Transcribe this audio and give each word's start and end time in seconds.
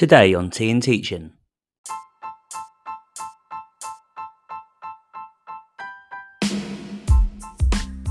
Today 0.00 0.32
on 0.32 0.48
Tea 0.48 0.70
and 0.70 0.82
Teaching. 0.82 1.30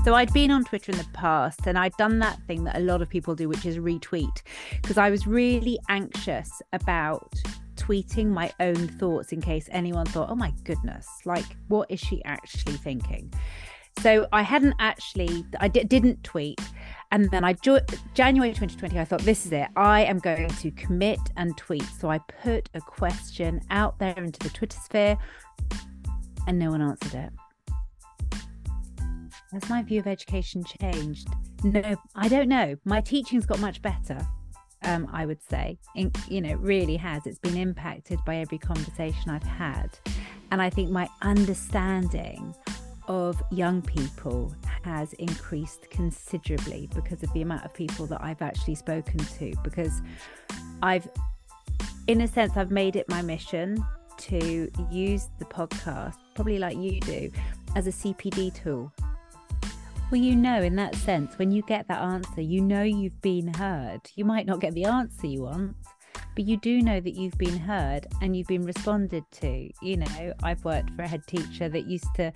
So 0.04 0.14
I'd 0.14 0.32
been 0.32 0.52
on 0.52 0.62
Twitter 0.62 0.92
in 0.92 0.98
the 0.98 1.06
past 1.12 1.66
and 1.66 1.76
I'd 1.76 1.96
done 1.98 2.20
that 2.20 2.38
thing 2.46 2.62
that 2.62 2.76
a 2.76 2.78
lot 2.78 3.02
of 3.02 3.08
people 3.08 3.34
do, 3.34 3.48
which 3.48 3.66
is 3.66 3.78
retweet, 3.78 4.42
because 4.80 4.98
I 4.98 5.10
was 5.10 5.26
really 5.26 5.80
anxious 5.88 6.62
about 6.72 7.34
tweeting 7.74 8.28
my 8.28 8.52
own 8.60 8.86
thoughts 8.86 9.32
in 9.32 9.40
case 9.40 9.68
anyone 9.72 10.06
thought, 10.06 10.30
oh 10.30 10.36
my 10.36 10.54
goodness, 10.62 11.08
like 11.24 11.56
what 11.66 11.90
is 11.90 11.98
she 11.98 12.22
actually 12.24 12.74
thinking? 12.74 13.32
So 13.98 14.28
I 14.32 14.42
hadn't 14.42 14.74
actually, 14.78 15.44
I 15.58 15.66
d- 15.66 15.82
didn't 15.82 16.22
tweet. 16.22 16.60
And 17.12 17.30
then 17.30 17.44
I, 17.44 17.54
January 18.14 18.50
2020, 18.50 18.98
I 18.98 19.04
thought, 19.04 19.22
this 19.22 19.44
is 19.44 19.52
it. 19.52 19.68
I 19.76 20.02
am 20.02 20.18
going 20.18 20.48
to 20.48 20.70
commit 20.72 21.18
and 21.36 21.56
tweet. 21.56 21.84
So 21.98 22.10
I 22.10 22.18
put 22.42 22.68
a 22.74 22.80
question 22.80 23.60
out 23.70 23.98
there 23.98 24.14
into 24.16 24.38
the 24.38 24.50
Twitter 24.50 24.78
sphere 24.78 25.18
and 26.46 26.58
no 26.58 26.70
one 26.70 26.82
answered 26.82 27.14
it. 27.14 27.32
Has 29.52 29.68
my 29.68 29.82
view 29.82 29.98
of 30.00 30.06
education 30.06 30.64
changed? 30.64 31.28
No, 31.64 31.96
I 32.14 32.28
don't 32.28 32.48
know. 32.48 32.76
My 32.84 33.00
teaching's 33.00 33.46
got 33.46 33.58
much 33.58 33.82
better. 33.82 34.18
Um, 34.82 35.08
I 35.12 35.26
would 35.26 35.42
say, 35.42 35.78
in, 35.94 36.10
you 36.28 36.40
know, 36.40 36.54
really 36.54 36.96
has. 36.96 37.26
It's 37.26 37.38
been 37.38 37.56
impacted 37.56 38.18
by 38.24 38.36
every 38.36 38.58
conversation 38.58 39.30
I've 39.30 39.42
had, 39.42 39.90
and 40.50 40.62
I 40.62 40.70
think 40.70 40.90
my 40.90 41.06
understanding 41.20 42.54
of 43.10 43.42
young 43.50 43.82
people 43.82 44.54
has 44.84 45.12
increased 45.14 45.90
considerably 45.90 46.88
because 46.94 47.24
of 47.24 47.32
the 47.32 47.42
amount 47.42 47.64
of 47.64 47.74
people 47.74 48.06
that 48.06 48.22
I've 48.22 48.40
actually 48.40 48.76
spoken 48.76 49.18
to. 49.18 49.52
Because 49.64 50.00
I've, 50.80 51.08
in 52.06 52.20
a 52.20 52.28
sense, 52.28 52.56
I've 52.56 52.70
made 52.70 52.94
it 52.94 53.08
my 53.08 53.20
mission 53.20 53.84
to 54.18 54.70
use 54.92 55.28
the 55.40 55.44
podcast, 55.44 56.14
probably 56.36 56.60
like 56.60 56.76
you 56.76 57.00
do, 57.00 57.32
as 57.74 57.88
a 57.88 57.90
CPD 57.90 58.54
tool 58.54 58.92
well, 60.10 60.20
you 60.20 60.34
know, 60.34 60.60
in 60.60 60.74
that 60.74 60.96
sense, 60.96 61.38
when 61.38 61.52
you 61.52 61.62
get 61.62 61.86
that 61.86 62.02
answer, 62.02 62.40
you 62.40 62.60
know 62.60 62.82
you've 62.82 63.20
been 63.22 63.46
heard. 63.54 64.00
You 64.16 64.24
might 64.24 64.44
not 64.44 64.60
get 64.60 64.74
the 64.74 64.84
answer 64.84 65.28
you 65.28 65.42
want, 65.42 65.76
but 66.34 66.44
you 66.44 66.56
do 66.56 66.80
know 66.80 67.00
that 67.00 67.14
you've 67.14 67.38
been 67.38 67.58
heard 67.58 68.06
and 68.22 68.36
you've 68.36 68.46
been 68.46 68.64
responded 68.64 69.24
to. 69.32 69.70
You 69.82 69.96
know, 69.98 70.32
I've 70.42 70.64
worked 70.64 70.90
for 70.90 71.02
a 71.02 71.08
head 71.08 71.26
teacher 71.26 71.68
that 71.68 71.86
used 71.86 72.14
to 72.16 72.32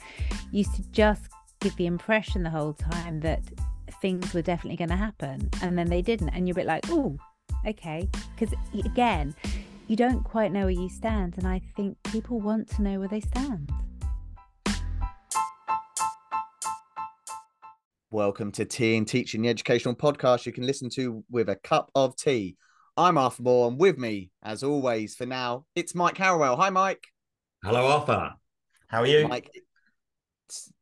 used 0.50 0.74
to 0.76 0.82
just 0.90 1.28
give 1.60 1.76
the 1.76 1.86
impression 1.86 2.42
the 2.42 2.50
whole 2.50 2.74
time 2.74 3.20
that 3.20 3.42
things 4.02 4.34
were 4.34 4.42
definitely 4.42 4.76
going 4.76 4.90
to 4.90 4.96
happen, 4.96 5.48
and 5.62 5.78
then 5.78 5.88
they 5.88 6.02
didn't, 6.02 6.30
and 6.30 6.46
you're 6.46 6.54
a 6.54 6.56
bit 6.56 6.66
like, 6.66 6.84
oh, 6.90 7.16
okay, 7.66 8.08
because 8.36 8.54
again, 8.84 9.34
you 9.86 9.96
don't 9.96 10.22
quite 10.24 10.52
know 10.52 10.62
where 10.62 10.70
you 10.70 10.88
stand, 10.88 11.38
and 11.38 11.46
I 11.46 11.60
think 11.76 11.96
people 12.04 12.40
want 12.40 12.68
to 12.70 12.82
know 12.82 12.98
where 12.98 13.08
they 13.08 13.20
stand. 13.20 13.70
Welcome 18.10 18.52
to 18.52 18.64
Tea 18.64 18.96
and 18.96 19.08
Teaching, 19.08 19.42
the 19.42 19.48
educational 19.48 19.94
podcast 19.94 20.46
you 20.46 20.52
can 20.52 20.66
listen 20.66 20.88
to 20.90 21.24
with 21.30 21.48
a 21.48 21.56
cup 21.56 21.90
of 21.94 22.14
tea. 22.16 22.56
I'm 22.96 23.18
Arthur 23.18 23.42
Moore, 23.42 23.66
and 23.66 23.76
with 23.76 23.98
me, 23.98 24.30
as 24.40 24.62
always, 24.62 25.16
for 25.16 25.26
now, 25.26 25.66
it's 25.74 25.96
Mike 25.96 26.16
Harrowell. 26.16 26.56
Hi, 26.58 26.70
Mike. 26.70 27.04
Hello, 27.64 27.88
Arthur. 27.88 28.34
How 28.86 29.00
are 29.00 29.06
you? 29.06 29.26
Mike, 29.26 29.50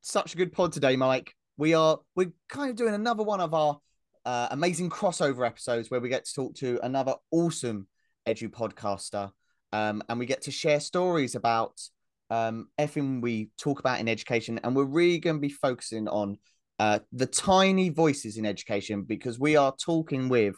such 0.02 0.34
a 0.34 0.36
good 0.36 0.52
pod 0.52 0.72
today, 0.72 0.94
Mike. 0.94 1.34
We 1.56 1.72
are 1.72 2.00
we're 2.14 2.34
kind 2.50 2.69
of 2.69 2.77
doing 2.77 2.92
another 2.92 3.22
one 3.22 3.41
of 3.41 3.54
our 3.54 3.78
uh, 4.27 4.48
amazing 4.50 4.91
crossover 4.91 5.46
episodes 5.46 5.91
where 5.91 6.00
we 6.00 6.10
get 6.10 6.27
to 6.27 6.34
talk 6.34 6.54
to 6.56 6.78
another 6.82 7.14
awesome 7.30 7.86
edu 8.28 8.50
podcaster, 8.50 9.30
um, 9.72 10.02
and 10.10 10.19
we 10.19 10.26
get 10.26 10.42
to 10.42 10.50
share 10.50 10.80
stories 10.80 11.34
about 11.34 11.80
um, 12.28 12.69
everything 12.76 13.22
we 13.22 13.48
talk 13.58 13.80
about 13.80 14.00
in 14.00 14.08
education, 14.08 14.60
and 14.64 14.76
we're 14.76 14.84
really 14.84 15.19
going 15.19 15.36
to 15.36 15.41
be 15.41 15.48
focusing 15.48 16.08
on 16.08 16.37
uh, 16.78 16.98
the 17.12 17.26
tiny 17.26 17.88
voices 17.88 18.37
in 18.37 18.44
education 18.44 19.03
because 19.03 19.41
we 19.41 19.56
are 19.56 19.75
talking 19.82 20.28
with 20.28 20.56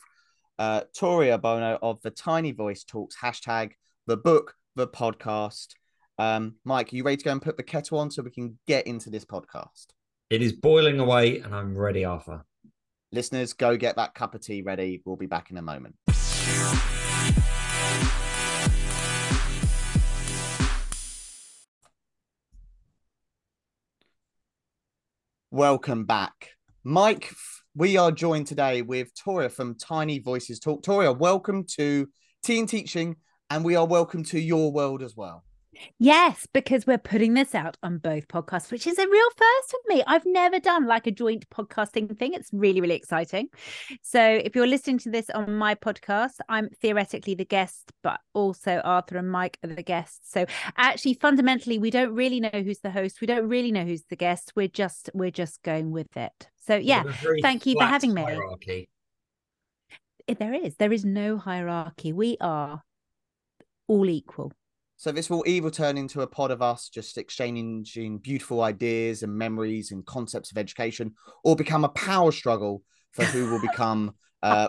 uh, 0.59 0.83
Toria 0.97 1.39
Bono 1.39 1.79
of 1.83 2.01
the 2.03 2.11
Tiny 2.11 2.53
Voice 2.53 2.85
Talks 2.85 3.17
hashtag 3.17 3.73
the 4.07 4.17
book, 4.17 4.55
the 4.77 4.87
podcast. 4.87 5.69
Um, 6.19 6.57
Mike, 6.65 6.93
are 6.93 6.97
you 6.97 7.03
ready 7.03 7.17
to 7.17 7.25
go 7.25 7.33
and 7.33 7.43
put 7.43 7.57
the 7.57 7.63
kettle 7.63 7.99
on 7.99 8.11
so 8.11 8.23
we 8.23 8.31
can 8.31 8.59
get 8.67 8.87
into 8.87 9.11
this 9.11 9.25
podcast? 9.25 9.87
It 10.31 10.43
is 10.43 10.53
boiling 10.53 11.01
away 11.01 11.39
and 11.41 11.55
I'm 11.55 11.77
ready, 11.77 12.05
Arthur. 12.05 12.45
Listeners, 13.13 13.53
go 13.53 13.77
get 13.77 13.97
that 13.97 14.15
cup 14.15 14.35
of 14.35 14.41
tea 14.41 14.63
ready. 14.63 15.03
We'll 15.05 15.17
be 15.17 15.27
back 15.27 15.51
in 15.51 15.57
a 15.57 15.63
moment. 15.63 15.97
Welcome 25.51 26.05
back. 26.05 26.51
Mike, 26.83 27.33
we 27.77 27.97
are 27.97 28.12
joined 28.12 28.47
today 28.47 28.83
with 28.83 29.12
Toria 29.17 29.49
from 29.49 29.75
Tiny 29.75 30.21
Voices 30.21 30.61
Talk. 30.61 30.85
Toria, 30.85 31.11
welcome 31.11 31.65
to 31.77 32.09
Tea 32.45 32.61
and 32.61 32.69
Teaching, 32.69 33.17
and 33.51 33.65
we 33.65 33.75
are 33.75 33.85
welcome 33.85 34.23
to 34.27 34.39
your 34.39 34.71
world 34.71 35.03
as 35.03 35.17
well. 35.17 35.45
Yes, 35.99 36.47
because 36.53 36.87
we're 36.87 36.99
putting 36.99 37.35
this 37.35 37.55
out 37.55 37.77
on 37.83 37.99
both 37.99 38.29
podcasts, 38.29 38.71
which 38.71 38.87
is 38.87 38.99
a 38.99 39.09
real 39.09 39.29
first 39.37 39.71
for 39.71 39.79
me. 39.89 40.03
I've 40.07 40.27
never 40.27 40.59
done 40.59 40.87
like 40.87 41.07
a 41.07 41.11
joint 41.11 41.49
podcasting 41.51 42.17
thing. 42.19 42.35
It's 42.35 42.51
really, 42.53 42.81
really 42.81 42.95
exciting. 42.95 43.49
So, 44.03 44.21
if 44.23 44.55
you're 44.55 44.67
listening 44.67 44.99
to 44.99 45.11
this 45.11 45.31
on 45.31 45.57
my 45.57 45.75
podcast, 45.75 46.35
I'm 46.49 46.69
theoretically 46.81 47.35
the 47.35 47.45
guest, 47.45 47.93
but 48.03 48.21
also 48.33 48.81
Arthur 48.85 49.19
and 49.19 49.31
Mike 49.31 49.59
are 49.65 49.75
the 49.75 49.83
guests. 49.83 50.31
So, 50.31 50.47
actually, 50.77 51.15
fundamentally, 51.15 51.79
we 51.79 51.91
don't 51.91 52.15
really 52.15 52.41
know 52.41 52.51
who's 52.53 52.81
the 52.81 52.91
host. 52.91 53.21
We 53.21 53.27
don't 53.27 53.49
really 53.49 53.73
know 53.73 53.85
who's 53.85 54.05
the 54.11 54.17
guest. 54.17 54.53
We're 54.56 54.69
just 54.69 55.11
we're 55.15 55.31
just 55.31 55.62
going 55.62 55.91
with 55.91 56.17
it. 56.17 56.49
So, 56.67 56.77
yeah, 56.77 57.03
thank 57.43 57.67
you 57.67 57.77
for 57.79 57.85
having 57.85 58.15
me. 58.15 58.87
There 60.39 60.55
is. 60.55 60.77
There 60.77 60.93
is 60.93 61.05
no 61.05 61.37
hierarchy. 61.37 62.12
We 62.12 62.39
are 62.41 62.83
all 63.87 64.09
equal. 64.09 64.53
So 64.97 65.12
this 65.12 65.28
will 65.28 65.44
either 65.47 65.71
turn 65.71 65.99
into 65.99 66.22
a 66.22 66.27
pod 66.27 66.50
of 66.50 66.62
us 66.62 66.88
just 66.88 67.19
exchanging 67.19 68.19
beautiful 68.19 68.62
ideas 68.62 69.22
and 69.22 69.37
memories 69.37 69.91
and 69.91 70.06
concepts 70.06 70.50
of 70.50 70.59
education, 70.59 71.15
or 71.43 71.56
become 71.56 71.84
a 71.84 71.88
power 71.91 72.32
struggle 72.32 72.82
for 73.12 73.25
who 73.25 73.50
will 73.50 73.60
become 73.60 74.15
uh, 74.43 74.69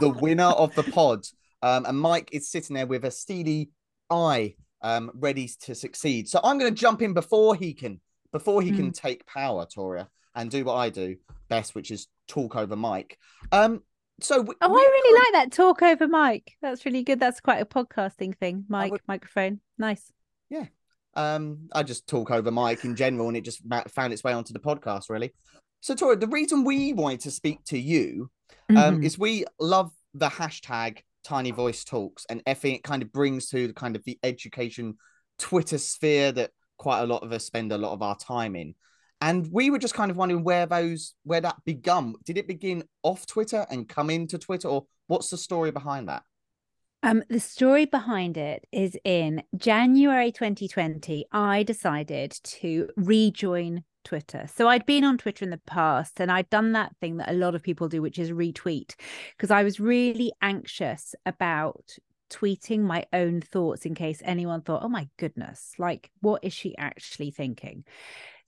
the 0.00 0.08
winner 0.08 0.44
of 0.44 0.74
the 0.74 0.82
pod. 0.82 1.24
Um, 1.62 1.84
and 1.86 1.98
Mike 1.98 2.30
is 2.32 2.50
sitting 2.50 2.74
there 2.74 2.86
with 2.86 3.04
a 3.04 3.10
steely 3.10 3.70
eye, 4.10 4.56
um, 4.82 5.10
ready 5.14 5.48
to 5.62 5.74
succeed. 5.74 6.28
So 6.28 6.40
I'm 6.42 6.58
going 6.58 6.74
to 6.74 6.80
jump 6.80 7.02
in 7.02 7.14
before 7.14 7.54
he 7.54 7.72
can, 7.72 8.00
before 8.32 8.62
he 8.62 8.72
mm. 8.72 8.76
can 8.76 8.92
take 8.92 9.26
power, 9.26 9.66
Toria, 9.72 10.08
and 10.34 10.50
do 10.50 10.64
what 10.64 10.74
I 10.74 10.90
do 10.90 11.16
best, 11.48 11.74
which 11.74 11.90
is 11.90 12.08
talk 12.28 12.56
over 12.56 12.76
Mike. 12.76 13.18
Um, 13.52 13.82
so 14.22 14.40
we, 14.40 14.54
oh, 14.60 14.66
I 14.66 14.68
really 14.68 15.20
like 15.20 15.32
that 15.32 15.52
talk 15.52 15.82
over 15.82 16.08
mic. 16.08 16.52
That's 16.62 16.84
really 16.84 17.02
good. 17.02 17.20
That's 17.20 17.40
quite 17.40 17.60
a 17.60 17.66
podcasting 17.66 18.36
thing. 18.36 18.64
Mic, 18.68 18.92
would... 18.92 19.00
microphone, 19.06 19.60
nice. 19.78 20.12
Yeah, 20.50 20.66
um, 21.14 21.68
I 21.72 21.82
just 21.82 22.06
talk 22.06 22.30
over 22.30 22.50
mic 22.50 22.84
in 22.84 22.96
general, 22.96 23.28
and 23.28 23.36
it 23.36 23.44
just 23.44 23.62
found 23.88 24.12
its 24.12 24.24
way 24.24 24.32
onto 24.32 24.52
the 24.52 24.60
podcast. 24.60 25.10
Really. 25.10 25.32
So, 25.80 25.94
Tori, 25.94 26.16
the 26.16 26.28
reason 26.28 26.64
we 26.64 26.92
wanted 26.92 27.20
to 27.20 27.30
speak 27.30 27.64
to 27.66 27.78
you 27.78 28.30
um, 28.70 28.76
mm-hmm. 28.76 29.02
is 29.02 29.18
we 29.18 29.44
love 29.58 29.90
the 30.14 30.28
hashtag 30.28 30.98
Tiny 31.24 31.50
Voice 31.50 31.84
Talks, 31.84 32.24
and 32.28 32.42
everything 32.46 32.76
it 32.76 32.84
kind 32.84 33.02
of 33.02 33.12
brings 33.12 33.48
to 33.50 33.66
the 33.66 33.74
kind 33.74 33.96
of 33.96 34.04
the 34.04 34.18
education 34.22 34.96
Twitter 35.38 35.78
sphere 35.78 36.32
that 36.32 36.50
quite 36.78 37.00
a 37.00 37.06
lot 37.06 37.22
of 37.22 37.32
us 37.32 37.44
spend 37.44 37.72
a 37.72 37.78
lot 37.78 37.92
of 37.92 38.02
our 38.02 38.16
time 38.16 38.56
in. 38.56 38.74
And 39.22 39.48
we 39.52 39.70
were 39.70 39.78
just 39.78 39.94
kind 39.94 40.10
of 40.10 40.16
wondering 40.16 40.42
where 40.42 40.66
those 40.66 41.14
where 41.22 41.40
that 41.40 41.64
begun. 41.64 42.16
Did 42.24 42.38
it 42.38 42.48
begin 42.48 42.82
off 43.04 43.24
Twitter 43.24 43.64
and 43.70 43.88
come 43.88 44.10
into 44.10 44.36
Twitter, 44.36 44.66
or 44.66 44.86
what's 45.06 45.30
the 45.30 45.38
story 45.38 45.70
behind 45.70 46.08
that? 46.08 46.24
Um, 47.04 47.22
the 47.28 47.38
story 47.38 47.84
behind 47.84 48.36
it 48.36 48.66
is 48.72 48.96
in 49.04 49.44
January 49.56 50.32
2020, 50.32 51.26
I 51.30 51.62
decided 51.62 52.32
to 52.42 52.88
rejoin 52.96 53.84
Twitter. 54.04 54.46
So 54.52 54.66
I'd 54.68 54.86
been 54.86 55.04
on 55.04 55.18
Twitter 55.18 55.44
in 55.44 55.50
the 55.50 55.60
past 55.66 56.20
and 56.20 56.30
I'd 56.30 56.50
done 56.50 56.72
that 56.72 56.96
thing 57.00 57.18
that 57.18 57.30
a 57.30 57.34
lot 57.34 57.54
of 57.54 57.62
people 57.62 57.88
do, 57.88 58.02
which 58.02 58.18
is 58.18 58.30
retweet, 58.30 58.94
because 59.36 59.52
I 59.52 59.62
was 59.62 59.78
really 59.78 60.32
anxious 60.42 61.14
about 61.26 61.96
tweeting 62.30 62.80
my 62.80 63.04
own 63.12 63.40
thoughts 63.40 63.84
in 63.84 63.94
case 63.94 64.20
anyone 64.24 64.62
thought, 64.62 64.82
oh 64.82 64.88
my 64.88 65.08
goodness, 65.16 65.74
like 65.78 66.10
what 66.20 66.42
is 66.42 66.52
she 66.52 66.76
actually 66.76 67.30
thinking? 67.30 67.84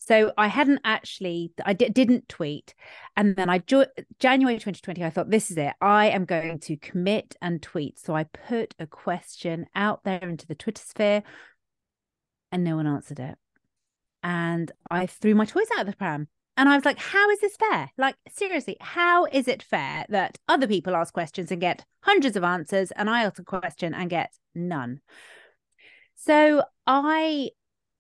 So 0.06 0.32
I 0.36 0.48
hadn't 0.48 0.80
actually, 0.84 1.52
I 1.64 1.72
d- 1.72 1.88
didn't 1.88 2.28
tweet. 2.28 2.74
And 3.16 3.36
then 3.36 3.48
I, 3.48 3.58
jo- 3.58 3.86
January 4.18 4.56
2020, 4.56 5.02
I 5.02 5.08
thought, 5.08 5.30
this 5.30 5.50
is 5.50 5.56
it. 5.56 5.72
I 5.80 6.06
am 6.10 6.26
going 6.26 6.58
to 6.60 6.76
commit 6.76 7.36
and 7.40 7.62
tweet. 7.62 7.98
So 7.98 8.14
I 8.14 8.24
put 8.24 8.74
a 8.78 8.86
question 8.86 9.66
out 9.74 10.04
there 10.04 10.18
into 10.18 10.46
the 10.46 10.54
Twitter 10.54 10.82
sphere 10.84 11.22
and 12.52 12.62
no 12.62 12.76
one 12.76 12.86
answered 12.86 13.18
it. 13.18 13.36
And 14.22 14.70
I 14.90 15.06
threw 15.06 15.34
my 15.34 15.46
toys 15.46 15.68
out 15.74 15.82
of 15.82 15.86
the 15.86 15.96
pram. 15.96 16.28
and 16.56 16.68
I 16.68 16.76
was 16.76 16.84
like, 16.84 16.98
how 16.98 17.30
is 17.30 17.40
this 17.40 17.56
fair? 17.56 17.90
Like, 17.96 18.16
seriously, 18.30 18.76
how 18.80 19.24
is 19.26 19.48
it 19.48 19.62
fair 19.62 20.04
that 20.08 20.38
other 20.48 20.66
people 20.66 20.94
ask 20.94 21.12
questions 21.12 21.50
and 21.50 21.60
get 21.60 21.84
hundreds 22.00 22.36
of 22.36 22.44
answers, 22.44 22.90
and 22.92 23.08
I 23.08 23.24
ask 23.24 23.38
a 23.38 23.44
question 23.44 23.94
and 23.94 24.08
get 24.10 24.32
none? 24.54 25.00
So 26.14 26.62
I 26.86 27.50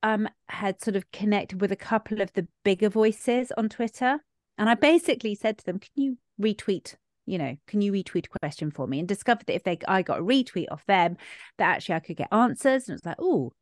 um 0.04 0.28
had 0.48 0.80
sort 0.80 0.94
of 0.94 1.10
connected 1.10 1.60
with 1.60 1.72
a 1.72 1.76
couple 1.76 2.20
of 2.20 2.32
the 2.34 2.46
bigger 2.64 2.88
voices 2.88 3.50
on 3.56 3.68
Twitter, 3.68 4.20
and 4.56 4.70
I 4.70 4.74
basically 4.74 5.34
said 5.34 5.58
to 5.58 5.64
them, 5.64 5.80
"Can 5.80 5.90
you 5.96 6.18
retweet 6.40 6.94
you 7.26 7.38
know, 7.38 7.56
can 7.66 7.80
you 7.80 7.92
retweet 7.92 8.26
a 8.26 8.38
question 8.38 8.70
for 8.70 8.86
me? 8.86 8.98
And 8.98 9.08
discovered 9.08 9.46
that 9.46 9.56
if 9.56 9.64
they 9.64 9.78
I 9.88 10.02
got 10.02 10.20
a 10.20 10.22
retweet 10.22 10.66
off 10.70 10.84
them, 10.86 11.16
that 11.58 11.76
actually 11.76 11.96
I 11.96 12.00
could 12.00 12.16
get 12.16 12.32
answers. 12.32 12.88
And 12.88 12.96
it's 12.96 13.06
like, 13.06 13.16
oh. 13.18 13.52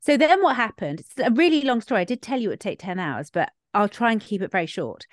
So 0.00 0.16
then 0.16 0.42
what 0.42 0.56
happened? 0.56 1.00
It's 1.00 1.12
a 1.18 1.30
really 1.30 1.62
long 1.62 1.80
story. 1.80 2.00
I 2.00 2.04
did 2.04 2.22
tell 2.22 2.40
you 2.40 2.48
it 2.48 2.52
would 2.52 2.60
take 2.60 2.78
10 2.78 2.98
hours, 2.98 3.30
but 3.30 3.50
I'll 3.74 3.88
try 3.88 4.12
and 4.12 4.20
keep 4.20 4.42
it 4.42 4.50
very 4.50 4.66
short. 4.66 5.06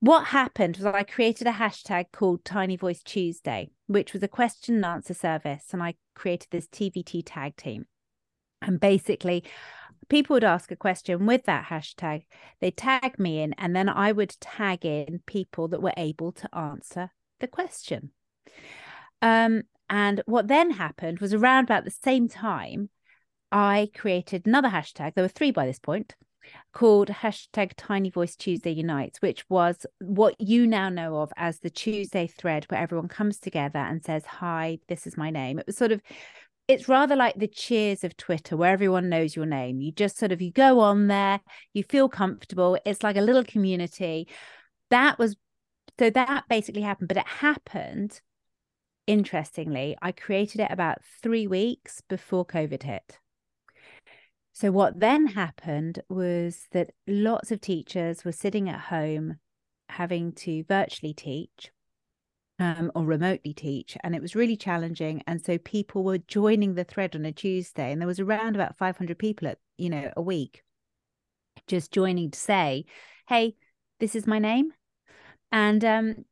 What 0.00 0.26
happened 0.26 0.76
was 0.76 0.86
I 0.86 1.02
created 1.02 1.46
a 1.46 1.52
hashtag 1.52 2.06
called 2.12 2.44
Tiny 2.44 2.76
Voice 2.76 3.02
Tuesday, 3.02 3.70
which 3.86 4.12
was 4.12 4.22
a 4.22 4.28
question 4.28 4.76
and 4.76 4.84
answer 4.84 5.14
service. 5.14 5.68
And 5.72 5.82
I 5.82 5.94
created 6.14 6.48
this 6.50 6.68
TVT 6.68 7.22
tag 7.24 7.56
team. 7.56 7.86
And 8.62 8.78
basically, 8.78 9.44
people 10.08 10.34
would 10.34 10.44
ask 10.44 10.70
a 10.70 10.76
question 10.76 11.26
with 11.26 11.44
that 11.44 11.66
hashtag, 11.66 12.24
they 12.60 12.70
tag 12.70 13.18
me 13.18 13.40
in, 13.40 13.54
and 13.54 13.74
then 13.74 13.88
I 13.88 14.12
would 14.12 14.36
tag 14.40 14.84
in 14.84 15.20
people 15.26 15.68
that 15.68 15.82
were 15.82 15.94
able 15.96 16.32
to 16.32 16.54
answer 16.56 17.10
the 17.40 17.48
question. 17.48 18.10
Um, 19.22 19.62
and 19.88 20.22
what 20.26 20.48
then 20.48 20.72
happened 20.72 21.20
was 21.20 21.32
around 21.32 21.64
about 21.64 21.84
the 21.84 21.90
same 21.90 22.28
time, 22.28 22.90
I 23.52 23.90
created 23.94 24.46
another 24.46 24.68
hashtag. 24.68 25.14
There 25.14 25.24
were 25.24 25.28
three 25.28 25.50
by 25.52 25.66
this 25.66 25.78
point 25.78 26.14
called 26.72 27.08
hashtag 27.08 27.72
Tiny 27.76 28.10
Voice 28.10 28.36
Tuesday 28.36 28.70
Unites, 28.70 29.20
which 29.20 29.44
was 29.48 29.86
what 30.00 30.40
you 30.40 30.66
now 30.66 30.88
know 30.88 31.16
of 31.16 31.32
as 31.36 31.58
the 31.60 31.70
Tuesday 31.70 32.26
thread 32.26 32.64
where 32.68 32.80
everyone 32.80 33.08
comes 33.08 33.38
together 33.38 33.78
and 33.78 34.04
says, 34.04 34.24
Hi, 34.26 34.78
this 34.88 35.06
is 35.06 35.16
my 35.16 35.30
name. 35.30 35.58
It 35.58 35.66
was 35.66 35.76
sort 35.76 35.92
of 35.92 36.00
it's 36.68 36.88
rather 36.88 37.14
like 37.14 37.36
the 37.36 37.46
cheers 37.46 38.02
of 38.02 38.16
Twitter 38.16 38.56
where 38.56 38.72
everyone 38.72 39.08
knows 39.08 39.36
your 39.36 39.46
name. 39.46 39.80
You 39.80 39.92
just 39.92 40.18
sort 40.18 40.32
of 40.32 40.42
you 40.42 40.50
go 40.50 40.80
on 40.80 41.06
there, 41.06 41.40
you 41.72 41.84
feel 41.84 42.08
comfortable. 42.08 42.78
It's 42.84 43.02
like 43.02 43.16
a 43.16 43.20
little 43.20 43.44
community. 43.44 44.28
That 44.90 45.18
was 45.18 45.36
so 45.98 46.10
that 46.10 46.44
basically 46.48 46.82
happened, 46.82 47.08
but 47.08 47.16
it 47.16 47.26
happened 47.26 48.20
interestingly. 49.06 49.96
I 50.02 50.12
created 50.12 50.60
it 50.60 50.70
about 50.70 50.98
3 51.22 51.46
weeks 51.46 52.02
before 52.08 52.44
COVID 52.44 52.82
hit. 52.82 53.18
So, 54.52 54.72
what 54.72 55.00
then 55.00 55.26
happened 55.28 56.00
was 56.08 56.66
that 56.72 56.90
lots 57.06 57.50
of 57.50 57.60
teachers 57.60 58.24
were 58.24 58.32
sitting 58.32 58.68
at 58.68 58.80
home 58.80 59.36
having 59.88 60.32
to 60.32 60.64
virtually 60.64 61.14
teach 61.14 61.70
um, 62.58 62.90
or 62.94 63.04
remotely 63.04 63.52
teach, 63.52 63.96
and 64.02 64.14
it 64.14 64.22
was 64.22 64.34
really 64.34 64.56
challenging. 64.56 65.22
And 65.26 65.44
so, 65.44 65.58
people 65.58 66.04
were 66.04 66.18
joining 66.18 66.74
the 66.74 66.84
thread 66.84 67.14
on 67.14 67.24
a 67.24 67.32
Tuesday, 67.32 67.92
and 67.92 68.00
there 68.00 68.08
was 68.08 68.20
around 68.20 68.54
about 68.54 68.78
500 68.78 69.18
people 69.18 69.48
at 69.48 69.58
you 69.76 69.90
know 69.90 70.12
a 70.16 70.22
week 70.22 70.62
just 71.66 71.92
joining 71.92 72.30
to 72.30 72.38
say, 72.38 72.84
"Hey, 73.28 73.56
this 74.00 74.14
is 74.14 74.26
my 74.26 74.38
name," 74.38 74.72
and 75.52 75.84
um, 75.84 76.24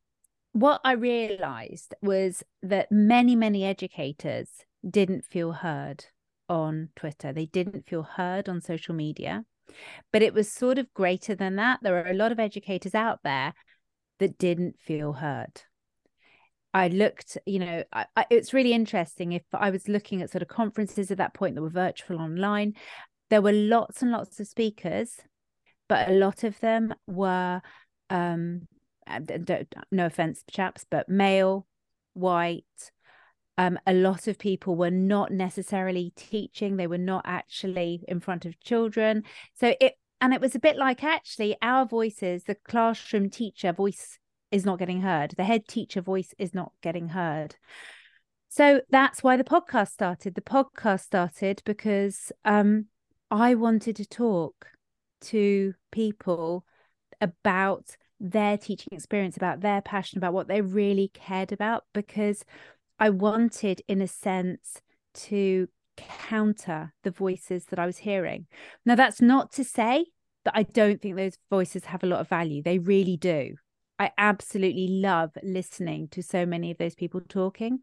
what 0.52 0.80
I 0.84 0.92
realized 0.92 1.94
was 2.00 2.44
that 2.62 2.90
many, 2.90 3.34
many 3.34 3.64
educators 3.64 4.48
didn't 4.88 5.24
feel 5.24 5.52
heard 5.52 6.06
on 6.48 6.90
Twitter. 6.94 7.32
They 7.32 7.46
didn't 7.46 7.86
feel 7.86 8.02
heard 8.02 8.48
on 8.48 8.60
social 8.60 8.94
media. 8.94 9.44
But 10.12 10.22
it 10.22 10.34
was 10.34 10.52
sort 10.52 10.78
of 10.78 10.92
greater 10.94 11.34
than 11.34 11.56
that. 11.56 11.80
There 11.82 11.96
are 11.98 12.10
a 12.10 12.14
lot 12.14 12.32
of 12.32 12.38
educators 12.38 12.94
out 12.94 13.20
there 13.24 13.54
that 14.18 14.38
didn't 14.38 14.78
feel 14.78 15.14
heard. 15.14 15.62
I 16.74 16.88
looked, 16.88 17.38
you 17.46 17.60
know, 17.60 17.84
I, 17.92 18.06
I, 18.16 18.26
it's 18.30 18.52
really 18.52 18.72
interesting. 18.72 19.32
If 19.32 19.44
I 19.52 19.70
was 19.70 19.88
looking 19.88 20.20
at 20.20 20.30
sort 20.30 20.42
of 20.42 20.48
conferences 20.48 21.10
at 21.12 21.18
that 21.18 21.32
point 21.32 21.54
that 21.54 21.62
were 21.62 21.70
virtual 21.70 22.20
online, 22.20 22.74
there 23.30 23.40
were 23.40 23.52
lots 23.52 24.02
and 24.02 24.10
lots 24.10 24.40
of 24.40 24.48
speakers, 24.48 25.16
but 25.88 26.08
a 26.08 26.12
lot 26.12 26.42
of 26.42 26.58
them 26.58 26.92
were, 27.06 27.62
um, 28.10 28.66
no 29.92 30.06
offense, 30.06 30.42
chaps, 30.50 30.84
but 30.90 31.08
male, 31.08 31.66
white, 32.14 32.64
um, 33.56 33.78
a 33.86 33.94
lot 33.94 34.26
of 34.26 34.38
people 34.38 34.74
were 34.74 34.90
not 34.90 35.30
necessarily 35.30 36.12
teaching 36.16 36.76
they 36.76 36.88
were 36.88 36.98
not 36.98 37.22
actually 37.24 38.04
in 38.08 38.18
front 38.18 38.44
of 38.44 38.58
children 38.60 39.22
so 39.54 39.74
it 39.80 39.94
and 40.20 40.34
it 40.34 40.40
was 40.40 40.54
a 40.54 40.58
bit 40.60 40.76
like 40.76 41.04
actually 41.04 41.56
our 41.62 41.86
voices 41.86 42.44
the 42.44 42.56
classroom 42.56 43.30
teacher 43.30 43.72
voice 43.72 44.18
is 44.54 44.64
not 44.64 44.78
getting 44.78 45.00
heard 45.00 45.32
the 45.36 45.44
head 45.44 45.66
teacher 45.66 46.00
voice 46.00 46.34
is 46.38 46.54
not 46.54 46.72
getting 46.82 47.08
heard 47.08 47.56
so 48.48 48.80
that's 48.90 49.22
why 49.22 49.36
the 49.36 49.44
podcast 49.44 49.90
started 49.90 50.34
the 50.34 50.40
podcast 50.40 51.00
started 51.00 51.62
because 51.64 52.32
um, 52.44 52.86
i 53.30 53.54
wanted 53.54 53.96
to 53.96 54.06
talk 54.06 54.66
to 55.20 55.74
people 55.90 56.64
about 57.20 57.96
their 58.20 58.56
teaching 58.56 58.88
experience 58.92 59.36
about 59.36 59.60
their 59.60 59.82
passion 59.82 60.18
about 60.18 60.32
what 60.32 60.48
they 60.48 60.60
really 60.60 61.10
cared 61.14 61.52
about 61.52 61.84
because 61.92 62.44
I 62.98 63.10
wanted, 63.10 63.82
in 63.88 64.00
a 64.00 64.08
sense, 64.08 64.80
to 65.14 65.68
counter 65.96 66.92
the 67.02 67.10
voices 67.10 67.66
that 67.66 67.78
I 67.78 67.86
was 67.86 67.98
hearing. 67.98 68.46
Now, 68.84 68.94
that's 68.94 69.20
not 69.20 69.52
to 69.52 69.64
say 69.64 70.06
that 70.44 70.54
I 70.56 70.62
don't 70.62 71.00
think 71.00 71.16
those 71.16 71.38
voices 71.50 71.86
have 71.86 72.02
a 72.02 72.06
lot 72.06 72.20
of 72.20 72.28
value. 72.28 72.62
They 72.62 72.78
really 72.78 73.16
do. 73.16 73.56
I 73.98 74.10
absolutely 74.18 74.88
love 74.88 75.30
listening 75.42 76.08
to 76.08 76.22
so 76.22 76.44
many 76.44 76.70
of 76.70 76.78
those 76.78 76.94
people 76.94 77.20
talking. 77.28 77.80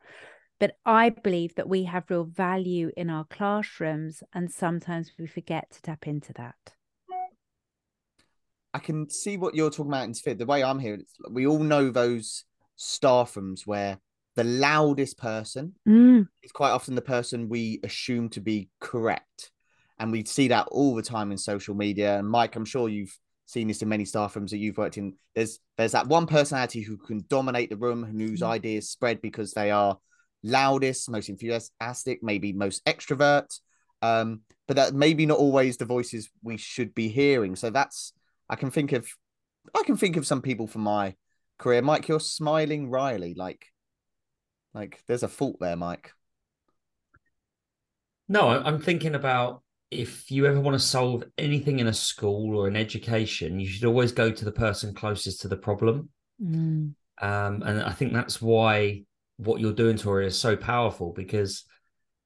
But 0.60 0.76
I 0.86 1.10
believe 1.10 1.56
that 1.56 1.70
we 1.70 1.86
have 1.86 2.10
real 2.10 2.26
value 2.26 2.92
in 2.96 3.10
our 3.10 3.26
classrooms, 3.26 4.22
and 4.32 4.52
sometimes 4.52 5.12
we 5.18 5.26
forget 5.26 5.72
to 5.72 5.82
tap 5.82 6.08
into 6.08 6.34
that. 6.34 6.76
I 8.74 8.80
can 8.80 9.10
see 9.10 9.38
what 9.38 9.56
you're 9.56 9.72
talking 9.72 9.92
about 9.92 10.06
in 10.06 10.14
fit. 10.14 10.38
The 10.38 10.46
way 10.46 10.64
I'm 10.64 10.80
hearing 10.80 11.02
it, 11.02 11.08
we 11.32 11.48
all 11.48 11.60
know 11.60 11.90
those 11.90 12.46
staff 12.76 13.36
rooms 13.36 13.66
where 13.66 14.00
the 14.36 14.44
loudest 14.44 15.18
person 15.18 15.74
mm. 15.88 16.28
is 16.44 16.52
quite 16.52 16.72
often 16.72 16.96
the 16.96 17.02
person 17.02 17.50
we 17.50 17.80
assume 17.84 18.30
to 18.30 18.40
be 18.40 18.70
correct. 18.80 19.52
And 20.00 20.12
we 20.12 20.24
see 20.26 20.48
that 20.50 20.68
all 20.68 20.96
the 20.96 21.02
time 21.02 21.32
in 21.32 21.38
social 21.38 21.76
media. 21.76 22.18
And 22.18 22.30
Mike, 22.30 22.56
I'm 22.56 22.66
sure 22.66 22.88
you've 22.88 23.18
seen 23.52 23.68
this 23.68 23.82
in 23.82 23.90
many 23.90 24.06
staff 24.06 24.36
rooms 24.36 24.52
that 24.52 24.58
you've 24.58 24.78
worked 24.78 24.98
in. 24.98 25.16
There's 25.36 25.60
there's 25.78 25.92
that 25.92 26.08
one 26.08 26.28
personality 26.28 26.82
who 26.82 26.98
can 26.98 27.26
dominate 27.30 27.70
the 27.70 27.78
room 27.78 28.04
and 28.04 28.20
whose 28.20 28.42
mm. 28.42 28.48
ideas 28.48 28.90
spread 28.90 29.22
because 29.22 29.54
they 29.54 29.72
are 29.72 29.98
loudest, 30.44 31.10
most 31.10 31.30
enthusiastic, 31.30 32.24
maybe 32.24 32.54
most 32.54 32.84
extrovert. 32.86 33.60
Um, 34.02 34.42
but 34.68 34.78
that 34.78 34.94
maybe 34.94 35.26
not 35.26 35.38
always 35.38 35.78
the 35.78 35.86
voices 35.86 36.30
we 36.44 36.58
should 36.58 36.96
be 36.96 37.10
hearing. 37.10 37.56
So 37.56 37.70
that's 37.70 38.14
I 38.50 38.56
can 38.56 38.72
think 38.72 38.94
of 38.94 39.08
I 39.76 39.84
can 39.84 39.98
think 39.98 40.18
of 40.18 40.26
some 40.26 40.42
people 40.42 40.68
from 40.68 40.82
my 40.82 41.16
career. 41.58 41.82
Mike, 41.82 42.08
you're 42.08 42.20
smiling 42.20 42.90
wryly, 42.90 43.34
like 43.36 43.68
like, 44.74 45.04
there's 45.08 45.24
a 45.24 45.28
fault 45.28 45.58
there, 45.60 45.76
Mike. 45.76 46.14
No, 48.28 48.48
I'm 48.48 48.80
thinking 48.80 49.16
about 49.16 49.62
if 49.92 50.32
you 50.32 50.46
ever 50.46 50.60
want 50.60 50.74
to 50.76 50.80
solve 50.80 51.24
anything 51.38 51.80
in 51.80 51.88
a 51.88 51.94
school 51.94 52.58
or 52.58 52.68
in 52.70 52.78
education, 52.78 53.60
you 53.60 53.68
should 53.68 53.86
always 53.86 54.14
go 54.14 54.32
to 54.32 54.46
the 54.46 54.52
person 54.52 54.94
closest 54.94 55.42
to 55.42 55.50
the 55.50 55.58
problem. 55.58 56.10
Mm. 56.42 56.94
Um, 57.22 57.62
and 57.62 57.84
I 57.84 57.92
think 57.92 58.14
that's 58.14 58.42
why 58.42 59.04
what 59.38 59.60
you're 59.60 59.74
doing, 59.74 59.98
Tori, 59.98 60.26
is 60.26 60.40
so 60.40 60.56
powerful 60.56 61.12
because 61.14 61.66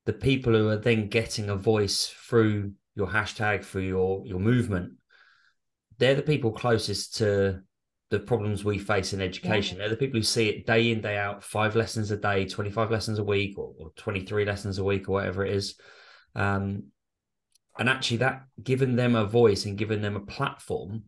the 0.05 0.13
people 0.13 0.53
who 0.53 0.69
are 0.69 0.77
then 0.77 1.07
getting 1.07 1.50
a 1.50 1.55
voice 1.55 2.13
through 2.29 2.74
your 2.93 3.07
hashtag, 3.07 3.65
through 3.65 3.88
your 3.88 4.25
your 4.25 4.39
movement, 4.39 4.93
they're 5.98 6.15
the 6.15 6.22
people 6.22 6.51
closest 6.51 7.15
to 7.17 7.62
the 8.12 8.19
problems 8.19 8.63
we 8.63 8.77
face 8.77 9.13
in 9.13 9.22
education. 9.22 9.77
Yeah. 9.77 9.84
They're 9.84 9.95
the 9.95 9.98
people 9.98 10.19
who 10.19 10.24
see 10.24 10.50
it 10.50 10.67
day 10.67 10.91
in, 10.91 11.01
day 11.01 11.17
out, 11.17 11.43
five 11.43 11.75
lessons 11.75 12.12
a 12.12 12.17
day, 12.17 12.45
25 12.45 12.91
lessons 12.91 13.17
a 13.17 13.24
week, 13.24 13.57
or, 13.57 13.74
or 13.79 13.91
23 13.95 14.45
lessons 14.45 14.77
a 14.77 14.84
week, 14.84 15.10
or 15.10 15.13
whatever 15.13 15.43
it 15.43 15.53
is. 15.53 15.75
Um, 16.36 16.84
and 17.77 17.89
actually, 17.89 18.17
that 18.17 18.44
giving 18.62 18.96
them 18.96 19.15
a 19.15 19.25
voice 19.25 19.65
and 19.65 19.77
giving 19.77 20.01
them 20.01 20.15
a 20.15 20.22
platform 20.22 21.03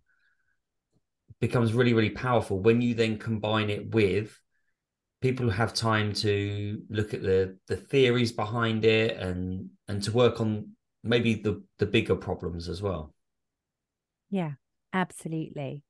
becomes 1.39 1.73
really, 1.73 1.93
really 1.93 2.09
powerful 2.09 2.59
when 2.59 2.81
you 2.81 2.93
then 2.93 3.17
combine 3.17 3.69
it 3.69 3.93
with 3.93 4.39
people 5.21 5.45
who 5.45 5.51
have 5.51 5.73
time 5.73 6.13
to 6.13 6.81
look 6.89 7.13
at 7.13 7.21
the 7.21 7.57
the 7.67 7.75
theories 7.75 8.31
behind 8.31 8.85
it 8.85 9.17
and 9.17 9.69
and 9.87 10.03
to 10.03 10.11
work 10.11 10.39
on 10.39 10.69
maybe 11.03 11.35
the 11.35 11.63
the 11.79 11.85
bigger 11.85 12.15
problems 12.15 12.69
as 12.69 12.81
well. 12.81 13.13
Yeah, 14.29 14.53
absolutely. 14.93 15.83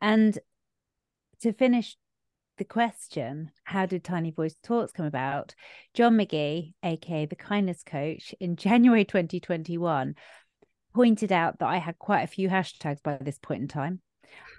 And 0.00 0.38
to 1.40 1.52
finish 1.52 1.96
the 2.62 2.66
question, 2.66 3.50
how 3.64 3.86
did 3.86 4.04
Tiny 4.04 4.30
Voice 4.30 4.54
Talks 4.62 4.92
come 4.92 5.04
about? 5.04 5.52
John 5.94 6.16
McGee, 6.16 6.74
aka 6.84 7.26
the 7.26 7.34
kindness 7.34 7.82
coach, 7.82 8.36
in 8.38 8.54
January 8.68 9.04
2021, 9.04 10.14
pointed 10.94 11.32
out 11.32 11.58
that 11.58 11.66
I 11.66 11.78
had 11.78 11.98
quite 11.98 12.22
a 12.22 12.28
few 12.28 12.48
hashtags 12.48 13.02
by 13.02 13.16
this 13.16 13.40
point 13.40 13.62
in 13.62 13.66
time. 13.66 14.00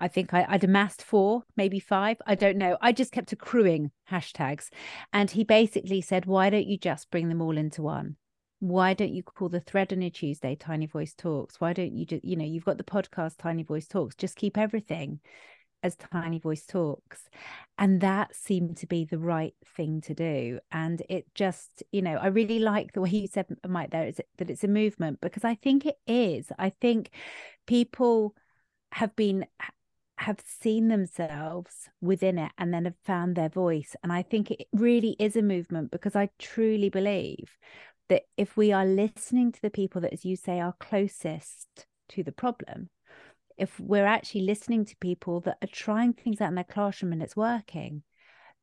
I 0.01 0.10
think 0.10 0.33
I, 0.33 0.45
would 0.51 0.65
amassed 0.65 1.01
four, 1.01 1.43
maybe 1.55 1.79
five. 1.79 2.17
I 2.27 2.36
don't 2.36 2.57
know. 2.57 2.77
I 2.81 2.91
just 2.91 3.13
kept 3.13 3.31
accruing 3.31 3.91
hashtags. 4.12 4.67
And 5.13 5.31
he 5.31 5.45
basically 5.45 6.01
said, 6.01 6.25
why 6.25 6.50
don't 6.50 6.67
you 6.67 6.77
just 6.77 7.10
bring 7.10 7.29
them 7.29 7.41
all 7.41 7.57
into 7.57 7.83
one? 7.83 8.17
Why 8.60 8.93
don't 8.93 9.13
you 9.13 9.24
call 9.24 9.48
the 9.48 9.62
thread 9.62 9.93
on 9.93 10.01
your 10.01 10.12
Tuesday 10.12 10.57
Tiny 10.57 10.88
Voice 10.88 11.13
Talks? 11.13 11.62
Why 11.62 11.72
don't 11.72 11.95
you 11.95 12.05
just, 12.05 12.25
you 12.25 12.36
know, 12.36 12.43
you've 12.43 12.65
got 12.65 12.77
the 12.77 12.83
podcast 12.83 13.38
Tiny 13.38 13.63
Voice 13.63 13.88
Talks, 13.88 14.15
just 14.15 14.36
keep 14.36 14.57
everything 14.57 15.22
as 15.83 15.95
Tiny 15.95 16.39
Voice 16.39 16.65
Talks. 16.65 17.29
And 17.77 18.01
that 18.01 18.35
seemed 18.35 18.77
to 18.77 18.87
be 18.87 19.03
the 19.05 19.19
right 19.19 19.53
thing 19.75 20.01
to 20.01 20.13
do. 20.13 20.59
And 20.71 21.01
it 21.09 21.25
just, 21.35 21.83
you 21.91 22.01
know, 22.01 22.15
I 22.15 22.27
really 22.27 22.59
like 22.59 22.93
the 22.93 23.01
way 23.01 23.09
you 23.09 23.27
said, 23.27 23.47
Mike, 23.67 23.91
there 23.91 24.07
is 24.07 24.19
that 24.37 24.49
it's 24.49 24.63
a 24.63 24.67
movement 24.67 25.19
because 25.21 25.43
I 25.43 25.55
think 25.55 25.85
it 25.85 25.97
is. 26.07 26.51
I 26.57 26.69
think 26.69 27.11
people 27.67 28.35
have 28.93 29.15
been 29.15 29.45
have 30.19 30.39
seen 30.45 30.87
themselves 30.87 31.89
within 31.99 32.37
it 32.37 32.51
and 32.57 32.73
then 32.73 32.85
have 32.85 32.95
found 33.03 33.35
their 33.35 33.49
voice 33.49 33.95
and 34.03 34.13
i 34.13 34.21
think 34.21 34.51
it 34.51 34.67
really 34.71 35.15
is 35.19 35.35
a 35.35 35.41
movement 35.41 35.89
because 35.91 36.15
i 36.15 36.29
truly 36.37 36.87
believe 36.87 37.57
that 38.09 38.21
if 38.37 38.55
we 38.55 38.71
are 38.71 38.85
listening 38.85 39.51
to 39.51 39.61
the 39.61 39.71
people 39.71 39.99
that 39.99 40.13
as 40.13 40.23
you 40.23 40.35
say 40.35 40.59
are 40.59 40.75
closest 40.79 41.87
to 42.07 42.23
the 42.23 42.31
problem 42.31 42.89
if 43.57 43.79
we're 43.79 44.05
actually 44.05 44.41
listening 44.41 44.86
to 44.86 44.95
people 44.98 45.39
that 45.41 45.57
are 45.62 45.67
trying 45.67 46.13
things 46.13 46.41
out 46.41 46.50
in 46.50 46.55
their 46.55 46.63
classroom 46.63 47.13
and 47.13 47.22
it's 47.22 47.36
working 47.36 48.03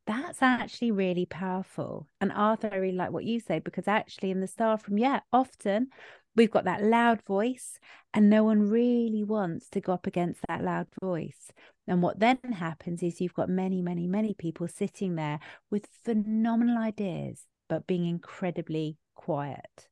that's 0.07 0.43
actually 0.43 0.91
really 0.91 1.27
powerful. 1.27 2.09
And 2.21 2.33
arthur 2.33 2.71
i 2.73 2.77
really 2.77 2.97
like 2.97 3.13
what 3.13 3.25
you 3.25 3.39
say 3.39 3.59
because 3.59 3.87
actually 3.87 4.31
in 4.31 4.41
the 4.41 4.47
staff 4.47 4.89
room 4.89 4.99
yeah 4.99 5.21
often 5.33 5.89
we've 6.37 6.51
got 6.51 6.65
that 6.65 6.83
loud 6.83 7.23
voice 7.27 7.79
and 8.15 8.31
no 8.31 8.45
one 8.45 8.61
really 8.61 9.25
wants 9.25 9.69
to 9.71 9.81
go 9.81 9.93
up 9.93 10.07
against 10.07 10.41
that 10.49 10.63
loud 10.63 10.87
voice. 11.01 11.51
And 11.87 12.03
what 12.03 12.21
then 12.21 12.39
happens 12.53 13.03
is 13.03 13.21
you've 13.21 13.35
got 13.35 13.49
many 13.49 13.83
many 13.83 14.07
many 14.07 14.35
people 14.35 14.69
sitting 14.69 15.17
there 15.17 15.39
with 15.71 15.87
phenomenal 16.05 16.79
ideas 16.79 17.47
but 17.69 17.87
being 17.87 18.07
incredibly 18.07 18.97
quiet. 19.15 19.89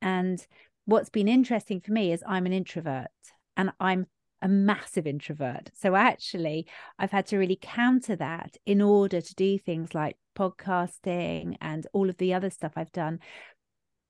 And 0.00 0.44
what's 0.84 1.10
been 1.10 1.28
interesting 1.28 1.80
for 1.80 1.92
me 1.92 2.12
is 2.12 2.22
i'm 2.26 2.46
an 2.46 2.52
introvert 2.52 3.08
and 3.56 3.70
i'm 3.78 4.06
a 4.42 4.48
massive 4.48 5.06
introvert. 5.06 5.70
So 5.74 5.94
actually, 5.94 6.66
I've 6.98 7.10
had 7.10 7.26
to 7.26 7.38
really 7.38 7.58
counter 7.60 8.16
that 8.16 8.56
in 8.66 8.80
order 8.80 9.20
to 9.20 9.34
do 9.34 9.58
things 9.58 9.94
like 9.94 10.16
podcasting 10.36 11.56
and 11.60 11.86
all 11.92 12.08
of 12.08 12.16
the 12.18 12.34
other 12.34 12.50
stuff 12.50 12.72
I've 12.76 12.92
done 12.92 13.20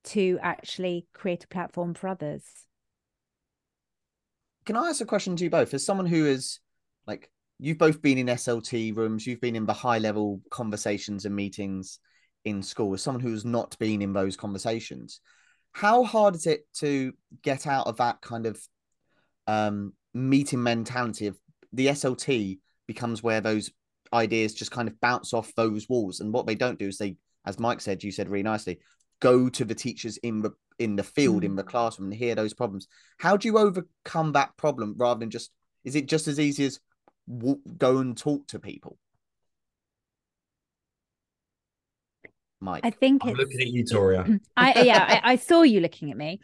to 0.03 0.39
actually 0.41 1.07
create 1.13 1.43
a 1.43 1.47
platform 1.47 1.93
for 1.93 2.07
others. 2.07 2.43
Can 4.65 4.75
I 4.75 4.89
ask 4.89 5.01
a 5.01 5.05
question 5.05 5.35
to 5.35 5.43
you 5.43 5.49
both? 5.49 5.73
As 5.73 5.85
someone 5.85 6.05
who 6.05 6.25
is 6.25 6.59
like, 7.07 7.29
you've 7.59 7.77
both 7.77 8.01
been 8.01 8.17
in 8.17 8.27
SLT 8.27 8.95
rooms, 8.95 9.25
you've 9.25 9.41
been 9.41 9.55
in 9.55 9.65
the 9.65 9.73
high 9.73 9.97
level 9.97 10.41
conversations 10.49 11.25
and 11.25 11.35
meetings 11.35 11.99
in 12.45 12.63
school, 12.63 12.93
as 12.93 13.01
someone 13.01 13.21
who's 13.21 13.45
not 13.45 13.77
been 13.79 14.01
in 14.01 14.13
those 14.13 14.35
conversations, 14.35 15.19
how 15.73 16.03
hard 16.03 16.35
is 16.35 16.47
it 16.47 16.65
to 16.75 17.13
get 17.43 17.67
out 17.67 17.87
of 17.87 17.97
that 17.97 18.21
kind 18.21 18.45
of 18.45 18.61
um, 19.47 19.93
meeting 20.13 20.61
mentality 20.61 21.27
of 21.27 21.37
the 21.73 21.87
SLT 21.87 22.59
becomes 22.87 23.23
where 23.23 23.41
those 23.41 23.71
ideas 24.13 24.53
just 24.53 24.71
kind 24.71 24.87
of 24.87 24.99
bounce 24.99 25.33
off 25.33 25.53
those 25.55 25.87
walls. 25.87 26.19
And 26.19 26.33
what 26.33 26.45
they 26.45 26.55
don't 26.55 26.79
do 26.79 26.87
is 26.87 26.97
they, 26.97 27.17
as 27.45 27.59
Mike 27.59 27.81
said, 27.81 28.03
you 28.03 28.11
said 28.11 28.29
really 28.29 28.43
nicely, 28.43 28.79
go 29.19 29.49
to 29.49 29.65
the 29.65 29.75
teachers 29.75 30.17
in 30.17 30.41
the 30.41 30.51
in 30.79 30.95
the 30.95 31.03
field, 31.03 31.43
mm. 31.43 31.45
in 31.45 31.55
the 31.55 31.63
classroom, 31.63 32.11
and 32.11 32.19
hear 32.19 32.35
those 32.35 32.53
problems. 32.53 32.87
How 33.19 33.37
do 33.37 33.47
you 33.47 33.57
overcome 33.57 34.31
that 34.33 34.57
problem 34.57 34.95
rather 34.97 35.19
than 35.19 35.29
just? 35.29 35.51
Is 35.83 35.95
it 35.95 36.07
just 36.07 36.27
as 36.27 36.39
easy 36.39 36.65
as 36.65 36.79
w- 37.27 37.61
go 37.77 37.99
and 37.99 38.17
talk 38.17 38.47
to 38.47 38.59
people? 38.59 38.97
Mike, 42.61 42.85
I 42.85 42.91
think 42.91 43.23
I'm 43.25 43.33
looking 43.33 43.59
at 43.59 43.67
you, 43.67 43.83
Toria. 43.83 44.23
Mm, 44.23 44.39
I 44.55 44.71
uh, 44.73 44.83
yeah, 44.83 45.21
I, 45.23 45.33
I, 45.33 45.35
saw 45.35 45.63
you 45.63 45.79
looking 45.79 46.11
at 46.11 46.17
me. 46.17 46.39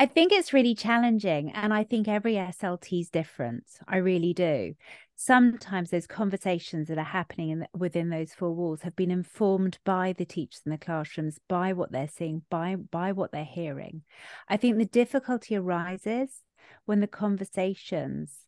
I 0.00 0.06
think 0.06 0.32
it's 0.32 0.52
really 0.52 0.74
challenging, 0.74 1.52
and 1.52 1.74
I 1.74 1.84
think 1.84 2.08
every 2.08 2.34
SLT 2.34 3.00
is 3.00 3.10
different. 3.10 3.64
I 3.86 3.98
really 3.98 4.32
do 4.32 4.74
sometimes 5.22 5.90
those 5.90 6.06
conversations 6.06 6.88
that 6.88 6.98
are 6.98 7.04
happening 7.04 7.50
in, 7.50 7.66
within 7.76 8.08
those 8.08 8.34
four 8.34 8.52
walls 8.52 8.82
have 8.82 8.96
been 8.96 9.10
informed 9.10 9.78
by 9.84 10.12
the 10.16 10.24
teachers 10.24 10.62
in 10.66 10.72
the 10.72 10.78
classrooms 10.78 11.38
by 11.48 11.72
what 11.72 11.92
they're 11.92 12.08
seeing 12.08 12.42
by 12.50 12.74
by 12.74 13.12
what 13.12 13.30
they're 13.30 13.44
hearing 13.44 14.02
i 14.48 14.56
think 14.56 14.76
the 14.76 14.84
difficulty 14.84 15.54
arises 15.54 16.42
when 16.86 16.98
the 16.98 17.06
conversations 17.06 18.38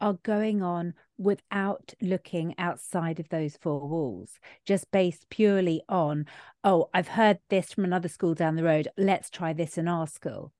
are 0.00 0.18
going 0.22 0.62
on 0.62 0.94
without 1.16 1.94
looking 2.00 2.54
outside 2.58 3.18
of 3.20 3.28
those 3.28 3.56
four 3.56 3.86
walls, 3.88 4.38
just 4.64 4.90
based 4.90 5.28
purely 5.30 5.82
on, 5.88 6.26
oh, 6.64 6.88
I've 6.94 7.08
heard 7.08 7.38
this 7.50 7.72
from 7.72 7.84
another 7.84 8.08
school 8.08 8.34
down 8.34 8.56
the 8.56 8.64
road. 8.64 8.88
Let's 8.96 9.30
try 9.30 9.52
this 9.52 9.78
in 9.78 9.88
our 9.88 10.06
school 10.06 10.52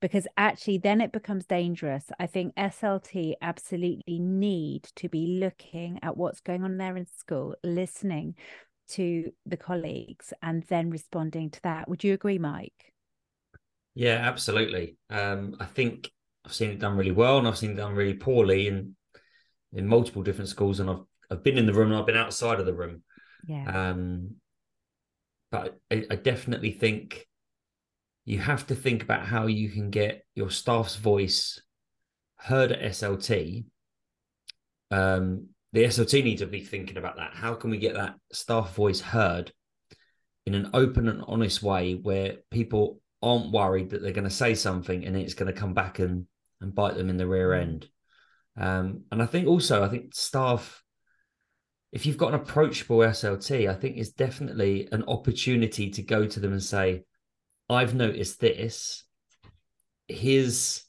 because 0.00 0.26
actually 0.36 0.78
then 0.78 1.00
it 1.00 1.12
becomes 1.12 1.46
dangerous. 1.46 2.06
I 2.18 2.26
think 2.26 2.54
SLT 2.56 3.34
absolutely 3.42 4.18
need 4.18 4.84
to 4.96 5.08
be 5.08 5.38
looking 5.38 5.98
at 6.02 6.16
what's 6.16 6.40
going 6.40 6.64
on 6.64 6.78
there 6.78 6.96
in 6.96 7.06
school, 7.06 7.54
listening 7.62 8.34
to 8.88 9.32
the 9.46 9.56
colleagues 9.56 10.32
and 10.42 10.64
then 10.64 10.90
responding 10.90 11.50
to 11.50 11.62
that. 11.62 11.88
Would 11.88 12.02
you 12.02 12.14
agree, 12.14 12.38
Mike? 12.38 12.92
Yeah, 13.94 14.16
absolutely. 14.16 14.96
Um, 15.10 15.56
I 15.60 15.66
think 15.66 16.10
I've 16.44 16.54
seen 16.54 16.70
it 16.70 16.78
done 16.78 16.96
really 16.96 17.10
well 17.10 17.38
and 17.38 17.46
I've 17.46 17.58
seen 17.58 17.72
it 17.72 17.76
done 17.76 17.94
really 17.94 18.14
poorly 18.14 18.68
in 18.68 18.96
in 19.72 19.86
multiple 19.86 20.22
different 20.22 20.48
schools 20.48 20.80
and 20.80 20.90
I've 20.90 21.04
I've 21.30 21.44
been 21.44 21.58
in 21.58 21.66
the 21.66 21.74
room 21.74 21.90
and 21.90 21.96
I've 22.00 22.06
been 22.06 22.16
outside 22.16 22.58
of 22.58 22.66
the 22.66 22.74
room. 22.74 23.02
Yeah. 23.46 23.90
Um, 23.90 24.36
but 25.50 25.78
I, 25.90 26.04
I 26.10 26.16
definitely 26.16 26.72
think 26.72 27.26
you 28.24 28.38
have 28.38 28.66
to 28.68 28.74
think 28.74 29.02
about 29.02 29.26
how 29.26 29.46
you 29.46 29.70
can 29.70 29.90
get 29.90 30.24
your 30.34 30.50
staff's 30.50 30.96
voice 30.96 31.60
heard 32.36 32.72
at 32.72 32.92
SLT. 32.92 33.64
Um, 34.90 35.48
the 35.72 35.84
SLT 35.84 36.24
needs 36.24 36.40
to 36.40 36.46
be 36.46 36.60
thinking 36.64 36.96
about 36.96 37.16
that. 37.16 37.34
How 37.34 37.54
can 37.54 37.70
we 37.70 37.78
get 37.78 37.94
that 37.94 38.16
staff 38.32 38.74
voice 38.74 39.00
heard 39.00 39.52
in 40.46 40.54
an 40.54 40.70
open 40.74 41.08
and 41.08 41.22
honest 41.26 41.62
way 41.62 41.94
where 41.94 42.38
people 42.50 43.00
aren't 43.22 43.52
worried 43.52 43.90
that 43.90 44.02
they're 44.02 44.12
going 44.12 44.24
to 44.24 44.30
say 44.30 44.54
something 44.54 45.04
and 45.04 45.16
it's 45.16 45.34
going 45.34 45.52
to 45.52 45.58
come 45.58 45.74
back 45.74 45.98
and, 45.98 46.26
and 46.60 46.74
bite 46.74 46.96
them 46.96 47.10
in 47.10 47.16
the 47.16 47.26
rear 47.26 47.50
mm. 47.50 47.60
end? 47.60 47.88
Um, 48.56 49.04
and 49.10 49.22
I 49.22 49.26
think 49.26 49.46
also, 49.46 49.82
I 49.82 49.88
think 49.88 50.14
staff, 50.14 50.82
if 51.92 52.06
you've 52.06 52.16
got 52.16 52.34
an 52.34 52.40
approachable 52.40 52.98
SLT, 52.98 53.68
I 53.68 53.74
think 53.74 53.96
it's 53.96 54.10
definitely 54.10 54.88
an 54.92 55.04
opportunity 55.08 55.90
to 55.90 56.02
go 56.02 56.26
to 56.26 56.40
them 56.40 56.52
and 56.52 56.62
say, 56.62 57.04
I've 57.68 57.94
noticed 57.94 58.40
this. 58.40 59.04
Here's 60.08 60.84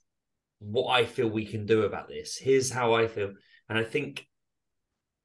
what 0.59 0.91
I 0.91 1.05
feel 1.05 1.27
we 1.27 1.45
can 1.45 1.65
do 1.65 1.83
about 1.83 2.07
this. 2.07 2.37
Here's 2.37 2.71
how 2.71 2.93
I 2.93 3.07
feel. 3.07 3.33
And 3.69 3.77
I 3.77 3.83
think 3.83 4.25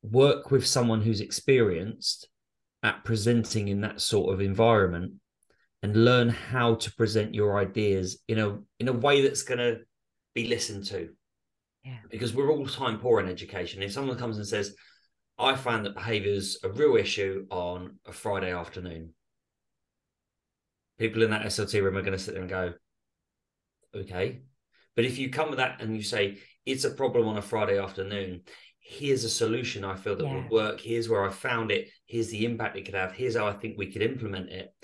work 0.02 0.50
with 0.50 0.66
someone 0.66 1.02
who's 1.02 1.20
experienced 1.20 2.28
at 2.82 3.04
presenting 3.04 3.68
in 3.68 3.80
that 3.80 4.00
sort 4.00 4.32
of 4.32 4.40
environment 4.40 5.14
and 5.86 6.04
learn 6.04 6.28
how 6.28 6.74
to 6.74 6.92
present 6.94 7.34
your 7.34 7.58
ideas 7.58 8.18
in 8.28 8.38
a 8.38 8.58
in 8.80 8.88
a 8.88 8.92
way 8.92 9.22
that's 9.22 9.42
going 9.42 9.58
to 9.58 9.78
be 10.34 10.48
listened 10.48 10.84
to. 10.86 11.10
Yeah. 11.84 11.98
Because 12.10 12.34
we're 12.34 12.50
all 12.50 12.66
time 12.66 12.98
poor 12.98 13.20
in 13.20 13.28
education. 13.28 13.82
If 13.82 13.92
someone 13.92 14.18
comes 14.18 14.38
and 14.38 14.46
says, 14.46 14.74
I 15.38 15.54
find 15.54 15.84
that 15.84 15.94
behavior 15.94 16.32
is 16.32 16.58
a 16.64 16.68
real 16.68 16.96
issue 16.96 17.46
on 17.50 17.98
a 18.06 18.12
Friday 18.12 18.52
afternoon 18.52 19.14
people 20.98 21.22
in 21.22 21.30
that 21.30 21.42
SLT 21.42 21.82
room 21.82 21.96
are 21.96 22.02
going 22.02 22.12
to 22.12 22.18
sit 22.18 22.34
there 22.34 22.42
and 22.42 22.50
go, 22.50 22.72
okay. 23.94 24.40
But 24.94 25.04
if 25.04 25.18
you 25.18 25.30
come 25.30 25.50
with 25.50 25.58
that 25.58 25.80
and 25.80 25.94
you 25.94 26.02
say, 26.02 26.38
it's 26.64 26.84
a 26.84 26.90
problem 26.90 27.28
on 27.28 27.36
a 27.36 27.42
Friday 27.42 27.78
afternoon, 27.78 28.42
here's 28.80 29.24
a 29.24 29.28
solution 29.28 29.84
I 29.84 29.96
feel 29.96 30.16
that 30.16 30.24
yeah. 30.24 30.34
would 30.34 30.50
work. 30.50 30.80
Here's 30.80 31.08
where 31.08 31.24
I 31.24 31.30
found 31.30 31.70
it. 31.70 31.90
Here's 32.06 32.30
the 32.30 32.44
impact 32.44 32.76
it 32.76 32.84
could 32.84 32.94
have. 32.94 33.12
Here's 33.12 33.36
how 33.36 33.46
I 33.46 33.52
think 33.52 33.76
we 33.76 33.92
could 33.92 34.02
implement 34.02 34.50
it. 34.50 34.74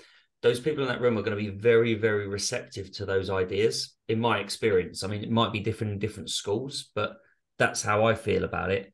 Those 0.43 0.59
people 0.59 0.83
in 0.83 0.89
that 0.89 1.01
room 1.01 1.17
are 1.17 1.23
going 1.23 1.37
to 1.37 1.43
be 1.43 1.57
very, 1.57 1.95
very 1.95 2.27
receptive 2.27 2.91
to 2.93 3.05
those 3.05 3.29
ideas, 3.29 3.95
in 4.09 4.19
my 4.19 4.39
experience. 4.39 5.03
I 5.03 5.07
mean, 5.07 5.23
it 5.23 5.31
might 5.31 5.53
be 5.53 5.61
different 5.61 5.93
in 5.93 5.99
different 5.99 6.29
schools, 6.29 6.91
but 6.93 7.15
that's 7.57 7.81
how 7.81 8.05
I 8.05 8.13
feel 8.13 8.43
about 8.43 8.69
it. 8.69 8.93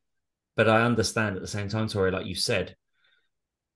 But 0.56 0.70
I 0.70 0.84
understand 0.84 1.36
at 1.36 1.41
the 1.41 1.48
same 1.48 1.68
time, 1.68 1.88
Tori, 1.88 2.12
like 2.12 2.25
you 2.25 2.36
said, 2.36 2.75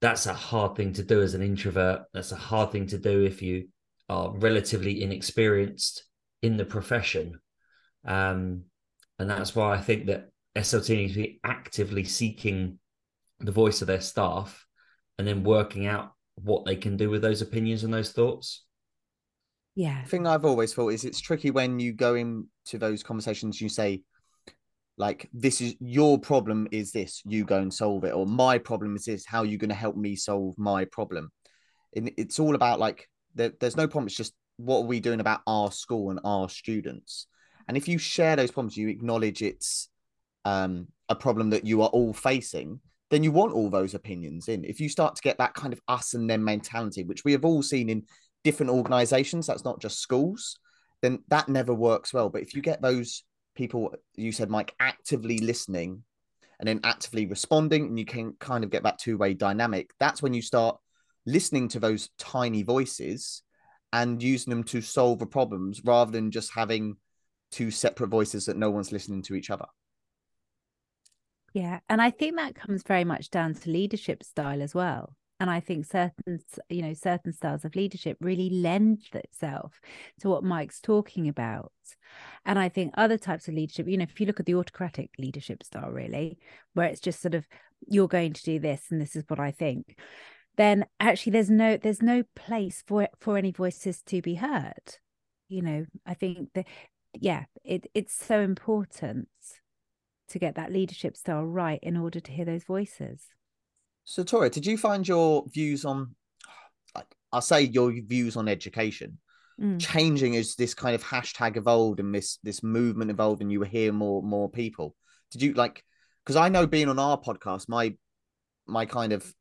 that's 0.01 0.27
a 0.27 0.33
hard 0.33 0.75
thing 0.75 0.93
to 0.93 1.03
do 1.03 1.21
as 1.21 1.33
an 1.33 1.41
introvert. 1.41 2.03
That's 2.13 2.31
a 2.31 2.37
hard 2.37 2.71
thing 2.71 2.87
to 2.87 2.97
do 2.97 3.23
if 3.23 3.41
you 3.41 3.69
are 4.09 4.31
relatively 4.37 5.01
inexperienced 5.01 6.03
in 6.41 6.57
the 6.57 6.65
profession. 6.65 7.39
Um, 8.05 8.63
and 9.17 9.29
that's 9.29 9.55
why 9.55 9.73
I 9.73 9.81
think 9.81 10.07
that 10.07 10.29
SLT 10.55 10.89
needs 10.89 11.13
to 11.13 11.19
be 11.19 11.39
actively 11.43 12.03
seeking 12.03 12.79
the 13.39 13.51
voice 13.51 13.81
of 13.81 13.87
their 13.87 14.01
staff 14.01 14.65
and 15.17 15.27
then 15.27 15.43
working 15.43 15.87
out 15.87 16.12
what 16.35 16.65
they 16.65 16.75
can 16.75 16.97
do 16.97 17.09
with 17.09 17.21
those 17.21 17.41
opinions 17.41 17.83
and 17.83 17.93
those 17.93 18.11
thoughts. 18.11 18.63
Yeah. 19.75 20.01
The 20.03 20.09
thing 20.09 20.27
I've 20.27 20.45
always 20.45 20.73
thought 20.73 20.89
is 20.89 21.03
it's 21.03 21.19
tricky 21.19 21.51
when 21.51 21.79
you 21.79 21.93
go 21.93 22.15
into 22.15 22.77
those 22.77 23.03
conversations, 23.03 23.59
you 23.59 23.69
say, 23.69 24.03
like 24.97 25.29
this 25.33 25.61
is 25.61 25.75
your 25.79 26.19
problem 26.19 26.67
is 26.71 26.91
this 26.91 27.21
you 27.25 27.45
go 27.45 27.57
and 27.57 27.73
solve 27.73 28.03
it 28.03 28.13
or 28.13 28.25
my 28.25 28.57
problem 28.57 28.95
is 28.95 29.05
this 29.05 29.25
how 29.25 29.39
are 29.39 29.45
you 29.45 29.57
going 29.57 29.69
to 29.69 29.75
help 29.75 29.95
me 29.95 30.15
solve 30.15 30.57
my 30.57 30.85
problem 30.85 31.31
and 31.95 32.11
it's 32.17 32.39
all 32.39 32.55
about 32.55 32.79
like 32.79 33.09
there, 33.35 33.51
there's 33.59 33.77
no 33.77 33.87
problem 33.87 34.07
it's 34.07 34.15
just 34.15 34.33
what 34.57 34.79
are 34.79 34.85
we 34.85 34.99
doing 34.99 35.19
about 35.19 35.41
our 35.47 35.71
school 35.71 36.11
and 36.11 36.19
our 36.23 36.47
students 36.47 37.27
and 37.67 37.75
if 37.75 37.87
you 37.87 37.97
share 37.97 38.35
those 38.35 38.51
problems 38.51 38.77
you 38.77 38.87
acknowledge 38.87 39.41
it's 39.41 39.89
um, 40.45 40.87
a 41.09 41.15
problem 41.15 41.51
that 41.51 41.65
you 41.65 41.81
are 41.81 41.89
all 41.89 42.13
facing 42.13 42.79
then 43.13 43.23
you 43.23 43.31
want 43.31 43.53
all 43.53 43.69
those 43.69 43.93
opinions 43.93 44.47
in. 44.47 44.63
If 44.63 44.79
you 44.79 44.89
start 44.89 45.15
to 45.15 45.21
get 45.21 45.37
that 45.37 45.53
kind 45.53 45.73
of 45.73 45.81
us 45.87 46.13
and 46.13 46.29
them 46.29 46.43
mentality 46.43 47.03
which 47.03 47.23
we 47.23 47.31
have 47.33 47.45
all 47.45 47.61
seen 47.61 47.89
in 47.89 48.03
different 48.43 48.71
organizations 48.71 49.47
that's 49.47 49.63
not 49.63 49.81
just 49.81 49.99
schools 49.99 50.59
then 51.01 51.19
that 51.27 51.49
never 51.49 51.73
works 51.73 52.13
well. 52.13 52.29
But 52.29 52.41
if 52.41 52.55
you 52.55 52.61
get 52.61 52.81
those 52.81 53.23
people 53.55 53.93
you 54.15 54.31
said 54.31 54.49
mike 54.49 54.73
actively 54.79 55.37
listening 55.37 56.03
and 56.59 56.67
then 56.67 56.79
actively 56.83 57.25
responding 57.25 57.87
and 57.87 57.99
you 57.99 58.05
can 58.05 58.33
kind 58.39 58.63
of 58.63 58.69
get 58.69 58.83
that 58.83 58.97
two-way 58.97 59.33
dynamic 59.33 59.91
that's 59.99 60.21
when 60.21 60.33
you 60.33 60.41
start 60.41 60.77
listening 61.25 61.67
to 61.67 61.79
those 61.79 62.09
tiny 62.17 62.63
voices 62.63 63.43
and 63.91 64.23
using 64.23 64.49
them 64.49 64.63
to 64.63 64.81
solve 64.81 65.19
the 65.19 65.25
problems 65.25 65.81
rather 65.85 66.11
than 66.11 66.31
just 66.31 66.51
having 66.53 66.97
two 67.51 67.69
separate 67.69 68.07
voices 68.07 68.47
that 68.47 68.57
no 68.57 68.71
one's 68.71 68.91
listening 68.91 69.21
to 69.21 69.35
each 69.35 69.51
other 69.51 69.65
yeah 71.53 71.79
and 71.89 72.01
i 72.01 72.09
think 72.09 72.35
that 72.35 72.55
comes 72.55 72.83
very 72.83 73.03
much 73.03 73.29
down 73.29 73.53
to 73.53 73.69
leadership 73.69 74.23
style 74.23 74.61
as 74.61 74.73
well 74.73 75.15
and 75.39 75.49
i 75.49 75.59
think 75.59 75.85
certain 75.85 76.39
you 76.69 76.81
know 76.81 76.93
certain 76.93 77.31
styles 77.31 77.65
of 77.65 77.75
leadership 77.75 78.17
really 78.21 78.49
lend 78.49 79.01
itself 79.13 79.79
to 80.19 80.29
what 80.29 80.43
mike's 80.43 80.79
talking 80.79 81.27
about 81.27 81.71
and 82.45 82.59
i 82.59 82.67
think 82.69 82.93
other 82.97 83.17
types 83.17 83.47
of 83.47 83.53
leadership 83.53 83.87
you 83.87 83.97
know 83.97 84.03
if 84.03 84.19
you 84.19 84.25
look 84.25 84.39
at 84.39 84.45
the 84.45 84.55
autocratic 84.55 85.09
leadership 85.17 85.63
style 85.63 85.91
really 85.91 86.37
where 86.73 86.87
it's 86.87 87.01
just 87.01 87.21
sort 87.21 87.35
of 87.35 87.47
you're 87.87 88.07
going 88.07 88.33
to 88.33 88.43
do 88.43 88.59
this 88.59 88.85
and 88.89 89.01
this 89.01 89.15
is 89.15 89.23
what 89.27 89.39
i 89.39 89.51
think 89.51 89.97
then 90.55 90.85
actually 90.99 91.31
there's 91.31 91.49
no 91.49 91.77
there's 91.77 92.01
no 92.01 92.23
place 92.35 92.83
for 92.85 93.07
for 93.19 93.37
any 93.37 93.51
voices 93.51 94.01
to 94.01 94.21
be 94.21 94.35
heard 94.35 94.97
you 95.49 95.61
know? 95.61 95.85
I 96.05 96.15
think 96.15 96.49
that 96.55 96.65
yeah 97.13 97.45
it 97.63 97.85
it's 97.93 98.13
so 98.13 98.39
important 98.39 99.27
to 100.29 100.39
get 100.39 100.55
that 100.55 100.71
leadership 100.71 101.15
style 101.15 101.45
right 101.45 101.79
in 101.83 101.97
order 101.97 102.19
to 102.19 102.31
hear 102.31 102.45
those 102.45 102.63
voices 102.63 103.27
so, 104.05 104.23
Tora, 104.23 104.49
did 104.49 104.65
you 104.65 104.77
find 104.77 105.07
your 105.07 105.45
views 105.47 105.85
on, 105.85 106.15
like, 106.95 107.07
I'll 107.31 107.41
say 107.41 107.61
your 107.61 107.91
views 107.91 108.35
on 108.35 108.47
education 108.47 109.17
mm. 109.59 109.79
changing 109.79 110.35
as 110.35 110.55
this 110.55 110.73
kind 110.73 110.93
of 110.93 111.03
hashtag 111.03 111.57
evolved 111.57 111.99
and 111.99 112.13
this 112.13 112.37
this 112.43 112.63
movement 112.63 113.11
evolved, 113.11 113.41
and 113.41 113.51
you 113.51 113.59
were 113.59 113.65
hearing 113.65 113.95
more 113.95 114.21
more 114.21 114.49
people? 114.49 114.95
Did 115.31 115.41
you 115.41 115.53
like? 115.53 115.83
Because 116.23 116.35
I 116.35 116.49
know 116.49 116.67
being 116.67 116.89
on 116.89 116.99
our 116.99 117.19
podcast, 117.19 117.69
my 117.69 117.95
my 118.67 118.85
kind 118.85 119.13
of 119.13 119.33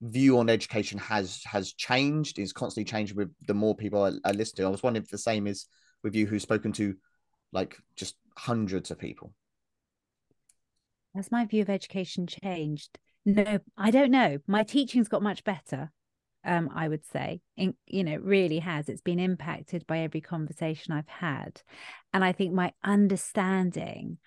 view 0.00 0.38
on 0.38 0.48
education 0.48 0.98
has 0.98 1.40
has 1.44 1.72
changed. 1.72 2.40
Is 2.40 2.52
constantly 2.52 2.90
changing 2.90 3.16
with 3.16 3.30
the 3.46 3.54
more 3.54 3.76
people 3.76 4.02
I, 4.02 4.12
I 4.28 4.32
listen 4.32 4.56
to. 4.56 4.64
I 4.64 4.68
was 4.68 4.82
wondering 4.82 5.04
if 5.04 5.10
the 5.10 5.18
same 5.18 5.46
is 5.46 5.66
with 6.02 6.16
you, 6.16 6.26
who's 6.26 6.42
spoken 6.42 6.72
to 6.72 6.94
like 7.52 7.76
just 7.96 8.16
hundreds 8.36 8.90
of 8.90 8.98
people. 8.98 9.32
Has 11.18 11.32
my 11.32 11.44
view 11.46 11.62
of 11.62 11.68
education 11.68 12.28
changed? 12.28 12.96
No, 13.26 13.58
I 13.76 13.90
don't 13.90 14.12
know. 14.12 14.38
My 14.46 14.62
teaching's 14.62 15.08
got 15.08 15.20
much 15.20 15.42
better. 15.42 15.90
Um, 16.44 16.70
I 16.72 16.86
would 16.86 17.04
say, 17.04 17.40
in, 17.56 17.74
you 17.88 18.04
know, 18.04 18.18
really 18.18 18.60
has. 18.60 18.88
It's 18.88 19.00
been 19.00 19.18
impacted 19.18 19.84
by 19.88 19.98
every 19.98 20.20
conversation 20.20 20.94
I've 20.94 21.08
had, 21.08 21.60
and 22.14 22.24
I 22.24 22.30
think 22.30 22.54
my 22.54 22.72
understanding 22.84 24.18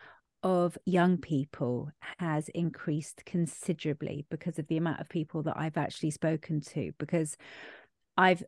of 0.43 0.77
young 0.83 1.17
people 1.17 1.91
has 2.19 2.49
increased 2.49 3.23
considerably 3.25 4.25
because 4.29 4.59
of 4.59 4.67
the 4.67 4.75
amount 4.75 4.99
of 4.99 5.07
people 5.07 5.43
that 5.43 5.55
I've 5.55 5.77
actually 5.77 6.11
spoken 6.11 6.59
to. 6.73 6.91
Because 6.97 7.37
I've, 8.17 8.43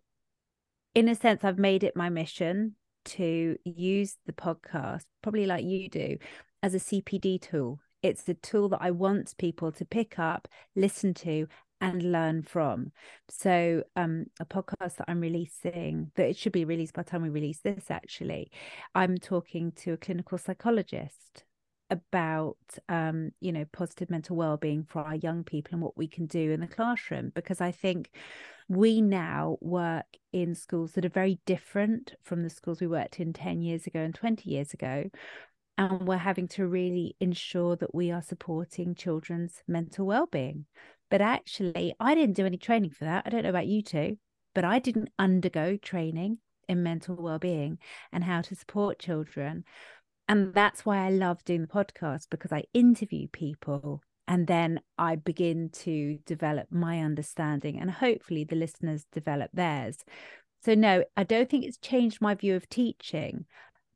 in 0.94 1.08
a 1.08 1.16
sense, 1.16 1.46
I've 1.46 1.58
made 1.58 1.86
it 1.86 1.96
my 1.96 2.10
mission 2.10 2.76
to 3.06 3.56
use 3.64 4.18
the 4.26 4.34
podcast, 4.34 5.06
probably 5.22 5.46
like 5.46 5.64
you 5.64 5.88
do, 5.88 6.18
as 6.62 6.76
a 6.76 6.80
CPD 6.80 7.40
tool 7.40 7.80
it's 8.04 8.24
the 8.24 8.36
tool 8.36 8.70
that 8.70 8.82
I 8.82 8.92
want 8.92 9.36
people 9.38 9.72
to 9.72 9.86
pick 9.86 10.20
up, 10.20 10.48
listen 10.76 11.14
to, 11.16 11.48
and 11.82 12.12
learn 12.12 12.44
from. 12.44 12.92
So, 13.30 13.84
um, 13.96 14.26
a 14.40 14.46
podcast 14.46 14.98
that 14.98 15.06
I'm 15.08 15.20
releasing, 15.20 16.12
that 16.16 16.30
it 16.30 16.38
should 16.38 16.54
be 16.54 16.66
released 16.66 16.94
by 16.94 17.04
the 17.04 17.10
time 17.10 17.24
we 17.24 17.30
release 17.30 17.60
this, 17.60 17.90
actually, 17.90 18.52
I'm 18.94 19.18
talking 19.18 19.72
to 19.78 19.94
a 19.94 19.98
clinical 19.98 20.38
psychologist 20.38 21.44
about 21.90 22.58
um, 22.90 23.32
you 23.40 23.52
know 23.52 23.66
positive 23.72 24.10
mental 24.10 24.36
well-being 24.36 24.84
for 24.84 25.02
our 25.02 25.16
young 25.16 25.44
people 25.44 25.74
and 25.74 25.82
what 25.82 25.98
we 25.98 26.08
can 26.08 26.26
do 26.26 26.52
in 26.52 26.60
the 26.60 26.68
classroom 26.68 27.32
because 27.36 27.62
i 27.62 27.72
think 27.72 28.10
we 28.68 29.02
now 29.02 29.58
work 29.62 30.06
in 30.32 30.56
schools 30.56 30.94
that 30.94 31.06
are 31.06 31.10
very 31.10 31.40
different 31.46 32.16
from 32.24 32.42
the 32.42 32.50
schools 32.50 32.82
we 32.82 32.88
worked 32.88 33.20
in 33.20 33.34
10 33.34 33.62
years 33.62 33.86
ago 33.86 34.00
and 34.00 34.16
20 34.16 34.50
years 34.50 34.74
ago 34.74 35.10
and 35.78 36.08
we're 36.08 36.18
having 36.18 36.48
to 36.50 36.68
really 36.68 37.16
ensure 37.20 37.76
that 37.76 37.96
we 37.96 38.12
are 38.12 38.22
supporting 38.22 38.96
children's 38.96 39.64
mental 39.68 40.06
well-being. 40.06 40.66
But 41.10 41.22
actually 41.22 41.94
i 42.00 42.16
didn't 42.16 42.36
do 42.36 42.46
any 42.46 42.58
training 42.58 42.92
for 42.92 43.06
that. 43.06 43.24
I 43.26 43.30
don't 43.30 43.44
know 43.44 43.50
about 43.50 43.68
you 43.68 43.82
two 43.82 44.18
but 44.54 44.64
i 44.64 44.80
didn't 44.80 45.10
undergo 45.18 45.78
training 45.78 46.38
in 46.70 46.84
mental 46.84 47.16
well-being 47.16 47.78
and 48.12 48.24
how 48.24 48.42
to 48.42 48.56
support 48.56 49.00
children. 49.00 49.64
And 50.28 50.54
that's 50.54 50.86
why 50.86 51.06
i 51.06 51.10
love 51.10 51.44
doing 51.44 51.62
the 51.62 51.68
podcast 51.68 52.28
because 52.30 52.52
i 52.52 52.64
interview 52.74 53.28
people 53.28 54.02
and 54.28 54.48
then 54.48 54.80
i 54.98 55.16
begin 55.16 55.70
to 55.70 56.18
develop 56.26 56.68
my 56.72 57.02
understanding 57.02 57.80
and 57.80 57.92
hopefully 57.92 58.44
the 58.44 58.56
listeners 58.56 59.06
develop 59.12 59.52
theirs. 59.54 59.98
So 60.64 60.76
no 60.76 61.04
i 61.18 61.24
don't 61.24 61.50
think 61.50 61.66
it's 61.66 61.78
changed 61.78 62.22
my 62.22 62.36
view 62.36 62.56
of 62.56 62.70
teaching 62.70 63.46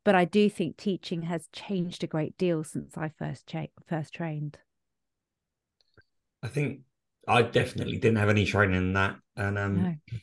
but 0.08 0.16
I 0.16 0.24
do 0.24 0.50
think 0.50 0.78
teaching 0.78 1.24
has 1.24 1.50
changed 1.52 2.02
a 2.02 2.08
great 2.08 2.38
deal 2.38 2.64
since 2.64 2.98
I 2.98 3.10
first 3.20 3.46
cha- 3.46 3.74
first 3.90 4.14
trained. 4.14 4.58
I 6.42 6.48
think 6.48 6.84
I 7.28 7.42
definitely 7.42 7.98
didn't 7.98 8.20
have 8.20 8.30
any 8.30 8.46
training 8.46 8.78
in 8.78 8.94
that, 8.94 9.18
and 9.36 9.58
um, 9.58 9.84
no. 9.84 10.20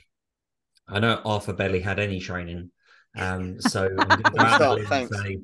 I 0.89 1.01
know 1.01 1.21
Arthur 1.27 1.53
barely 1.53 1.81
had 1.81 1.99
any 1.99 2.19
training, 2.19 2.71
um, 3.15 3.61
so 3.61 3.91
say, 3.91 5.41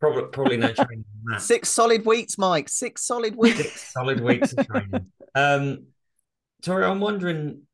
probably 0.00 0.24
probably 0.32 0.56
no 0.56 0.72
training 0.72 1.04
in 1.14 1.32
that. 1.32 1.42
Six 1.42 1.68
solid 1.68 2.06
weeks, 2.06 2.38
Mike. 2.38 2.70
Six 2.70 3.04
solid 3.06 3.36
weeks. 3.36 3.58
Six 3.58 3.92
solid 3.92 4.20
weeks 4.20 4.54
of 4.54 4.66
training. 4.66 5.12
Um, 5.34 5.88
Tori, 6.62 6.82
I'm 6.82 7.00
wondering, 7.00 7.64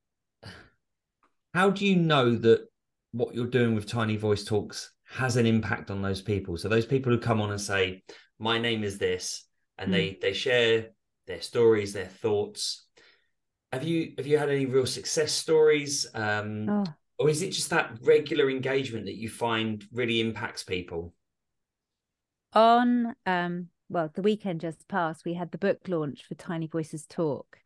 how 1.54 1.70
do 1.70 1.86
you 1.86 1.94
know 1.94 2.34
that 2.34 2.66
what 3.12 3.36
you're 3.36 3.46
doing 3.46 3.76
with 3.76 3.86
Tiny 3.86 4.16
Voice 4.16 4.42
Talks 4.42 4.91
has 5.12 5.36
an 5.36 5.44
impact 5.44 5.90
on 5.90 6.00
those 6.00 6.22
people. 6.22 6.56
So 6.56 6.68
those 6.68 6.86
people 6.86 7.12
who 7.12 7.18
come 7.18 7.40
on 7.40 7.50
and 7.50 7.60
say, 7.60 8.02
"My 8.38 8.58
name 8.58 8.82
is 8.82 8.98
this," 8.98 9.46
and 9.78 9.90
mm. 9.90 9.92
they 9.92 10.18
they 10.20 10.32
share 10.32 10.90
their 11.26 11.42
stories, 11.42 11.92
their 11.92 12.06
thoughts. 12.06 12.86
Have 13.72 13.84
you 13.84 14.14
have 14.16 14.26
you 14.26 14.38
had 14.38 14.48
any 14.48 14.66
real 14.66 14.86
success 14.86 15.32
stories, 15.32 16.06
um, 16.14 16.68
oh. 16.68 16.84
or 17.18 17.28
is 17.28 17.42
it 17.42 17.50
just 17.50 17.70
that 17.70 17.98
regular 18.02 18.50
engagement 18.50 19.06
that 19.06 19.16
you 19.16 19.28
find 19.28 19.84
really 19.92 20.20
impacts 20.20 20.62
people? 20.62 21.14
On 22.54 23.14
um, 23.26 23.68
well, 23.90 24.10
the 24.14 24.22
weekend 24.22 24.62
just 24.62 24.88
passed, 24.88 25.24
we 25.24 25.34
had 25.34 25.50
the 25.52 25.58
book 25.58 25.80
launch 25.88 26.24
for 26.24 26.34
Tiny 26.34 26.66
Voices 26.66 27.06
Talk, 27.06 27.58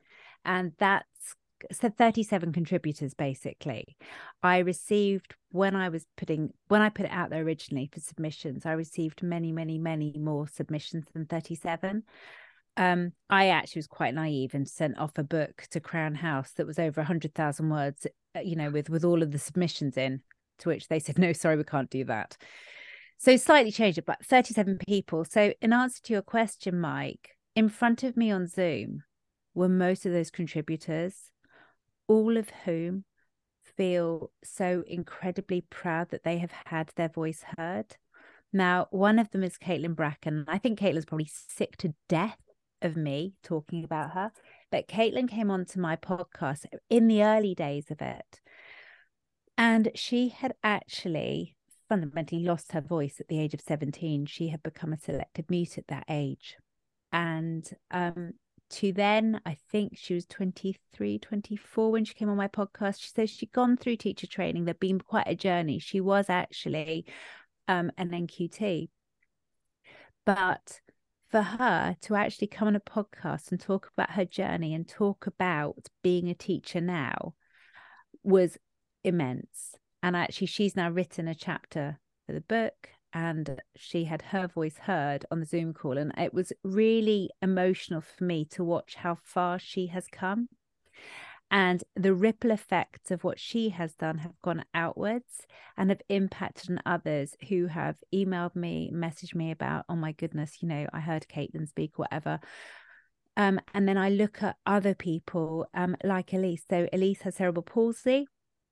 and 0.45 0.73
that's 0.79 1.37
so 1.73 1.89
37 1.89 2.53
contributors 2.53 3.15
basically. 3.15 3.97
I 4.43 4.59
received 4.59 5.35
when 5.51 5.75
i 5.75 5.89
was 5.89 6.05
putting 6.17 6.53
when 6.69 6.83
i 6.83 6.89
put 6.91 7.07
it 7.07 7.11
out 7.11 7.31
there 7.31 7.43
originally 7.43 7.89
for 7.91 7.99
submissions 7.99 8.67
i 8.67 8.73
received 8.73 9.23
many 9.23 9.53
many 9.53 9.79
many 9.79 10.15
more 10.19 10.47
submissions 10.47 11.07
than 11.15 11.25
37 11.25 12.03
um 12.77 13.13
i 13.31 13.49
actually 13.49 13.79
was 13.79 13.87
quite 13.87 14.15
naive 14.15 14.53
and 14.53 14.69
sent 14.69 14.99
off 14.99 15.17
a 15.17 15.23
book 15.23 15.65
to 15.71 15.81
crown 15.81 16.15
house 16.15 16.53
that 16.53 16.67
was 16.67 16.79
over 16.79 17.01
100000 17.01 17.71
words 17.71 18.07
uh, 18.37 18.41
you 18.41 18.55
know 18.55 18.71
with 18.71 18.91
with 18.91 19.03
all 19.05 19.23
of 19.23 19.31
the 19.33 19.39
submissions 19.39 19.97
in 19.97 20.21
to 20.59 20.69
which 20.69 20.89
they 20.89 20.99
said 20.99 21.19
no 21.19 21.33
sorry 21.33 21.57
we 21.57 21.65
can't 21.65 21.91
do 21.91 22.05
that. 22.05 22.37
So 23.19 23.37
slightly 23.37 23.73
changed 23.73 23.99
it 23.99 24.07
but 24.07 24.25
37 24.25 24.79
people. 24.87 25.25
So 25.25 25.55
in 25.61 25.73
answer 25.73 26.03
to 26.05 26.13
your 26.13 26.23
question 26.23 26.79
mike 26.79 27.31
in 27.55 27.69
front 27.69 28.03
of 28.03 28.17
me 28.17 28.31
on 28.31 28.47
zoom 28.47 29.03
were 29.55 29.69
most 29.69 30.05
of 30.05 30.13
those 30.13 30.31
contributors 30.31 31.31
all 32.09 32.37
of 32.37 32.51
whom 32.65 33.05
feel 33.77 34.31
so 34.45 34.85
incredibly 34.87 35.61
proud 35.61 36.11
that 36.11 36.25
they 36.25 36.39
have 36.39 36.53
had 36.67 36.91
their 36.97 37.09
voice 37.09 37.45
heard. 37.57 37.97
Now, 38.53 38.87
one 38.91 39.19
of 39.19 39.31
them 39.31 39.43
is 39.43 39.59
Caitlin 39.59 39.97
Bracken. 39.97 40.45
I 40.49 40.59
think 40.59 40.79
Caitlin's 40.79 41.05
probably 41.05 41.31
sick 41.31 41.77
to 41.79 41.95
death 42.09 42.39
of 42.83 42.97
me 42.97 43.35
talking 43.43 43.85
about 43.85 44.13
her. 44.13 44.33
But 44.71 44.89
Caitlin 44.89 45.29
came 45.29 45.51
onto 45.51 45.81
my 45.81 45.97
podcast 45.97 46.65
in 46.89 47.09
the 47.09 47.23
early 47.23 47.55
days 47.55 47.91
of 47.91 48.01
it. 48.01 48.41
And 49.59 49.91
she 49.95 50.29
had 50.29 50.55
actually 50.63 51.57
fundamentally 51.89 52.43
lost 52.43 52.73
her 52.73 52.81
voice 52.81 53.21
at 53.21 53.29
the 53.29 53.41
age 53.41 53.55
of 53.55 53.61
17. 53.61 54.27
She 54.27 54.49
had 54.49 54.63
become 54.63 54.93
a 54.93 54.99
selective 54.99 55.49
mute 55.49 55.79
at 55.79 55.89
that 55.89 56.05
age. 56.09 56.57
And 57.13 57.69
um, 57.91 58.33
to 58.69 58.93
then, 58.93 59.41
I 59.47 59.57
think 59.71 59.93
she 59.97 60.15
was 60.15 60.27
23, 60.27 61.19
24 61.19 61.93
when 61.93 62.05
she 62.05 62.15
came 62.15 62.29
on 62.29 62.37
my 62.37 62.49
podcast. 62.49 63.01
She 63.01 63.09
says 63.09 63.31
she'd 63.31 63.53
gone 63.53 63.77
through 63.77 63.97
teacher 63.97 64.27
training. 64.27 64.65
There'd 64.65 64.81
been 64.81 65.01
quite 65.01 65.29
a 65.29 65.35
journey. 65.35 65.79
She 65.79 66.01
was 66.01 66.29
actually 66.29 67.07
um, 67.69 67.91
an 67.97 68.11
NQT. 68.11 68.89
But 70.25 70.81
for 71.31 71.43
her 71.43 71.97
to 72.03 72.15
actually 72.15 72.49
come 72.49 72.69
on 72.69 72.77
a 72.77 72.81
podcast 72.81 73.51
and 73.51 73.61
talk 73.61 73.91
about 73.97 74.13
her 74.13 74.25
journey 74.25 74.75
and 74.75 74.89
talk 74.89 75.27
about 75.27 75.89
being 76.03 76.29
a 76.29 76.35
teacher 76.35 76.81
now 76.81 77.35
was 78.23 78.59
immense. 79.05 79.77
And 80.03 80.17
actually, 80.17 80.49
she's 80.49 80.77
now 80.77 80.91
written 80.91 81.29
a 81.29 81.35
chapter 81.35 81.99
for 82.27 82.33
the 82.33 82.41
book 82.41 82.91
and 83.13 83.61
she 83.75 84.05
had 84.05 84.23
her 84.23 84.47
voice 84.47 84.79
heard 84.79 85.25
on 85.31 85.41
the 85.41 85.47
Zoom 85.47 85.73
call. 85.73 85.99
And 85.99 86.13
it 86.19 86.35
was 86.35 86.53
really 86.63 87.31
emotional 87.41 88.01
for 88.01 88.25
me 88.25 88.45
to 88.47 88.65
watch 88.65 88.97
how 88.97 89.19
far 89.23 89.59
she 89.59 89.87
has 89.89 90.07
come. 90.11 90.49
And 91.51 91.85
the 91.95 92.13
ripple 92.13 92.51
effects 92.51 93.11
of 93.11 93.23
what 93.23 93.39
she 93.39 93.69
has 93.69 93.95
done 93.95 94.19
have 94.19 94.41
gone 94.43 94.65
outwards 94.75 95.47
and 95.77 95.91
have 95.91 96.03
impacted 96.09 96.71
on 96.71 96.83
others 96.85 97.37
who 97.49 97.67
have 97.69 97.97
emailed 98.13 98.57
me, 98.57 98.91
messaged 98.93 99.35
me 99.35 99.53
about, 99.53 99.85
oh 99.89 99.95
my 99.95 100.13
goodness, 100.13 100.59
you 100.61 100.69
know, 100.69 100.87
I 100.93 100.99
heard 100.99 101.27
Caitlin 101.29 101.69
speak, 101.69 101.99
whatever. 101.99 102.41
Um, 103.37 103.61
and 103.75 103.87
then 103.89 103.99
I 103.99 104.09
look 104.09 104.43
at 104.43 104.57
other 104.67 104.95
people 104.95 105.69
um, 105.73 105.95
like 106.03 106.33
Elise. 106.33 106.65
So 106.69 106.89
Elise 106.93 107.23
has 107.23 107.37
cerebral 107.37 107.63
palsy 107.63 108.27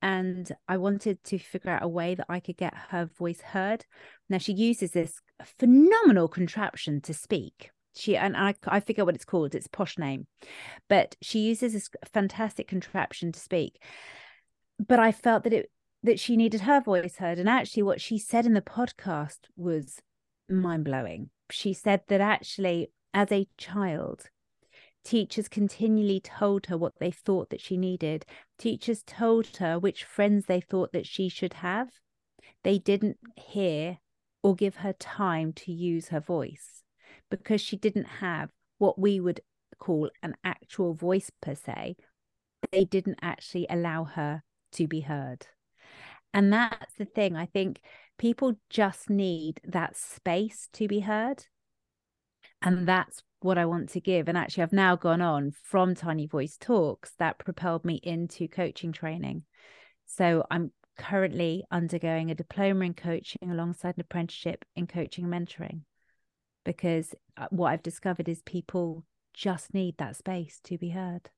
and 0.04 0.52
I 0.68 0.76
wanted 0.76 1.24
to 1.24 1.38
figure 1.38 1.70
out 1.70 1.82
a 1.82 1.88
way 1.88 2.14
that 2.14 2.26
I 2.28 2.38
could 2.38 2.58
get 2.58 2.74
her 2.90 3.06
voice 3.06 3.40
heard. 3.40 3.86
Now 4.28 4.36
she 4.36 4.52
uses 4.52 4.90
this 4.90 5.22
phenomenal 5.58 6.28
contraption 6.28 7.00
to 7.00 7.14
speak. 7.14 7.70
She 7.96 8.14
and 8.14 8.36
I 8.36 8.54
I 8.66 8.80
figure 8.80 9.06
what 9.06 9.14
it's 9.14 9.24
called. 9.24 9.54
It's 9.54 9.66
posh 9.66 9.96
name, 9.96 10.26
but 10.90 11.16
she 11.22 11.38
uses 11.38 11.72
this 11.72 11.88
fantastic 12.12 12.68
contraption 12.68 13.32
to 13.32 13.40
speak. 13.40 13.82
But 14.78 14.98
I 14.98 15.10
felt 15.10 15.44
that 15.44 15.54
it 15.54 15.70
that 16.02 16.20
she 16.20 16.36
needed 16.36 16.60
her 16.62 16.82
voice 16.82 17.16
heard, 17.16 17.38
and 17.38 17.48
actually, 17.48 17.84
what 17.84 18.00
she 18.00 18.18
said 18.18 18.44
in 18.44 18.52
the 18.52 18.60
podcast 18.60 19.38
was 19.56 20.00
mind 20.50 20.84
blowing. 20.84 21.30
She 21.50 21.72
said 21.72 22.02
that 22.08 22.20
actually, 22.20 22.90
as 23.14 23.32
a 23.32 23.48
child, 23.56 24.28
Teachers 25.04 25.48
continually 25.48 26.18
told 26.18 26.66
her 26.66 26.78
what 26.78 26.98
they 26.98 27.10
thought 27.10 27.50
that 27.50 27.60
she 27.60 27.76
needed. 27.76 28.24
Teachers 28.58 29.02
told 29.02 29.56
her 29.58 29.78
which 29.78 30.04
friends 30.04 30.46
they 30.46 30.60
thought 30.60 30.92
that 30.92 31.06
she 31.06 31.28
should 31.28 31.54
have. 31.54 31.90
They 32.62 32.78
didn't 32.78 33.18
hear 33.36 33.98
or 34.42 34.54
give 34.54 34.76
her 34.76 34.94
time 34.94 35.52
to 35.52 35.72
use 35.72 36.08
her 36.08 36.20
voice 36.20 36.82
because 37.30 37.60
she 37.60 37.76
didn't 37.76 38.06
have 38.20 38.50
what 38.78 38.98
we 38.98 39.20
would 39.20 39.40
call 39.78 40.10
an 40.22 40.36
actual 40.42 40.94
voice 40.94 41.30
per 41.42 41.54
se. 41.54 41.96
They 42.72 42.84
didn't 42.84 43.18
actually 43.20 43.66
allow 43.68 44.04
her 44.04 44.42
to 44.72 44.86
be 44.86 45.00
heard. 45.00 45.46
And 46.32 46.52
that's 46.52 46.94
the 46.94 47.04
thing. 47.04 47.36
I 47.36 47.46
think 47.46 47.80
people 48.18 48.54
just 48.70 49.10
need 49.10 49.60
that 49.64 49.96
space 49.96 50.68
to 50.72 50.88
be 50.88 51.00
heard. 51.00 51.46
And 52.60 52.88
that's 52.88 53.22
what 53.44 53.58
I 53.58 53.66
want 53.66 53.90
to 53.90 54.00
give. 54.00 54.26
And 54.26 54.38
actually, 54.38 54.62
I've 54.62 54.72
now 54.72 54.96
gone 54.96 55.20
on 55.20 55.52
from 55.64 55.94
Tiny 55.94 56.26
Voice 56.26 56.56
Talks 56.58 57.12
that 57.18 57.38
propelled 57.38 57.84
me 57.84 58.00
into 58.02 58.48
coaching 58.48 58.90
training. 58.90 59.42
So 60.06 60.46
I'm 60.50 60.72
currently 60.96 61.64
undergoing 61.70 62.30
a 62.30 62.34
diploma 62.34 62.86
in 62.86 62.94
coaching 62.94 63.50
alongside 63.50 63.96
an 63.96 64.00
apprenticeship 64.00 64.64
in 64.74 64.86
coaching 64.86 65.30
and 65.30 65.46
mentoring 65.46 65.80
because 66.64 67.14
uh, 67.36 67.48
what 67.50 67.70
I've 67.70 67.82
discovered 67.82 68.30
is 68.30 68.40
people 68.42 69.04
just 69.34 69.74
need 69.74 69.98
that 69.98 70.16
space 70.16 70.60
to 70.64 70.78
be 70.78 70.88
heard. 70.88 71.28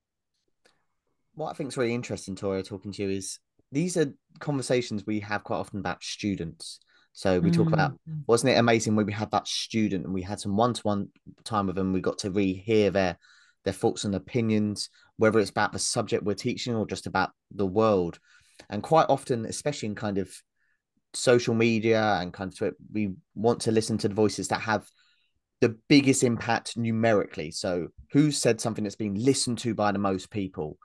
What 1.35 1.51
I 1.51 1.55
think 1.55 1.69
is 1.69 1.77
really 1.77 1.95
interesting, 1.95 2.37
Toria, 2.37 2.63
talking 2.63 2.93
to 2.93 3.03
you 3.03 3.11
is 3.11 3.41
these 3.73 3.97
are 3.97 4.13
conversations 4.39 5.05
we 5.07 5.19
have 5.21 5.43
quite 5.43 5.59
often 5.59 5.81
about 5.81 6.05
students 6.05 6.79
so 7.17 7.41
we 7.41 7.51
talk 7.51 7.73
about 7.73 7.93
mm. 7.93 8.21
wasn't 8.27 8.53
it 8.53 8.59
amazing 8.59 8.95
when 8.95 9.07
we 9.07 9.13
had 9.15 9.31
that 9.31 9.49
student 9.49 10.05
and 10.05 10.13
we 10.13 10.21
had 10.21 10.39
some 10.39 10.55
one-to-one 10.55 11.09
time 11.45 11.67
with 11.67 11.75
them, 11.75 11.95
we 11.95 12.03
got 12.03 12.19
to 12.19 12.31
rehear 12.31 12.93
their 12.93 13.17
their 13.65 13.73
thoughts 13.73 14.05
and 14.05 14.15
opinions, 14.15 14.91
whether 15.17 15.39
it's 15.39 15.49
about 15.49 15.73
the 15.73 15.79
subject 15.79 16.25
we're 16.25 16.35
teaching 16.35 16.75
or 16.75 16.87
just 16.87 17.07
about 17.07 17.31
the 17.51 17.65
world. 17.65 18.19
And 18.69 18.83
quite 18.83 19.07
often, 19.09 19.47
especially 19.47 19.89
in 19.89 19.95
kind 19.95 20.19
of 20.19 20.31
social 21.15 21.55
media 21.55 22.19
and 22.21 22.35
kind 22.35 22.53
of 22.61 22.75
we 22.93 23.15
want 23.35 23.61
to 23.63 23.73
listen 23.73 23.97
to 23.97 24.09
the 24.09 24.15
voices 24.15 24.49
that 24.49 24.61
have 24.61 24.87
the 25.63 25.75
biggest 25.89 26.23
impact 26.23 26.77
numerically. 26.77 27.51
So 27.51 27.89
who 28.13 28.31
said 28.31 28.61
something 28.61 28.85
that's 28.85 28.95
been 28.95 29.15
listened 29.15 29.57
to 29.61 29.75
by 29.75 29.91
the 29.91 29.99
most 29.99 30.31
people? 30.31 30.77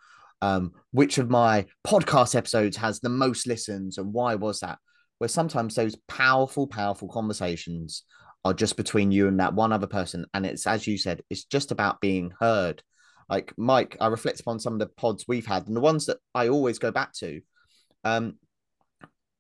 Um, 0.42 0.72
which 0.92 1.18
of 1.18 1.30
my 1.30 1.66
podcast 1.86 2.36
episodes 2.36 2.78
has 2.78 3.02
the 3.02 3.10
most 3.10 3.48
listens 3.48 3.98
and 3.98 4.14
why 4.14 4.36
was 4.36 4.62
that? 4.62 4.80
Where 5.22 5.28
sometimes 5.28 5.76
those 5.76 5.96
powerful, 6.08 6.66
powerful 6.66 7.08
conversations 7.08 8.06
are 8.44 8.56
just 8.56 8.76
between 8.76 9.12
you 9.12 9.28
and 9.28 9.40
that 9.40 9.54
one 9.54 9.72
other 9.72 9.86
person. 9.86 10.26
And 10.34 10.48
it's, 10.48 10.66
as 10.66 10.88
you 10.88 10.98
said, 10.98 11.22
it's 11.30 11.44
just 11.44 11.72
about 11.72 12.02
being 12.02 12.34
heard. 12.40 12.82
Like 13.30 13.54
Mike, 13.56 13.96
I 14.02 14.08
reflect 14.08 14.40
upon 14.40 14.60
some 14.60 14.74
of 14.74 14.80
the 14.80 14.88
pods 14.88 15.26
we've 15.28 15.46
had 15.46 15.68
and 15.68 15.76
the 15.76 15.80
ones 15.80 16.08
that 16.08 16.18
I 16.34 16.48
always 16.48 16.80
go 16.80 16.90
back 16.90 17.14
to. 17.20 17.40
Um, 18.04 18.40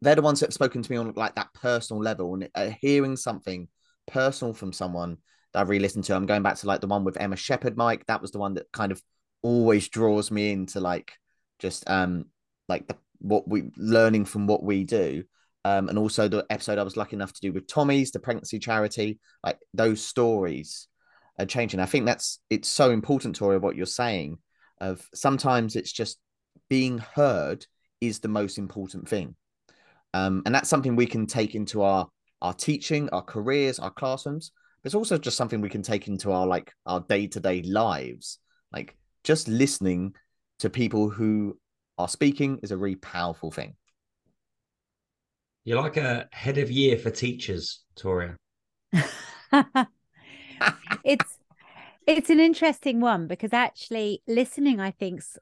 they're 0.04 0.13
the 0.13 0.22
ones 0.22 0.41
that 0.41 0.50
have 0.50 0.54
spoken 0.54 0.84
to 0.84 0.91
me 0.91 0.98
on 0.98 1.13
like 1.15 1.34
that 1.34 1.52
personal 1.56 2.00
level 2.00 2.36
and 2.36 2.48
uh, 2.54 2.70
hearing 2.80 3.17
something 3.17 3.67
personal 4.06 4.54
from 4.54 4.74
someone 4.74 5.17
that 5.54 5.62
I 5.62 5.63
really 5.63 5.82
listened 5.82 6.04
to. 6.04 6.15
I'm 6.15 6.28
going 6.28 6.44
back 6.44 6.58
to 6.58 6.67
like 6.67 6.82
the 6.82 6.86
one 6.86 7.06
with 7.06 7.20
Emma 7.20 7.36
Shepherd, 7.36 7.76
Mike. 7.76 8.06
That 8.06 8.22
was 8.22 8.30
the 8.30 8.38
one 8.38 8.54
that 8.54 8.72
kind 8.72 8.91
of 8.91 9.02
always 9.41 9.89
draws 9.89 10.30
me 10.30 10.52
into 10.52 10.80
like 10.80 11.13
just 11.58 11.89
um 11.89 12.26
like 12.70 12.88
the 12.88 12.98
what 13.17 13.48
we 13.48 13.63
learning 13.78 14.26
from 14.26 14.46
what 14.46 14.63
we 14.63 14.84
do 14.84 15.24
um, 15.65 15.89
and 15.89 15.97
also 15.97 16.28
the 16.28 16.45
episode 16.50 16.80
I 16.80 16.84
was 16.84 16.97
lucky 16.97 17.15
enough 17.15 17.34
to 17.34 17.41
do 17.41 17.54
with 17.54 17.67
Tommy's, 17.67 18.12
the 18.12 18.19
pregnancy 18.19 18.60
charity, 18.60 19.19
like 19.43 19.60
those 19.74 20.04
stories 20.04 20.88
are 21.39 21.45
changing. 21.45 21.80
I 21.80 21.86
think 21.86 22.06
that's 22.06 22.39
it's 22.50 22.67
so 22.67 22.91
important, 22.91 23.36
Tori, 23.36 23.58
what 23.58 23.76
you're 23.76 23.86
saying. 23.86 24.38
Of 24.80 25.08
sometimes 25.13 25.76
it's 25.76 25.91
just 25.91 26.17
being 26.69 26.97
heard 26.97 27.65
is 28.00 28.19
the 28.19 28.28
most 28.28 28.58
important 28.58 29.08
thing, 29.08 29.36
um, 30.13 30.41
and 30.45 30.56
that's 30.56 30.69
something 30.69 30.95
we 30.95 31.06
can 31.06 31.28
take 31.28 31.54
into 31.54 31.84
our 31.84 32.08
our 32.41 32.54
teaching, 32.54 33.08
our 33.10 33.21
careers, 33.21 33.78
our 33.78 33.91
classrooms. 33.91 34.52
It's 34.84 34.95
also 34.95 35.19
just 35.19 35.38
something 35.38 35.62
we 35.62 35.69
can 35.69 35.84
take 35.84 36.08
into 36.08 36.32
our 36.32 36.47
like 36.47 36.74
our 36.88 37.02
day 37.02 37.28
to 37.28 37.39
day 37.39 37.62
lives. 37.62 38.39
Like 38.74 38.95
just 39.24 39.47
listening 39.47 40.15
to 40.60 40.69
people 40.71 41.10
who 41.10 41.60
are 42.00 42.08
speaking 42.08 42.60
is 42.63 42.71
a 42.71 42.78
really 42.78 42.95
powerful 42.95 43.52
thing. 43.52 43.76
You're 45.63 45.82
like 45.82 45.97
a 45.97 46.28
head 46.32 46.58
of 46.58 46.71
year 46.71 46.97
for 46.97 47.12
teachers, 47.12 47.84
Toria. 47.95 48.36
it's 51.04 51.38
it's 52.08 52.30
an 52.30 52.39
interesting 52.39 53.00
one 53.00 53.28
because 53.28 53.54
actually 53.54 54.24
listening, 54.28 54.80
I 54.80 54.91
think, 54.91 55.19
is 55.19 55.38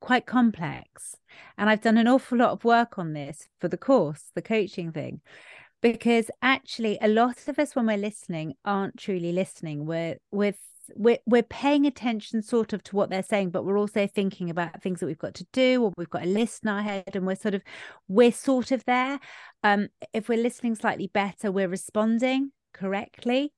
quite 0.00 0.26
complex. 0.26 1.16
And 1.58 1.68
I've 1.68 1.80
done 1.80 1.98
an 1.98 2.06
awful 2.06 2.38
lot 2.38 2.50
of 2.50 2.64
work 2.64 2.98
on 2.98 3.14
this 3.14 3.48
for 3.60 3.68
the 3.68 3.76
course, 3.76 4.30
the 4.34 4.42
coaching 4.42 4.92
thing. 4.92 5.20
Because 5.82 6.30
actually 6.40 6.98
a 7.02 7.08
lot 7.08 7.48
of 7.48 7.58
us 7.58 7.74
when 7.74 7.86
we're 7.86 7.96
listening 7.96 8.54
aren't 8.64 8.96
truly 8.96 9.32
listening. 9.32 9.86
We're 9.86 10.16
we're 10.30 10.54
we're 10.94 11.18
we're 11.26 11.42
paying 11.42 11.86
attention 11.86 12.42
sort 12.42 12.72
of 12.72 12.82
to 12.84 12.96
what 12.96 13.10
they're 13.10 13.22
saying, 13.22 13.50
but 13.50 13.64
we're 13.64 13.78
also 13.78 14.06
thinking 14.06 14.50
about 14.50 14.82
things 14.82 15.00
that 15.00 15.06
we've 15.06 15.18
got 15.18 15.34
to 15.34 15.46
do 15.52 15.82
or 15.82 15.92
we've 15.96 16.10
got 16.10 16.24
a 16.24 16.26
list 16.26 16.64
in 16.64 16.70
our 16.70 16.82
head, 16.82 17.14
and 17.14 17.26
we're 17.26 17.36
sort 17.36 17.54
of 17.54 17.62
we're 18.08 18.32
sort 18.32 18.70
of 18.70 18.84
there. 18.84 19.18
Um, 19.62 19.88
if 20.12 20.28
we're 20.28 20.42
listening 20.42 20.74
slightly 20.74 21.10
better, 21.12 21.50
we're 21.50 21.68
responding 21.68 22.52
correctly. 22.72 23.52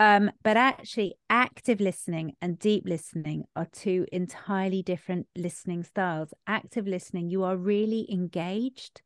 Um, 0.00 0.30
but 0.42 0.56
actually, 0.56 1.14
active 1.30 1.80
listening 1.80 2.34
and 2.40 2.58
deep 2.58 2.84
listening 2.86 3.44
are 3.54 3.68
two 3.70 4.06
entirely 4.10 4.82
different 4.82 5.28
listening 5.36 5.84
styles. 5.84 6.34
Active 6.46 6.86
listening, 6.86 7.30
you 7.30 7.44
are 7.44 7.56
really 7.56 8.10
engaged 8.10 9.02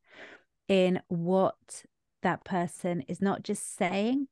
in 0.66 1.00
what 1.08 1.84
that 2.22 2.44
person 2.44 3.02
is 3.02 3.20
not 3.20 3.42
just 3.42 3.76
saying, 3.76 4.28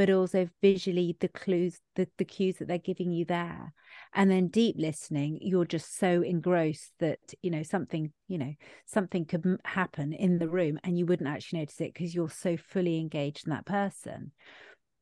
but 0.00 0.08
also 0.08 0.48
visually 0.62 1.14
the 1.20 1.28
clues 1.28 1.78
the, 1.94 2.08
the 2.16 2.24
cues 2.24 2.56
that 2.56 2.68
they're 2.68 2.78
giving 2.78 3.12
you 3.12 3.26
there 3.26 3.74
and 4.14 4.30
then 4.30 4.48
deep 4.48 4.74
listening 4.78 5.38
you're 5.42 5.66
just 5.66 5.98
so 5.98 6.22
engrossed 6.22 6.92
that 7.00 7.18
you 7.42 7.50
know 7.50 7.62
something 7.62 8.10
you 8.26 8.38
know 8.38 8.54
something 8.86 9.26
could 9.26 9.58
happen 9.66 10.14
in 10.14 10.38
the 10.38 10.48
room 10.48 10.78
and 10.84 10.98
you 10.98 11.04
wouldn't 11.04 11.28
actually 11.28 11.58
notice 11.58 11.80
it 11.82 11.92
because 11.92 12.14
you're 12.14 12.30
so 12.30 12.56
fully 12.56 12.98
engaged 12.98 13.46
in 13.46 13.50
that 13.50 13.66
person 13.66 14.32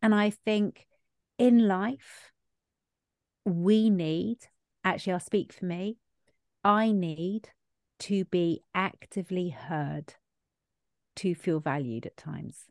and 0.03 0.13
i 0.13 0.31
think 0.31 0.85
in 1.39 1.69
life 1.69 2.33
we 3.45 3.91
need 3.91 4.39
actually 4.83 5.13
i'll 5.13 5.21
speak 5.21 5.53
for 5.53 5.67
me 5.67 5.97
i 6.65 6.91
need 6.91 7.49
to 8.01 8.25
be 8.25 8.63
actively 8.75 9.51
heard 9.51 10.15
to 11.19 11.35
feel 11.35 11.61
valued 11.61 12.07
at 12.07 12.17
times. 12.17 12.65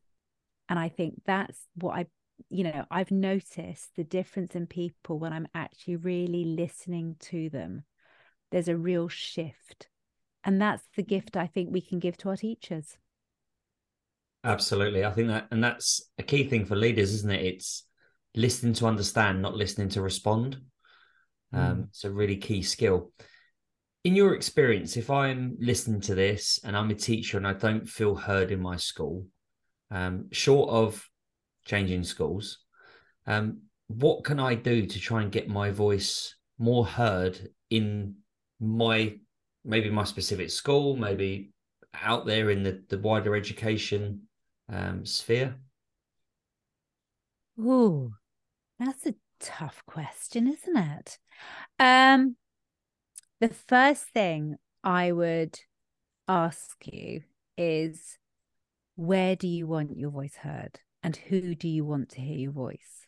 And 0.69 0.79
I 0.79 0.89
think 0.89 1.21
that's 1.25 1.67
what 1.75 1.97
I, 1.97 2.05
you 2.49 2.63
know, 2.63 2.85
I've 2.89 3.11
noticed 3.11 3.95
the 3.95 4.03
difference 4.03 4.55
in 4.55 4.67
people 4.67 5.19
when 5.19 5.33
I'm 5.33 5.47
actually 5.53 5.97
really 5.97 6.45
listening 6.45 7.15
to 7.21 7.49
them. 7.49 7.83
There's 8.51 8.67
a 8.67 8.77
real 8.77 9.07
shift. 9.07 9.89
And 10.43 10.61
that's 10.61 10.83
the 10.95 11.03
gift 11.03 11.35
I 11.35 11.47
think 11.47 11.69
we 11.71 11.81
can 11.81 11.99
give 11.99 12.17
to 12.17 12.29
our 12.29 12.37
teachers. 12.37 12.97
Absolutely. 14.43 15.03
I 15.03 15.11
think 15.11 15.27
that, 15.27 15.47
and 15.51 15.63
that's 15.63 16.09
a 16.17 16.23
key 16.23 16.47
thing 16.47 16.65
for 16.65 16.75
leaders, 16.75 17.13
isn't 17.13 17.31
it? 17.31 17.45
It's 17.45 17.83
listening 18.35 18.73
to 18.75 18.87
understand, 18.87 19.41
not 19.41 19.55
listening 19.55 19.89
to 19.89 20.01
respond. 20.01 20.57
Um, 21.51 21.61
mm. 21.61 21.87
It's 21.89 22.05
a 22.05 22.11
really 22.11 22.37
key 22.37 22.61
skill. 22.61 23.11
In 24.03 24.15
your 24.15 24.35
experience, 24.35 24.95
if 24.95 25.09
I'm 25.09 25.57
listening 25.59 25.99
to 26.01 26.15
this 26.15 26.59
and 26.63 26.77
I'm 26.77 26.91
a 26.91 26.95
teacher 26.95 27.37
and 27.37 27.47
I 27.47 27.53
don't 27.53 27.89
feel 27.89 28.15
heard 28.15 28.51
in 28.51 28.61
my 28.61 28.77
school, 28.77 29.25
um, 29.91 30.27
short 30.31 30.69
of 30.69 31.05
changing 31.67 32.03
schools, 32.03 32.59
um, 33.27 33.59
what 33.87 34.23
can 34.23 34.39
I 34.39 34.55
do 34.55 34.85
to 34.85 34.99
try 34.99 35.21
and 35.21 35.31
get 35.31 35.47
my 35.47 35.69
voice 35.69 36.35
more 36.57 36.85
heard 36.85 37.49
in 37.69 38.15
my 38.59 39.17
maybe 39.63 39.89
my 39.89 40.05
specific 40.05 40.49
school, 40.49 40.95
maybe 40.95 41.51
out 41.93 42.25
there 42.25 42.49
in 42.49 42.63
the, 42.63 42.81
the 42.89 42.97
wider 42.97 43.35
education 43.35 44.21
um, 44.69 45.05
sphere? 45.05 45.55
Oh, 47.59 48.13
that's 48.79 49.05
a 49.05 49.15
tough 49.39 49.83
question, 49.85 50.47
isn't 50.47 50.77
it? 50.77 51.17
Um, 51.79 52.37
the 53.39 53.49
first 53.49 54.05
thing 54.05 54.55
I 54.83 55.11
would 55.11 55.59
ask 56.27 56.75
you 56.85 57.23
is 57.57 58.17
where 58.95 59.35
do 59.35 59.47
you 59.47 59.67
want 59.67 59.97
your 59.97 60.11
voice 60.11 60.35
heard 60.35 60.79
and 61.07 61.15
who 61.15 61.55
do 61.55 61.69
you 61.69 61.85
want 61.85 62.09
to 62.09 62.19
hear 62.19 62.37
your 62.37 62.51
voice? 62.51 63.07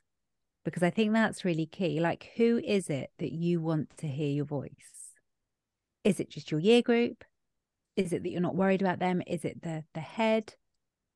Because 0.63 0.83
I 0.83 0.89
think 0.89 1.11
that's 1.11 1.43
really 1.43 1.65
key. 1.65 1.99
Like, 1.99 2.29
who 2.37 2.61
is 2.63 2.89
it 2.89 3.09
that 3.19 3.33
you 3.33 3.59
want 3.59 3.97
to 3.97 4.07
hear 4.07 4.29
your 4.29 4.45
voice? 4.45 5.11
Is 6.05 6.21
it 6.21 6.29
just 6.29 6.49
your 6.49 6.61
year 6.61 6.81
group? 6.81 7.25
Is 7.97 8.13
it 8.13 8.23
that 8.23 8.29
you're 8.29 8.39
not 8.39 8.55
worried 8.55 8.81
about 8.81 8.99
them? 8.99 9.21
Is 9.27 9.43
it 9.43 9.61
the 9.63 9.83
the 9.93 9.99
head? 9.99 10.53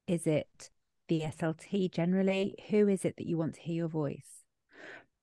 Is 0.08 0.28
it 0.28 0.72
the 1.08 1.22
SLT 1.22 1.90
generally? 1.90 2.58
Who 2.70 2.90
is 2.90 3.06
it 3.06 3.16
that 3.16 3.28
you 3.28 3.38
want 3.38 3.56
to 3.56 3.62
hear 3.62 3.76
your 3.76 3.88
voice? 3.88 4.44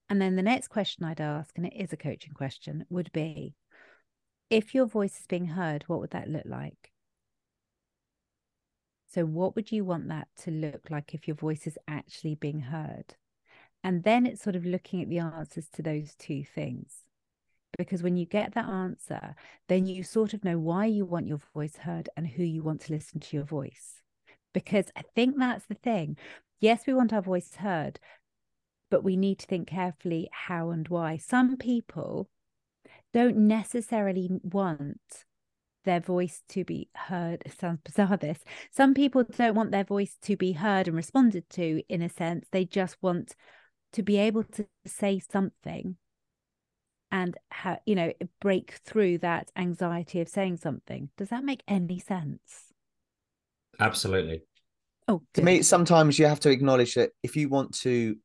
And 0.09 0.19
then 0.19 0.37
the 0.37 0.41
next 0.41 0.69
question 0.69 1.05
I'd 1.05 1.21
ask, 1.21 1.55
and 1.55 1.67
it 1.67 1.75
is 1.75 1.93
a 1.93 1.97
coaching 1.97 2.33
question, 2.33 2.85
would 2.89 3.11
be 3.11 3.53
if 4.49 4.73
your 4.73 4.87
voice 4.87 5.19
is 5.19 5.27
being 5.27 5.45
heard, 5.45 5.83
what 5.85 5.99
would 5.99 6.09
that 6.09 6.27
look 6.27 6.47
like? 6.47 6.90
So, 9.13 9.25
what 9.25 9.55
would 9.55 9.71
you 9.71 9.83
want 9.83 10.07
that 10.07 10.29
to 10.43 10.51
look 10.51 10.89
like 10.89 11.13
if 11.13 11.27
your 11.27 11.35
voice 11.35 11.67
is 11.67 11.77
actually 11.87 12.35
being 12.35 12.61
heard? 12.61 13.15
And 13.83 14.03
then 14.03 14.25
it's 14.25 14.41
sort 14.41 14.55
of 14.55 14.65
looking 14.65 15.01
at 15.01 15.09
the 15.09 15.19
answers 15.19 15.67
to 15.73 15.81
those 15.81 16.15
two 16.15 16.43
things. 16.43 17.03
Because 17.77 18.03
when 18.03 18.15
you 18.15 18.25
get 18.25 18.53
that 18.53 18.69
answer, 18.69 19.35
then 19.67 19.85
you 19.85 20.03
sort 20.03 20.33
of 20.33 20.43
know 20.43 20.57
why 20.57 20.85
you 20.85 21.05
want 21.05 21.27
your 21.27 21.39
voice 21.53 21.77
heard 21.77 22.09
and 22.15 22.27
who 22.27 22.43
you 22.43 22.63
want 22.63 22.81
to 22.81 22.93
listen 22.93 23.19
to 23.19 23.35
your 23.35 23.45
voice. 23.45 24.01
Because 24.53 24.85
I 24.95 25.03
think 25.15 25.37
that's 25.37 25.65
the 25.65 25.75
thing. 25.75 26.17
Yes, 26.59 26.85
we 26.85 26.93
want 26.93 27.11
our 27.11 27.21
voice 27.21 27.55
heard, 27.55 27.99
but 28.89 29.03
we 29.03 29.17
need 29.17 29.39
to 29.39 29.45
think 29.45 29.67
carefully 29.67 30.29
how 30.31 30.69
and 30.69 30.87
why. 30.87 31.17
Some 31.17 31.57
people 31.57 32.29
don't 33.13 33.37
necessarily 33.37 34.29
want 34.43 35.25
their 35.83 35.99
voice 35.99 36.41
to 36.49 36.63
be 36.63 36.89
heard. 36.95 37.41
It 37.45 37.59
sounds 37.59 37.79
bizarre, 37.83 38.17
this. 38.17 38.39
Some 38.71 38.93
people 38.93 39.23
don't 39.23 39.55
want 39.55 39.71
their 39.71 39.83
voice 39.83 40.17
to 40.23 40.35
be 40.35 40.53
heard 40.53 40.87
and 40.87 40.95
responded 40.95 41.49
to 41.51 41.81
in 41.89 42.01
a 42.01 42.09
sense. 42.09 42.47
They 42.51 42.65
just 42.65 42.97
want 43.01 43.35
to 43.93 44.03
be 44.03 44.17
able 44.17 44.43
to 44.43 44.65
say 44.85 45.19
something 45.19 45.97
and 47.11 47.37
ha- 47.51 47.79
you 47.85 47.95
know 47.95 48.11
break 48.39 48.73
through 48.85 49.17
that 49.19 49.51
anxiety 49.55 50.21
of 50.21 50.29
saying 50.29 50.57
something 50.57 51.09
does 51.17 51.29
that 51.29 51.43
make 51.43 51.61
any 51.67 51.99
sense 51.99 52.71
absolutely 53.79 54.41
oh 55.07 55.21
good. 55.33 55.41
to 55.41 55.45
me 55.45 55.61
sometimes 55.61 56.17
you 56.17 56.25
have 56.25 56.39
to 56.39 56.49
acknowledge 56.49 56.95
that 56.95 57.11
if 57.21 57.35
you 57.35 57.49
want 57.49 57.73
to 57.73 58.15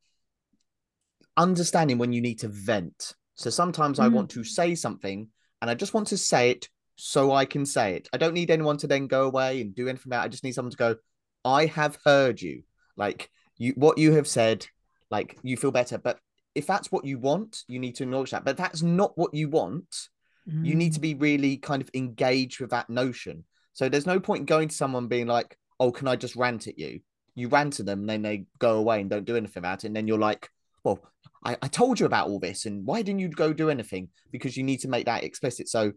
understanding 1.36 1.98
when 1.98 2.12
you 2.12 2.20
need 2.20 2.38
to 2.38 2.48
vent 2.48 3.14
so 3.34 3.50
sometimes 3.50 3.98
mm. 3.98 4.04
i 4.04 4.08
want 4.08 4.30
to 4.30 4.44
say 4.44 4.74
something 4.74 5.28
and 5.60 5.70
i 5.70 5.74
just 5.74 5.94
want 5.94 6.06
to 6.06 6.16
say 6.16 6.50
it 6.50 6.68
so 6.96 7.32
i 7.32 7.44
can 7.44 7.64
say 7.64 7.94
it 7.94 8.08
i 8.12 8.16
don't 8.16 8.34
need 8.34 8.50
anyone 8.50 8.76
to 8.76 8.86
then 8.86 9.06
go 9.06 9.24
away 9.24 9.60
and 9.60 9.74
do 9.74 9.88
anything 9.88 10.08
about 10.08 10.22
it 10.22 10.26
i 10.26 10.28
just 10.28 10.44
need 10.44 10.54
someone 10.54 10.70
to 10.70 10.76
go 10.76 10.96
i 11.44 11.66
have 11.66 11.98
heard 12.04 12.40
you 12.40 12.62
like 12.96 13.30
you 13.58 13.72
what 13.76 13.98
you 13.98 14.12
have 14.12 14.26
said 14.26 14.66
like 15.10 15.38
you 15.42 15.56
feel 15.56 15.70
better 15.70 15.98
but 15.98 16.18
if 16.56 16.66
that's 16.66 16.90
what 16.90 17.04
you 17.04 17.18
want, 17.18 17.64
you 17.68 17.78
need 17.78 17.96
to 17.96 18.04
acknowledge 18.04 18.30
that. 18.30 18.44
But 18.44 18.56
that's 18.56 18.82
not 18.82 19.16
what 19.16 19.34
you 19.34 19.50
want. 19.50 20.08
Mm. 20.50 20.64
You 20.64 20.74
need 20.74 20.94
to 20.94 20.98
mm. 20.98 21.02
be 21.02 21.14
really 21.14 21.58
kind 21.58 21.82
of 21.82 21.90
engaged 21.92 22.60
with 22.60 22.70
that 22.70 22.88
notion. 22.88 23.44
So 23.74 23.90
there's 23.90 24.06
no 24.06 24.18
point 24.18 24.46
going 24.46 24.68
to 24.68 24.74
someone 24.74 25.06
being 25.06 25.26
like, 25.26 25.58
"Oh, 25.78 25.92
can 25.92 26.08
I 26.08 26.16
just 26.16 26.34
rant 26.34 26.66
at 26.66 26.78
you?" 26.78 27.00
You 27.34 27.48
rant 27.48 27.78
at 27.78 27.84
them, 27.84 28.00
and 28.00 28.08
then 28.08 28.22
they 28.22 28.46
go 28.58 28.78
away 28.78 29.02
and 29.02 29.10
don't 29.10 29.26
do 29.26 29.36
anything 29.36 29.60
about 29.60 29.84
it, 29.84 29.88
and 29.88 29.96
then 29.96 30.08
you're 30.08 30.18
like, 30.18 30.48
"Well, 30.82 30.98
I, 31.44 31.58
I 31.60 31.68
told 31.68 32.00
you 32.00 32.06
about 32.06 32.28
all 32.28 32.40
this, 32.40 32.64
and 32.64 32.86
why 32.86 33.02
didn't 33.02 33.20
you 33.20 33.28
go 33.28 33.52
do 33.52 33.68
anything?" 33.68 34.08
Because 34.32 34.56
you 34.56 34.62
need 34.62 34.80
to 34.80 34.88
make 34.88 35.04
that 35.04 35.24
explicit. 35.24 35.68
So, 35.68 35.92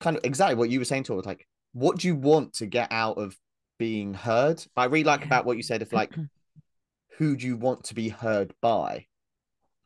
kind 0.00 0.16
of 0.16 0.24
exactly 0.24 0.56
what 0.56 0.70
you 0.70 0.78
were 0.78 0.84
saying 0.84 1.04
to 1.04 1.14
like, 1.14 1.46
what 1.72 1.98
do 1.98 2.08
you 2.08 2.14
want 2.14 2.54
to 2.54 2.66
get 2.66 2.90
out 2.90 3.18
of 3.18 3.36
being 3.78 4.14
heard? 4.14 4.64
I 4.76 4.86
really 4.86 5.04
like 5.04 5.24
about 5.24 5.44
what 5.44 5.56
you 5.56 5.62
said 5.62 5.82
of 5.82 5.92
like, 5.92 6.14
who 7.18 7.36
do 7.36 7.46
you 7.46 7.56
want 7.56 7.84
to 7.84 7.94
be 7.94 8.08
heard 8.08 8.54
by? 8.60 9.06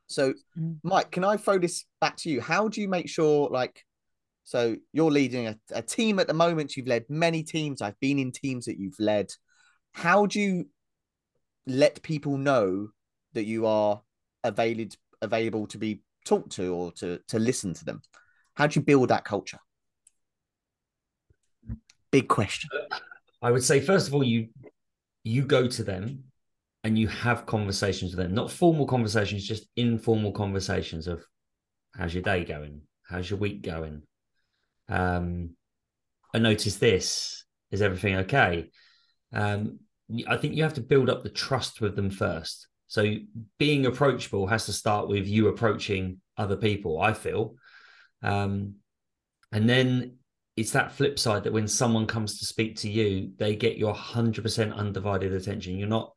So, 0.06 0.34
mm. 0.58 0.78
Mike, 0.82 1.10
can 1.10 1.24
I 1.24 1.36
throw 1.36 1.58
this 1.58 1.84
back 2.00 2.16
to 2.18 2.30
you? 2.30 2.40
How 2.40 2.68
do 2.68 2.80
you 2.80 2.88
make 2.88 3.08
sure, 3.08 3.48
like, 3.48 3.84
so 4.44 4.76
you're 4.92 5.10
leading 5.10 5.46
a, 5.46 5.56
a 5.72 5.82
team 5.82 6.18
at 6.18 6.26
the 6.26 6.34
moment, 6.34 6.76
you've 6.76 6.88
led 6.88 7.04
many 7.08 7.44
teams, 7.44 7.80
I've 7.80 7.98
been 8.00 8.18
in 8.18 8.32
teams 8.32 8.66
that 8.66 8.78
you've 8.78 8.98
led. 8.98 9.30
How 9.92 10.26
do 10.26 10.40
you 10.40 10.68
let 11.66 12.02
people 12.02 12.36
know 12.36 12.88
that 13.34 13.44
you 13.44 13.66
are 13.66 14.02
available 14.42 14.96
available 15.22 15.66
to 15.66 15.76
be 15.76 16.02
talked 16.24 16.50
to 16.52 16.74
or 16.74 16.92
to 16.92 17.20
to 17.28 17.38
listen 17.38 17.74
to 17.74 17.84
them? 17.84 18.02
How 18.54 18.66
do 18.66 18.80
you 18.80 18.84
build 18.84 19.10
that 19.10 19.24
culture? 19.24 19.60
Big 22.10 22.28
question. 22.28 22.70
I 23.42 23.50
would 23.50 23.64
say 23.64 23.80
first 23.80 24.08
of 24.08 24.14
all, 24.14 24.24
you 24.24 24.48
you 25.22 25.44
go 25.44 25.68
to 25.68 25.82
them 25.82 26.24
and 26.82 26.98
you 26.98 27.08
have 27.08 27.46
conversations 27.46 28.14
with 28.14 28.24
them, 28.24 28.34
not 28.34 28.50
formal 28.50 28.86
conversations, 28.86 29.46
just 29.46 29.68
informal 29.76 30.32
conversations 30.32 31.06
of 31.06 31.24
how's 31.94 32.14
your 32.14 32.22
day 32.22 32.44
going? 32.44 32.82
How's 33.08 33.28
your 33.28 33.38
week 33.38 33.62
going? 33.62 34.02
Um, 34.88 35.50
I 36.34 36.38
noticed 36.38 36.80
this. 36.80 37.44
Is 37.70 37.82
everything 37.82 38.16
okay? 38.16 38.70
Um, 39.32 39.80
I 40.26 40.36
think 40.36 40.54
you 40.54 40.62
have 40.64 40.74
to 40.74 40.80
build 40.80 41.08
up 41.08 41.22
the 41.22 41.28
trust 41.28 41.80
with 41.80 41.94
them 41.96 42.10
first. 42.10 42.66
So 42.88 43.14
being 43.58 43.86
approachable 43.86 44.48
has 44.48 44.66
to 44.66 44.72
start 44.72 45.08
with 45.08 45.28
you 45.28 45.48
approaching 45.48 46.20
other 46.36 46.56
people, 46.56 47.00
I 47.00 47.12
feel. 47.12 47.54
Um, 48.22 48.76
and 49.52 49.68
then 49.68 50.16
it's 50.60 50.72
that 50.72 50.92
flip 50.92 51.18
side 51.18 51.44
that 51.44 51.52
when 51.52 51.66
someone 51.66 52.06
comes 52.06 52.38
to 52.38 52.44
speak 52.44 52.76
to 52.76 52.90
you, 52.90 53.32
they 53.38 53.56
get 53.56 53.78
your 53.78 53.94
100% 53.94 54.74
undivided 54.74 55.32
attention. 55.32 55.78
You're 55.78 55.88
not 55.88 56.12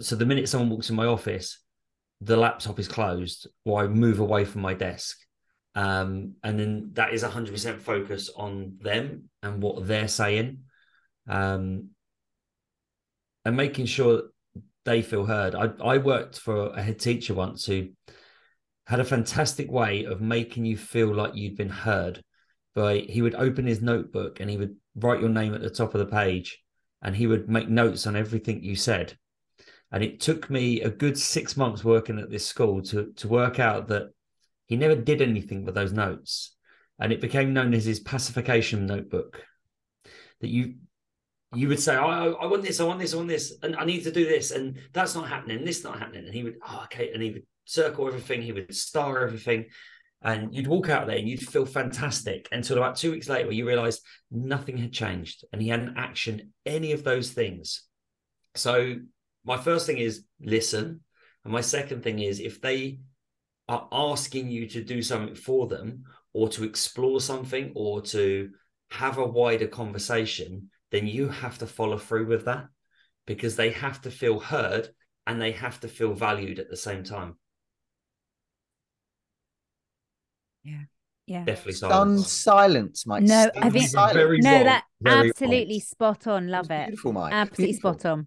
so 0.00 0.16
the 0.16 0.26
minute 0.26 0.48
someone 0.48 0.70
walks 0.70 0.90
in 0.90 0.96
my 0.96 1.06
office, 1.06 1.58
the 2.20 2.36
laptop 2.36 2.78
is 2.78 2.86
closed 2.86 3.48
or 3.64 3.82
I 3.82 3.88
move 3.88 4.20
away 4.20 4.44
from 4.44 4.60
my 4.60 4.74
desk. 4.74 5.18
Um, 5.74 6.34
and 6.44 6.60
then 6.60 6.90
that 6.92 7.14
is 7.14 7.24
100% 7.24 7.80
focus 7.80 8.30
on 8.36 8.76
them 8.80 9.30
and 9.42 9.62
what 9.62 9.86
they're 9.86 10.08
saying. 10.08 10.58
Um, 11.28 11.88
and 13.44 13.56
making 13.56 13.86
sure 13.86 14.24
they 14.84 15.02
feel 15.02 15.24
heard. 15.24 15.54
I, 15.54 15.70
I 15.82 15.98
worked 15.98 16.38
for 16.38 16.68
a 16.68 16.82
head 16.82 17.00
teacher 17.00 17.34
once 17.34 17.64
who 17.64 17.88
had 18.86 19.00
a 19.00 19.04
fantastic 19.04 19.70
way 19.70 20.04
of 20.04 20.20
making 20.20 20.64
you 20.64 20.76
feel 20.76 21.12
like 21.12 21.34
you'd 21.34 21.56
been 21.56 21.70
heard. 21.70 22.22
By 22.74 22.98
he 22.98 23.22
would 23.22 23.34
open 23.34 23.66
his 23.66 23.82
notebook 23.82 24.40
and 24.40 24.48
he 24.48 24.56
would 24.56 24.76
write 24.94 25.20
your 25.20 25.28
name 25.28 25.54
at 25.54 25.60
the 25.60 25.70
top 25.70 25.94
of 25.94 25.98
the 25.98 26.06
page, 26.06 26.62
and 27.02 27.14
he 27.14 27.26
would 27.26 27.48
make 27.48 27.68
notes 27.68 28.06
on 28.06 28.16
everything 28.16 28.62
you 28.62 28.76
said. 28.76 29.16
And 29.90 30.02
it 30.02 30.20
took 30.20 30.48
me 30.48 30.80
a 30.80 30.90
good 30.90 31.18
six 31.18 31.56
months 31.56 31.84
working 31.84 32.18
at 32.18 32.30
this 32.30 32.46
school 32.46 32.80
to, 32.84 33.12
to 33.16 33.28
work 33.28 33.58
out 33.58 33.88
that 33.88 34.10
he 34.66 34.76
never 34.76 34.96
did 34.96 35.20
anything 35.20 35.64
with 35.64 35.74
those 35.74 35.92
notes. 35.92 36.56
And 36.98 37.12
it 37.12 37.20
became 37.20 37.52
known 37.52 37.74
as 37.74 37.84
his 37.84 38.00
pacification 38.00 38.86
notebook. 38.86 39.42
That 40.40 40.48
you 40.48 40.76
you 41.54 41.68
would 41.68 41.80
say, 41.80 41.96
oh, 41.96 42.36
I 42.40 42.46
want 42.46 42.62
this, 42.62 42.80
I 42.80 42.84
want 42.84 42.98
this, 42.98 43.12
I 43.12 43.16
want 43.18 43.28
this, 43.28 43.52
and 43.62 43.76
I 43.76 43.84
need 43.84 44.04
to 44.04 44.10
do 44.10 44.24
this, 44.24 44.52
and 44.52 44.78
that's 44.94 45.14
not 45.14 45.28
happening, 45.28 45.64
this 45.64 45.84
not 45.84 45.98
happening. 45.98 46.24
And 46.24 46.34
he 46.34 46.44
would, 46.44 46.56
oh, 46.66 46.82
okay, 46.84 47.10
and 47.12 47.22
he 47.22 47.30
would 47.30 47.42
circle 47.66 48.08
everything, 48.08 48.40
he 48.40 48.52
would 48.52 48.74
star 48.74 49.22
everything. 49.22 49.66
And 50.24 50.54
you'd 50.54 50.68
walk 50.68 50.88
out 50.88 51.06
there 51.06 51.16
and 51.16 51.28
you'd 51.28 51.46
feel 51.46 51.66
fantastic 51.66 52.48
until 52.52 52.76
about 52.76 52.96
two 52.96 53.10
weeks 53.10 53.28
later, 53.28 53.50
you 53.50 53.66
realized 53.66 54.02
nothing 54.30 54.76
had 54.76 54.92
changed 54.92 55.44
and 55.52 55.60
he 55.60 55.68
hadn't 55.68 55.96
actioned 55.96 56.48
any 56.64 56.92
of 56.92 57.02
those 57.02 57.32
things. 57.32 57.82
So, 58.54 58.96
my 59.44 59.56
first 59.56 59.86
thing 59.86 59.98
is 59.98 60.24
listen. 60.40 61.00
And 61.44 61.52
my 61.52 61.60
second 61.60 62.04
thing 62.04 62.20
is 62.20 62.38
if 62.38 62.60
they 62.60 63.00
are 63.68 63.88
asking 63.90 64.48
you 64.48 64.68
to 64.68 64.84
do 64.84 65.02
something 65.02 65.34
for 65.34 65.66
them 65.66 66.04
or 66.32 66.48
to 66.50 66.64
explore 66.64 67.20
something 67.20 67.72
or 67.74 68.02
to 68.02 68.50
have 68.90 69.18
a 69.18 69.26
wider 69.26 69.66
conversation, 69.66 70.70
then 70.92 71.06
you 71.06 71.28
have 71.28 71.58
to 71.58 71.66
follow 71.66 71.98
through 71.98 72.26
with 72.26 72.44
that 72.44 72.66
because 73.26 73.56
they 73.56 73.70
have 73.70 74.00
to 74.02 74.10
feel 74.10 74.38
heard 74.38 74.88
and 75.26 75.40
they 75.40 75.52
have 75.52 75.80
to 75.80 75.88
feel 75.88 76.14
valued 76.14 76.58
at 76.58 76.68
the 76.68 76.76
same 76.76 77.02
time. 77.02 77.36
Yeah. 80.64 80.82
Yeah. 81.26 81.44
Definitely 81.44 81.72
Stunned 81.74 81.92
silence. 82.20 82.32
silence, 82.32 83.06
Mike. 83.06 83.22
No, 83.22 83.34
I 83.36 83.48
Stunned 83.58 83.72
think- 83.72 83.88
silence. 83.88 84.14
Very 84.14 84.38
no, 84.40 84.64
that 84.64 84.84
very 85.00 85.28
absolutely 85.30 85.74
wrong. 85.74 85.80
spot 85.80 86.26
on. 86.26 86.48
Love 86.48 86.70
it. 86.70 86.86
Beautiful, 86.88 87.12
Mike. 87.12 87.32
Absolutely 87.32 87.72
Beautiful. 87.72 87.94
spot 87.98 88.10
on. 88.10 88.26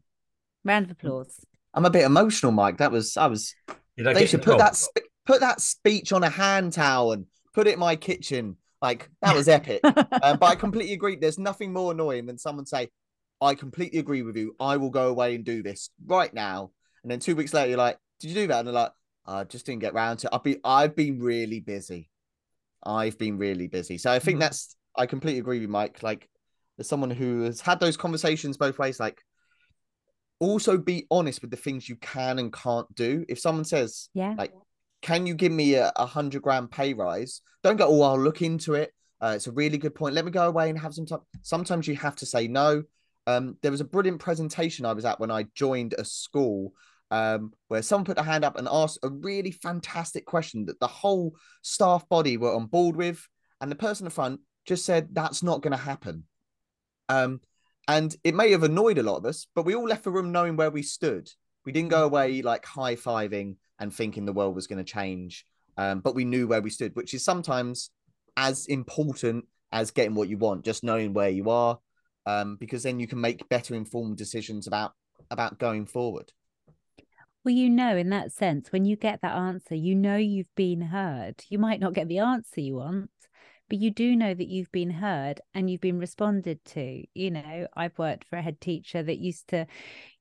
Round 0.64 0.86
of 0.86 0.92
applause. 0.92 1.40
I'm 1.74 1.86
a 1.86 1.90
bit 1.90 2.06
emotional, 2.06 2.52
Mike. 2.52 2.78
That 2.78 2.92
was 2.92 3.18
I 3.18 3.28
was. 3.28 3.54
Did 3.98 4.08
I 4.08 4.14
They 4.14 4.22
get 4.22 4.30
should 4.30 4.42
put 4.42 4.52
job? 4.52 4.60
that 4.60 4.76
spe- 4.76 5.00
put 5.26 5.40
that 5.42 5.60
speech 5.62 6.12
on 6.14 6.24
a 6.24 6.30
hand 6.30 6.74
towel 6.74 7.12
and 7.12 7.26
put 7.54 7.68
it 7.68 7.74
in 7.74 7.80
my 7.80 7.96
kitchen. 7.96 8.58
Like 8.82 9.10
that 9.22 9.36
was 9.36 9.48
epic. 9.58 9.82
um, 9.84 10.38
but 10.38 10.44
I 10.44 10.56
completely 10.56 10.94
agree. 10.94 11.16
There's 11.18 11.38
nothing 11.40 11.74
more 11.74 11.92
annoying 11.92 12.26
than 12.26 12.38
someone 12.38 12.66
say, 12.66 12.90
"I 13.42 13.56
completely 13.56 14.00
agree 14.00 14.22
with 14.22 14.36
you. 14.38 14.56
I 14.60 14.78
will 14.78 14.90
go 14.90 15.10
away 15.10 15.36
and 15.36 15.44
do 15.44 15.62
this 15.64 15.90
right 16.06 16.34
now." 16.34 16.72
And 17.04 17.12
then 17.12 17.20
two 17.20 17.36
weeks 17.36 17.54
later, 17.54 17.70
you're 17.70 17.78
like, 17.78 17.98
"Did 18.20 18.30
you 18.30 18.36
do 18.36 18.48
that?" 18.48 18.60
And 18.60 18.68
they're 18.68 18.74
like, 18.74 18.92
"I 19.26 19.44
just 19.44 19.66
didn't 19.66 19.82
get 19.82 19.94
round 19.94 20.20
to. 20.20 20.28
it. 20.28 20.34
I've 20.34 20.44
been 20.44 20.60
I've 20.64 20.96
been 20.96 21.20
really 21.20 21.60
busy. 21.60 22.10
I've 22.86 23.18
been 23.18 23.38
really 23.38 23.68
busy." 23.68 23.98
So 23.98 24.12
I 24.12 24.20
think 24.20 24.38
Mhm. 24.38 24.42
that's 24.42 24.76
I 24.96 25.06
completely 25.06 25.40
agree 25.40 25.60
with 25.60 25.70
Mike. 25.70 26.04
Like, 26.04 26.30
as 26.80 26.88
someone 26.88 27.12
who 27.12 27.42
has 27.42 27.62
had 27.62 27.80
those 27.80 27.98
conversations 27.98 28.58
both 28.58 28.80
ways, 28.80 29.00
like. 29.00 29.22
Also, 30.40 30.78
be 30.78 31.08
honest 31.10 31.42
with 31.42 31.50
the 31.50 31.58
things 31.58 31.88
you 31.88 31.96
can 31.96 32.40
and 32.40 32.52
can't 32.52 32.94
do. 32.94 33.26
If 33.30 33.40
someone 33.40 33.64
says, 33.64 34.10
yeah. 34.14 34.36
like, 34.38 34.52
can 35.02 35.26
you 35.26 35.34
give 35.34 35.54
me 35.54 35.76
a, 35.76 35.94
a 35.96 36.06
hundred 36.06 36.42
grand 36.42 36.70
pay 36.70 36.94
rise? 36.94 37.42
Don't 37.64 37.78
go, 37.78 37.88
oh, 37.88 38.02
I'll 38.02 38.20
look 38.20 38.42
into 38.42 38.74
it. 38.74 38.92
Uh, 39.22 39.34
it's 39.36 39.48
a 39.48 39.54
really 39.54 39.78
good 39.78 39.96
point. 39.96 40.14
Let 40.14 40.26
me 40.26 40.32
go 40.32 40.46
away 40.46 40.70
and 40.70 40.78
have 40.78 40.94
some 40.94 41.06
time. 41.06 41.22
Sometimes 41.42 41.88
you 41.88 41.96
have 41.96 42.18
to 42.18 42.26
say 42.26 42.50
no. 42.50 42.84
Um, 43.26 43.56
there 43.62 43.72
was 43.72 43.80
a 43.80 43.86
brilliant 43.86 44.20
presentation 44.20 44.86
I 44.86 44.92
was 44.92 45.06
at 45.06 45.22
when 45.22 45.32
I 45.32 45.46
joined 45.56 45.96
a 45.98 46.04
school 46.04 46.74
um, 47.12 47.54
where 47.68 47.82
someone 47.82 48.06
put 48.06 48.16
their 48.16 48.26
hand 48.26 48.44
up 48.44 48.58
and 48.58 48.68
asked 48.72 49.00
a 49.04 49.10
really 49.10 49.52
fantastic 49.52 50.26
question 50.26 50.66
that 50.66 50.80
the 50.80 50.88
whole 50.88 51.36
staff 51.62 52.08
body 52.10 52.38
were 52.38 52.54
on 52.54 52.66
board 52.66 52.96
with. 52.96 53.28
And 53.62 53.72
the 53.72 53.76
person 53.76 54.08
in 54.08 54.12
front 54.12 54.42
just 54.66 54.86
said, 54.86 55.10
that's 55.12 55.44
not 55.44 55.62
going 55.62 55.72
to 55.72 55.78
happen. 55.78 56.24
Um, 57.10 57.42
and 57.88 58.16
it 58.24 58.36
may 58.36 58.52
have 58.52 58.64
annoyed 58.64 58.98
a 58.98 59.04
lot 59.04 59.18
of 59.18 59.26
us, 59.26 59.48
but 59.56 59.66
we 59.66 59.76
all 59.76 59.88
left 59.88 60.04
the 60.04 60.12
room 60.12 60.32
knowing 60.32 60.56
where 60.56 60.72
we 60.72 60.82
stood. 60.82 61.30
We 61.66 61.72
didn't 61.72 61.90
go 61.90 62.04
away 62.04 62.42
like 62.42 62.66
high 62.66 62.96
fiving 62.96 63.58
and 63.80 63.94
thinking 63.94 64.26
the 64.26 64.34
world 64.34 64.56
was 64.56 64.68
going 64.68 64.84
to 64.84 64.92
change. 64.92 65.46
Um, 65.78 66.00
but 66.00 66.16
we 66.16 66.26
knew 66.26 66.48
where 66.48 66.62
we 66.62 66.70
stood, 66.70 66.96
which 66.96 67.14
is 67.14 67.24
sometimes 67.24 67.92
as 68.38 68.66
important 68.66 69.46
as 69.72 69.92
getting 69.92 70.16
what 70.16 70.30
you 70.30 70.38
want, 70.38 70.66
just 70.66 70.84
knowing 70.84 71.14
where 71.14 71.30
you 71.30 71.50
are, 71.50 71.80
um, 72.26 72.56
because 72.60 72.84
then 72.84 73.00
you 73.00 73.08
can 73.08 73.22
make 73.22 73.48
better 73.50 73.76
informed 73.76 74.18
decisions 74.18 74.68
about 74.68 74.94
about 75.32 75.60
going 75.60 75.86
forward. 75.86 76.32
Well, 77.46 77.54
you 77.54 77.70
know, 77.70 77.96
in 77.96 78.10
that 78.10 78.32
sense, 78.32 78.72
when 78.72 78.86
you 78.86 78.96
get 78.96 79.22
that 79.22 79.38
answer, 79.38 79.76
you 79.76 79.94
know 79.94 80.16
you've 80.16 80.54
been 80.56 80.82
heard. 80.82 81.44
You 81.48 81.60
might 81.60 81.80
not 81.80 81.94
get 81.94 82.08
the 82.08 82.18
answer 82.18 82.60
you 82.60 82.78
want, 82.78 83.12
but 83.70 83.78
you 83.78 83.92
do 83.92 84.16
know 84.16 84.34
that 84.34 84.48
you've 84.48 84.72
been 84.72 84.90
heard 84.90 85.42
and 85.54 85.70
you've 85.70 85.80
been 85.80 86.00
responded 86.00 86.66
to. 86.66 87.04
You 87.14 87.30
know, 87.30 87.68
I've 87.76 88.00
worked 88.00 88.26
for 88.28 88.38
a 88.38 88.42
head 88.42 88.60
teacher 88.60 89.04
that 89.04 89.20
used 89.20 89.48
to 89.50 89.68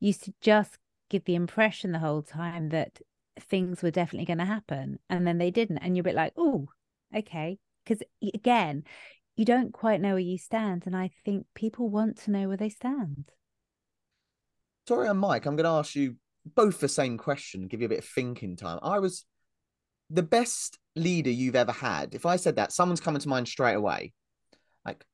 used 0.01 0.25
to 0.25 0.35
just 0.43 0.77
give 1.09 1.25
the 1.25 1.35
impression 1.35 1.93
the 1.93 1.99
whole 1.99 2.21
time 2.21 2.69
that 2.69 3.01
things 3.41 3.83
were 3.83 3.91
definitely 3.91 4.27
going 4.27 4.39
to 4.39 4.45
happen 4.45 4.99
and 5.09 5.27
then 5.27 5.39
they 5.39 5.51
didn't 5.51 5.79
and 5.79 5.97
you're 5.97 6.03
a 6.03 6.05
bit 6.05 6.15
like 6.15 6.33
oh 6.37 6.69
okay 7.15 7.59
because 7.85 8.01
again 8.33 8.85
you 9.35 9.45
don't 9.45 9.73
quite 9.73 10.01
know 10.01 10.11
where 10.11 10.19
you 10.19 10.39
stand 10.39 10.85
and 10.87 10.97
i 10.97 11.11
think 11.25 11.45
people 11.53 11.89
want 11.89 12.17
to 12.17 12.31
know 12.31 12.47
where 12.47 12.57
they 12.57 12.69
stand 12.69 13.33
Sorry, 14.87 15.09
and 15.09 15.19
Mike, 15.19 15.47
I'm 15.47 15.57
going 15.57 15.65
to 15.65 15.71
ask 15.71 15.95
you 15.95 16.17
both 16.45 16.81
the 16.81 16.89
same 16.89 17.19
question, 17.19 17.69
give 17.69 17.81
you 17.81 17.87
a 17.87 17.91
bit 17.91 18.01
of 18.01 18.05
thinking 18.05 18.57
time. 18.57 18.79
I 18.83 18.99
was 18.99 19.25
the 20.11 20.23
best 20.23 20.79
leader 20.95 21.31
you've 21.31 21.57
ever 21.57 21.73
had. 21.73 22.15
If 22.15 22.27
I 22.27 22.37
said 22.37 22.57
that, 22.57 22.73
someone's 22.73 23.01
coming 23.01 23.21
to 23.21 23.29
mind 23.29 23.49
straight 23.49 23.75
away. 23.75 24.13
Like, 24.85 25.05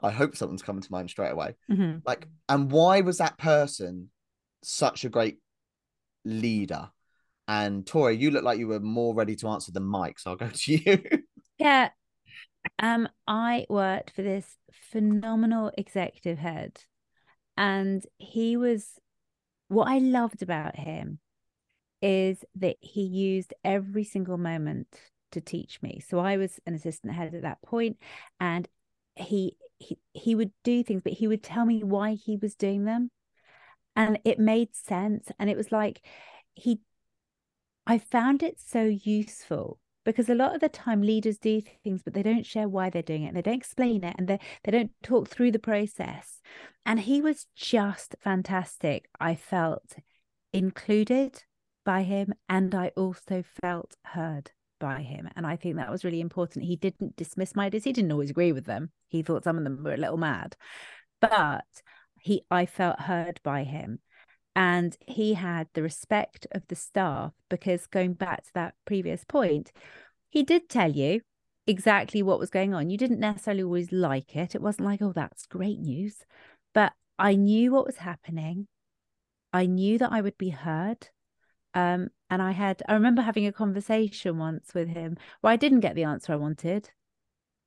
I 0.00 0.10
hope 0.10 0.36
someone's 0.36 0.62
coming 0.62 0.82
to 0.82 0.92
mind 0.92 1.10
straight 1.10 1.32
away. 1.32 1.56
Mhm. 1.70 2.02
Like, 2.04 2.28
and 2.48 2.70
why 2.70 3.00
was 3.00 3.18
that 3.18 3.38
person 3.38 4.10
such 4.62 5.04
a 5.04 5.08
great 5.08 5.38
leader? 6.24 6.90
And 7.48 7.86
Tori, 7.86 8.16
you 8.16 8.30
look 8.30 8.44
like 8.44 8.58
you 8.58 8.68
were 8.68 8.80
more 8.80 9.14
ready 9.14 9.36
to 9.36 9.48
answer 9.48 9.72
than 9.72 9.82
Mike, 9.84 10.18
so 10.18 10.30
I'll 10.30 10.36
go 10.36 10.48
to 10.48 10.72
you. 10.72 11.02
Yeah. 11.58 11.90
Um, 12.80 13.08
I 13.28 13.66
worked 13.68 14.10
for 14.16 14.22
this 14.22 14.56
phenomenal 14.90 15.70
executive 15.78 16.38
head, 16.38 16.80
and 17.56 18.04
he 18.18 18.56
was 18.56 18.98
what 19.72 19.88
I 19.88 19.98
loved 19.98 20.42
about 20.42 20.76
him 20.76 21.18
is 22.00 22.44
that 22.56 22.76
he 22.80 23.02
used 23.02 23.54
every 23.64 24.04
single 24.04 24.38
moment 24.38 24.88
to 25.30 25.40
teach 25.40 25.80
me. 25.82 26.00
So 26.06 26.18
I 26.18 26.36
was 26.36 26.60
an 26.66 26.74
assistant 26.74 27.14
head 27.14 27.34
at 27.34 27.42
that 27.42 27.62
point, 27.62 27.96
and 28.38 28.68
he 29.14 29.56
he 29.78 29.98
he 30.12 30.34
would 30.34 30.52
do 30.62 30.82
things, 30.82 31.02
but 31.02 31.14
he 31.14 31.26
would 31.26 31.42
tell 31.42 31.64
me 31.64 31.82
why 31.82 32.14
he 32.14 32.36
was 32.36 32.54
doing 32.54 32.84
them. 32.84 33.10
And 33.96 34.18
it 34.24 34.38
made 34.38 34.74
sense. 34.74 35.30
And 35.38 35.48
it 35.50 35.56
was 35.56 35.72
like 35.72 36.04
he 36.54 36.80
I 37.86 37.98
found 37.98 38.42
it 38.42 38.60
so 38.60 38.84
useful 38.84 39.78
because 40.04 40.28
a 40.28 40.34
lot 40.34 40.54
of 40.54 40.60
the 40.60 40.68
time 40.68 41.02
leaders 41.02 41.38
do 41.38 41.60
things 41.60 42.02
but 42.02 42.14
they 42.14 42.22
don't 42.22 42.46
share 42.46 42.68
why 42.68 42.90
they're 42.90 43.02
doing 43.02 43.22
it 43.22 43.34
they 43.34 43.42
don't 43.42 43.54
explain 43.54 44.04
it 44.04 44.14
and 44.18 44.28
they 44.28 44.38
they 44.64 44.72
don't 44.72 44.90
talk 45.02 45.28
through 45.28 45.52
the 45.52 45.58
process. 45.58 46.40
And 46.84 47.00
he 47.00 47.22
was 47.22 47.46
just 47.54 48.16
fantastic. 48.20 49.08
I 49.20 49.34
felt 49.34 49.94
included 50.52 51.44
by 51.84 52.02
him 52.02 52.32
and 52.48 52.74
i 52.74 52.88
also 52.96 53.42
felt 53.60 53.96
heard 54.04 54.50
by 54.78 55.02
him. 55.02 55.28
And 55.36 55.46
i 55.46 55.56
think 55.56 55.76
that 55.76 55.90
was 55.90 56.04
really 56.04 56.20
important. 56.20 56.64
He 56.64 56.76
didn't 56.76 57.16
dismiss 57.16 57.54
my 57.54 57.66
ideas. 57.66 57.84
He 57.84 57.92
didn't 57.92 58.12
always 58.12 58.30
agree 58.30 58.52
with 58.52 58.66
them. 58.66 58.90
He 59.08 59.22
thought 59.22 59.44
some 59.44 59.58
of 59.58 59.64
them 59.64 59.82
were 59.82 59.94
a 59.94 59.98
little 59.98 60.16
mad. 60.16 60.56
But 61.20 61.64
he 62.20 62.44
i 62.50 62.66
felt 62.66 63.00
heard 63.00 63.40
by 63.42 63.64
him 63.64 63.98
and 64.54 64.96
he 65.06 65.34
had 65.34 65.68
the 65.72 65.82
respect 65.82 66.46
of 66.52 66.62
the 66.68 66.74
staff 66.74 67.32
because 67.48 67.86
going 67.86 68.12
back 68.12 68.44
to 68.44 68.54
that 68.54 68.74
previous 68.84 69.24
point 69.24 69.72
he 70.30 70.42
did 70.42 70.68
tell 70.68 70.90
you 70.90 71.20
exactly 71.66 72.22
what 72.22 72.38
was 72.38 72.50
going 72.50 72.74
on. 72.74 72.90
You 72.90 72.98
didn't 72.98 73.20
necessarily 73.20 73.62
always 73.62 73.92
like 73.92 74.34
it. 74.34 74.54
It 74.54 74.62
wasn't 74.62 74.86
like 74.86 75.02
oh 75.02 75.12
that's 75.12 75.46
great 75.46 75.78
news. 75.78 76.24
But 76.74 76.92
i 77.18 77.34
knew 77.34 77.72
what 77.72 77.86
was 77.86 77.98
happening. 77.98 78.66
I 79.52 79.66
knew 79.66 79.98
that 79.98 80.12
i 80.12 80.20
would 80.20 80.38
be 80.38 80.50
heard. 80.50 81.08
Um 81.74 82.10
and 82.32 82.40
i 82.42 82.52
had 82.52 82.82
i 82.88 82.94
remember 82.94 83.22
having 83.22 83.46
a 83.46 83.52
conversation 83.52 84.38
once 84.38 84.72
with 84.74 84.88
him 84.88 85.18
where 85.42 85.52
i 85.52 85.56
didn't 85.56 85.80
get 85.80 85.94
the 85.94 86.04
answer 86.04 86.32
i 86.32 86.36
wanted 86.36 86.90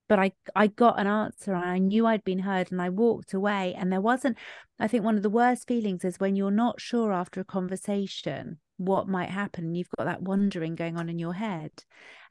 but 0.08 0.20
I 0.20 0.32
I 0.56 0.68
got 0.68 1.00
an 1.00 1.08
answer 1.08 1.54
and 1.54 1.66
I 1.66 1.78
knew 1.78 2.06
I'd 2.06 2.24
been 2.24 2.40
heard 2.40 2.72
and 2.72 2.82
I 2.82 2.90
walked 2.90 3.34
away. 3.34 3.74
And 3.78 3.92
there 3.92 4.02
wasn't 4.02 4.38
I 4.80 4.88
think 4.88 5.04
one 5.04 5.16
of 5.18 5.24
the 5.24 5.30
worst 5.30 5.68
feelings 5.68 6.06
is 6.06 6.20
when 6.20 6.36
you're 6.36 6.52
not 6.52 6.82
sure 6.82 7.12
after 7.12 7.40
a 7.40 7.46
conversation 7.46 8.60
what 8.78 9.08
might 9.08 9.30
happen 9.30 9.74
you've 9.74 9.90
got 9.98 10.04
that 10.04 10.22
wondering 10.22 10.76
going 10.76 10.98
on 10.98 11.10
in 11.10 11.20
your 11.20 11.34
head. 11.34 11.72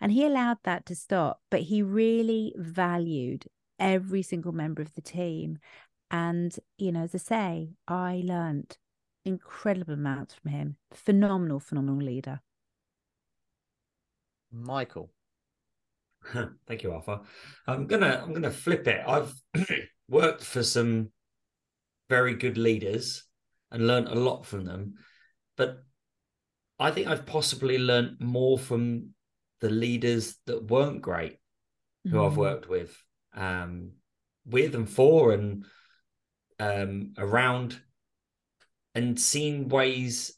And 0.00 0.12
he 0.12 0.24
allowed 0.26 0.58
that 0.64 0.87
to 0.87 0.94
stop 0.94 1.40
but 1.50 1.60
he 1.62 1.82
really 1.82 2.54
valued 2.56 3.46
every 3.78 4.22
single 4.22 4.52
member 4.52 4.82
of 4.82 4.94
the 4.94 5.02
team. 5.02 5.58
And 6.10 6.54
you 6.78 6.92
know 6.92 7.02
as 7.02 7.14
I 7.14 7.18
say 7.18 7.74
I 7.88 8.22
learned 8.24 8.76
incredible 9.24 9.94
amounts 9.94 10.34
from 10.34 10.50
him. 10.52 10.76
Phenomenal 10.92 11.60
phenomenal 11.60 12.04
leader. 12.04 12.40
Michael. 14.52 15.10
Thank 16.66 16.83
you, 16.83 16.92
Arthur. 16.92 17.20
I'm 17.66 17.87
gonna 17.87 18.20
I'm 18.22 18.33
gonna 18.33 18.50
flip 18.50 18.87
it. 18.88 19.02
I've 19.06 19.33
worked 20.08 20.44
for 20.44 20.62
some 20.62 21.10
very 22.08 22.35
good 22.35 22.58
leaders 22.58 23.25
and 23.70 23.87
learned 23.87 24.08
a 24.08 24.14
lot 24.14 24.46
from 24.46 24.64
them, 24.64 24.94
but 25.56 25.83
I 26.79 26.90
think 26.90 27.06
I've 27.06 27.27
possibly 27.27 27.79
learned 27.79 28.20
more 28.20 28.58
from 28.58 29.10
the 29.60 29.70
leaders 29.70 30.37
that 30.46 30.64
weren't 30.68 31.02
great, 31.02 31.38
who 32.04 32.22
I've 32.22 32.33
Mm. 32.33 32.37
worked 32.37 32.68
with, 32.68 32.96
um, 33.35 33.92
with 34.44 34.75
and 34.75 34.88
for 34.88 35.33
and 35.33 35.64
um, 36.58 37.14
around, 37.16 37.81
and 38.94 39.18
seen 39.18 39.68
ways, 39.68 40.37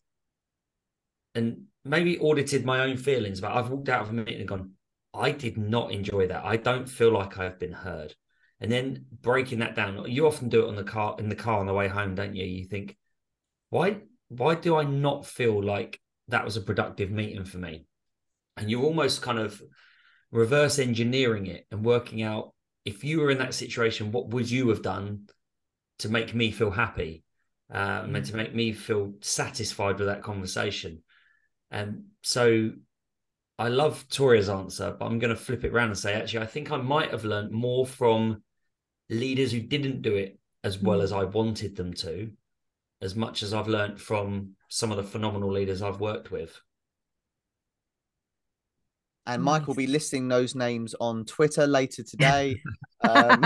and 1.35 1.65
maybe 1.85 2.19
audited 2.19 2.65
my 2.65 2.81
own 2.81 2.97
feelings. 2.97 3.41
But 3.41 3.53
I've 3.53 3.71
walked 3.71 3.89
out 3.89 4.03
of 4.03 4.11
a 4.11 4.13
meeting 4.13 4.41
and 4.41 4.49
gone, 4.49 4.76
I 5.17 5.31
did 5.31 5.57
not 5.57 5.93
enjoy 5.93 6.29
that. 6.29 6.45
I 6.45 6.57
don't 6.57 6.89
feel 6.89 7.13
like 7.13 7.39
I've 7.39 7.59
been 7.59 7.73
heard. 7.73 8.15
And 8.61 8.71
then 8.71 9.07
breaking 9.21 9.59
that 9.59 9.75
down, 9.75 10.11
you 10.11 10.27
often 10.27 10.49
do 10.49 10.65
it 10.65 10.69
on 10.69 10.77
the 10.77 10.85
car 10.85 11.17
in 11.19 11.29
the 11.29 11.35
car 11.35 11.59
on 11.61 11.67
the 11.67 11.75
way 11.75 11.89
home, 11.89 12.15
don't 12.15 12.35
you? 12.35 12.45
You 12.45 12.65
think, 12.65 12.97
why 13.71 13.99
why 14.29 14.55
do 14.55 14.77
I 14.77 14.85
not 14.85 15.27
feel 15.27 15.63
like 15.63 16.01
that 16.29 16.45
was 16.45 16.57
a 16.57 16.63
productive 16.63 17.11
meeting 17.11 17.45
for 17.45 17.59
me? 17.59 17.87
And 18.57 18.71
you're 18.71 18.85
almost 18.85 19.23
kind 19.23 19.39
of 19.39 19.63
reverse 20.31 20.79
engineering 20.79 21.47
it 21.47 21.67
and 21.71 21.85
working 21.85 22.23
out 22.23 22.55
if 22.87 23.03
you 23.03 23.21
were 23.21 23.31
in 23.31 23.39
that 23.39 23.53
situation, 23.53 24.13
what 24.13 24.29
would 24.29 24.49
you 24.49 24.69
have 24.69 24.81
done 24.81 25.29
to 25.99 26.09
make 26.09 26.35
me 26.35 26.53
feel 26.53 26.71
happy 26.71 27.25
um, 27.69 28.15
and 28.15 28.25
to 28.25 28.37
make 28.37 28.55
me 28.55 28.73
feel 28.73 29.15
satisfied 29.21 29.99
with 29.99 30.07
that 30.07 30.23
conversation? 30.23 31.03
And 31.71 32.05
so 32.23 32.71
I 33.59 33.69
love 33.69 34.07
Toria's 34.09 34.49
answer, 34.51 34.95
but 34.99 35.07
I'm 35.07 35.19
going 35.19 35.35
to 35.35 35.41
flip 35.41 35.65
it 35.65 35.73
around 35.73 35.89
and 35.89 35.99
say, 35.99 36.15
actually, 36.15 36.41
I 36.41 36.47
think 36.47 36.71
I 36.71 36.77
might 36.77 37.11
have 37.11 37.25
learned 37.25 37.53
more 37.53 37.87
from 37.87 38.43
leaders 39.09 39.51
who 39.51 39.61
didn't 39.61 40.03
do 40.03 40.15
it 40.15 40.39
as 40.63 40.79
well 40.79 41.01
as 41.01 41.13
I 41.13 41.25
wanted 41.25 41.77
them 41.77 41.95
to, 41.95 42.31
as 43.01 43.15
much 43.15 43.43
as 43.43 43.55
I've 43.55 43.69
learned 43.69 44.01
from 44.01 44.57
some 44.69 44.91
of 44.91 44.99
the 44.99 45.05
phenomenal 45.05 45.51
leaders 45.51 45.81
I've 45.81 46.01
worked 46.01 46.31
with. 46.31 46.61
And 49.27 49.43
Mike 49.43 49.67
will 49.67 49.75
be 49.75 49.87
listing 49.87 50.29
those 50.29 50.55
names 50.55 50.95
on 51.01 51.25
Twitter 51.25 51.67
later 51.67 52.03
today. 52.09 52.61
um, 53.01 53.43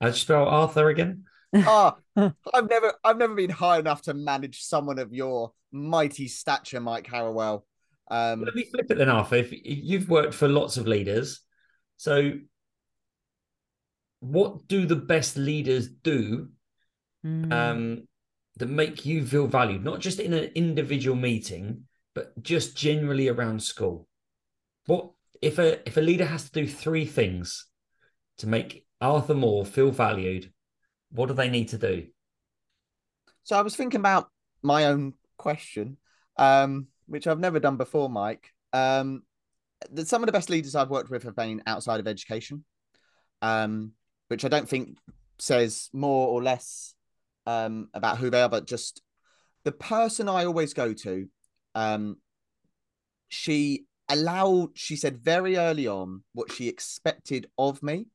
I 0.00 0.10
spell 0.12 0.48
Arthur 0.48 0.88
again. 0.88 1.24
oh, 1.54 1.96
I've 2.16 2.70
never, 2.70 2.94
I've 3.04 3.18
never 3.18 3.34
been 3.34 3.50
high 3.50 3.78
enough 3.78 4.02
to 4.02 4.14
manage 4.14 4.62
someone 4.62 4.98
of 4.98 5.12
your 5.12 5.52
mighty 5.72 6.26
stature, 6.26 6.80
Mike 6.80 7.06
Harrowell. 7.06 7.64
Um, 8.10 8.42
Let 8.44 8.54
me 8.54 8.64
flip 8.64 8.90
it 8.90 8.98
then, 8.98 9.08
Arthur. 9.08 9.36
If 9.36 9.52
you've 9.52 10.08
worked 10.08 10.34
for 10.34 10.48
lots 10.48 10.76
of 10.76 10.86
leaders, 10.86 11.40
so 11.96 12.32
what 14.20 14.66
do 14.68 14.86
the 14.86 14.96
best 14.96 15.36
leaders 15.36 15.88
do 15.88 16.48
mm. 17.24 17.52
um, 17.52 18.08
that 18.56 18.66
make 18.66 19.04
you 19.04 19.26
feel 19.26 19.46
valued, 19.46 19.84
not 19.84 20.00
just 20.00 20.18
in 20.18 20.32
an 20.32 20.50
individual 20.54 21.16
meeting, 21.16 21.84
but 22.14 22.42
just 22.42 22.76
generally 22.76 23.28
around 23.28 23.62
school? 23.62 24.08
What 24.86 25.10
if 25.42 25.58
a 25.58 25.86
if 25.86 25.96
a 25.96 26.00
leader 26.00 26.24
has 26.24 26.48
to 26.48 26.52
do 26.52 26.66
three 26.66 27.06
things 27.06 27.66
to 28.38 28.46
make 28.46 28.86
Arthur 29.00 29.34
Moore 29.34 29.64
feel 29.64 29.90
valued? 29.90 30.52
What 31.10 31.26
do 31.28 31.34
they 31.34 31.48
need 31.48 31.68
to 31.68 31.78
do? 31.78 32.06
So 33.44 33.58
I 33.58 33.62
was 33.62 33.76
thinking 33.76 34.00
about 34.00 34.28
my 34.62 34.86
own 34.86 35.12
question, 35.36 35.98
um, 36.38 36.88
which 37.06 37.26
I've 37.26 37.40
never 37.40 37.60
done 37.60 37.76
before, 37.76 38.08
Mike. 38.08 38.52
Um, 38.72 39.22
some 40.04 40.22
of 40.22 40.26
the 40.26 40.32
best 40.32 40.50
leaders 40.50 40.74
I've 40.74 40.90
worked 40.90 41.10
with 41.10 41.24
have 41.24 41.36
been 41.36 41.62
outside 41.66 42.00
of 42.00 42.08
education. 42.08 42.64
Um, 43.42 43.92
which 44.28 44.44
I 44.44 44.48
don't 44.48 44.68
think 44.68 44.96
says 45.38 45.90
more 45.92 46.28
or 46.28 46.42
less 46.42 46.94
um, 47.46 47.88
about 47.94 48.18
who 48.18 48.30
they 48.30 48.42
are, 48.42 48.48
but 48.48 48.66
just 48.66 49.02
the 49.64 49.72
person 49.72 50.28
I 50.28 50.44
always 50.44 50.74
go 50.74 50.92
to. 50.92 51.28
Um, 51.74 52.16
she 53.28 53.84
allowed, 54.08 54.70
she 54.74 54.96
said 54.96 55.18
very 55.18 55.56
early 55.56 55.86
on 55.86 56.22
what 56.32 56.52
she 56.52 56.68
expected 56.68 57.48
of 57.58 57.82
me. 57.82 58.06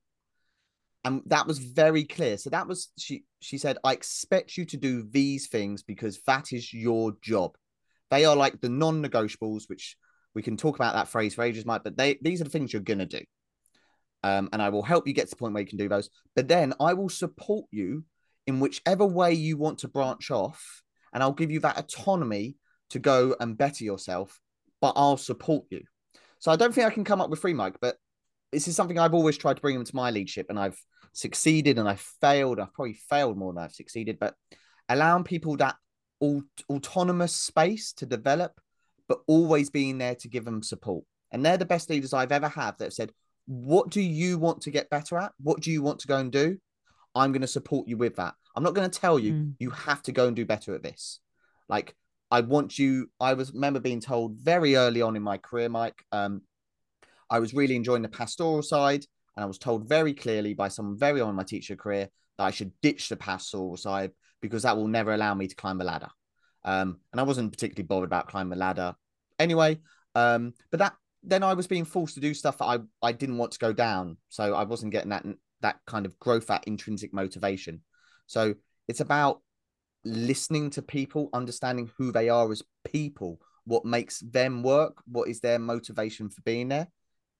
And 1.06 1.22
that 1.28 1.48
was 1.48 1.60
very 1.60 2.04
clear. 2.04 2.38
So 2.38 2.50
that 2.50 2.68
was 2.68 2.90
she 2.98 3.24
she 3.40 3.58
said, 3.58 3.78
I 3.86 3.94
expect 3.94 4.58
you 4.58 4.66
to 4.66 4.78
do 4.78 5.08
these 5.10 5.48
things 5.48 5.82
because 5.82 6.20
that 6.28 6.52
is 6.52 6.74
your 6.74 7.14
job. 7.22 7.56
They 8.12 8.26
are 8.26 8.36
like 8.36 8.60
the 8.60 8.70
non-negotiables, 8.70 9.64
which 9.68 9.96
we 10.34 10.42
can 10.42 10.58
talk 10.58 10.76
about 10.76 10.96
that 10.96 11.08
phrase 11.08 11.36
for 11.36 11.44
ages, 11.44 11.66
Mike, 11.66 11.84
but 11.84 11.98
they 11.98 12.18
these 12.22 12.42
are 12.42 12.46
the 12.46 12.50
things 12.50 12.74
you're 12.74 12.82
gonna 12.82 13.06
do 13.06 13.22
um, 14.24 14.50
and 14.52 14.62
I 14.62 14.70
will 14.70 14.84
help 14.84 15.08
you 15.08 15.14
get 15.14 15.26
to 15.26 15.30
the 15.32 15.36
point 15.36 15.54
where 15.54 15.62
you 15.62 15.68
can 15.68 15.78
do 15.78 15.90
those. 15.90 16.10
But 16.36 16.48
then 16.48 16.74
I 16.80 16.94
will 16.94 17.10
support 17.10 17.66
you 17.72 18.04
in 18.48 18.60
whichever 18.60 19.06
way 19.06 19.34
you 19.34 19.58
want 19.58 19.80
to 19.80 19.88
branch 19.88 20.32
off, 20.32 20.84
and 21.14 21.24
I'll 21.24 21.32
give 21.32 21.52
you 21.52 21.60
that 21.62 21.78
autonomy 21.78 22.58
to 22.90 23.00
go 23.00 23.36
and 23.40 23.58
better 23.58 23.84
yourself. 23.84 24.40
But 24.82 24.94
I'll 24.96 25.18
support 25.18 25.66
you. 25.70 25.84
So 26.40 26.52
I 26.52 26.56
don't 26.56 26.74
think 26.74 26.88
I 26.88 26.92
can 26.94 27.04
come 27.04 27.22
up 27.22 27.30
with 27.30 27.40
free 27.40 27.54
Mike, 27.54 27.76
but 27.82 27.98
this 28.52 28.68
is 28.68 28.76
something 28.76 28.98
I've 28.98 29.14
always 29.14 29.38
tried 29.38 29.58
to 29.58 29.62
bring 29.62 29.76
into 29.76 29.96
my 29.96 30.12
leadership, 30.12 30.48
and 30.50 30.60
I've 30.60 30.80
succeeded 31.14 31.78
and 31.78 31.88
I've 31.88 32.06
failed. 32.22 32.60
I've 32.60 32.74
probably 32.74 33.00
failed 33.10 33.38
more 33.38 33.54
than 33.54 33.64
I've 33.64 33.74
succeeded, 33.74 34.18
but 34.20 34.36
allowing 34.90 35.24
people 35.24 35.56
that 35.58 35.76
aut- 36.20 36.64
autonomous 36.70 37.36
space 37.36 37.94
to 37.94 38.06
develop, 38.06 38.60
but 39.08 39.20
always 39.28 39.70
being 39.70 39.98
there 39.98 40.16
to 40.16 40.28
give 40.28 40.46
them 40.46 40.64
support. 40.64 41.04
And 41.32 41.46
they're 41.46 41.58
the 41.58 41.66
best 41.66 41.90
leaders 41.90 42.14
I've 42.14 42.32
ever 42.32 42.50
had 42.50 42.78
that 42.78 42.86
have 42.86 42.94
said, 42.94 43.12
what 43.46 43.90
do 43.90 44.02
you 44.02 44.38
want 44.38 44.62
to 44.62 44.72
get 44.72 44.90
better 44.90 45.18
at? 45.18 45.32
What 45.42 45.62
do 45.62 45.72
you 45.72 45.82
want 45.82 46.00
to 46.00 46.08
go 46.08 46.18
and 46.18 46.32
do? 46.32 46.58
I'm 47.16 47.32
going 47.32 47.42
to 47.42 47.48
support 47.48 47.88
you 47.88 47.98
with 47.98 48.16
that. 48.18 48.36
I'm 48.56 48.64
not 48.64 48.76
going 48.76 48.90
to 48.90 49.00
tell 49.00 49.18
you 49.18 49.34
mm. 49.34 49.54
you 49.60 49.72
have 49.72 50.02
to 50.04 50.12
go 50.12 50.28
and 50.28 50.36
do 50.36 50.46
better 50.46 50.76
at 50.76 50.84
this. 50.84 51.20
Like 51.68 51.96
I 52.32 52.42
want 52.42 52.78
you. 52.78 53.10
I 53.20 53.34
was 53.34 53.54
remember 53.54 53.80
being 53.80 54.02
told 54.02 54.38
very 54.38 54.76
early 54.76 55.02
on 55.02 55.16
in 55.16 55.24
my 55.24 55.38
career, 55.38 55.70
Mike. 55.70 56.04
Um, 56.12 56.42
I 57.30 57.40
was 57.40 57.54
really 57.54 57.76
enjoying 57.76 58.02
the 58.02 58.10
pastoral 58.10 58.62
side, 58.62 59.06
and 59.36 59.44
I 59.44 59.48
was 59.48 59.58
told 59.58 59.88
very 59.88 60.14
clearly 60.14 60.54
by 60.54 60.68
someone 60.68 60.98
very 60.98 61.22
on 61.22 61.36
my 61.36 61.44
teacher 61.44 61.76
career 61.76 62.10
that 62.38 62.44
I 62.44 62.52
should 62.52 62.72
ditch 62.82 63.10
the 63.10 63.16
pastoral 63.16 63.78
side 63.78 64.12
because 64.42 64.64
that 64.64 64.78
will 64.78 64.88
never 64.88 65.14
allow 65.14 65.34
me 65.34 65.48
to 65.48 65.56
climb 65.56 65.82
a 65.82 65.84
ladder. 65.84 66.10
Um, 66.64 67.00
and 67.12 67.20
I 67.20 67.24
wasn't 67.24 67.52
particularly 67.52 67.88
bothered 67.88 68.10
about 68.10 68.28
climbing 68.28 68.54
a 68.54 68.60
ladder 68.60 68.96
anyway. 69.38 69.80
Um, 70.16 70.54
but 70.72 70.80
that 70.80 70.96
then 71.24 71.44
I 71.44 71.54
was 71.54 71.68
being 71.68 71.86
forced 71.86 72.16
to 72.16 72.22
do 72.22 72.34
stuff 72.34 72.58
that 72.58 72.66
I, 72.66 72.80
I 73.02 73.12
didn't 73.12 73.38
want 73.38 73.52
to 73.54 73.60
go 73.60 73.74
down. 73.74 74.18
So 74.30 74.54
I 74.54 74.64
wasn't 74.64 74.92
getting 74.92 75.10
that 75.10 75.26
that 75.62 75.80
kind 75.86 76.06
of 76.06 76.18
growth, 76.20 76.48
that 76.48 76.66
intrinsic 76.68 77.14
motivation. 77.14 77.82
So 78.28 78.56
it's 78.88 79.02
about 79.02 79.42
listening 80.06 80.70
to 80.72 80.82
people, 80.82 81.30
understanding 81.34 81.92
who 81.98 82.12
they 82.12 82.30
are 82.30 82.50
as 82.52 82.64
people, 82.86 83.42
what 83.66 83.84
makes 83.84 84.20
them 84.20 84.64
work, 84.64 85.02
what 85.06 85.28
is 85.28 85.42
their 85.42 85.60
motivation 85.60 86.30
for 86.30 86.42
being 86.42 86.70
there, 86.70 86.88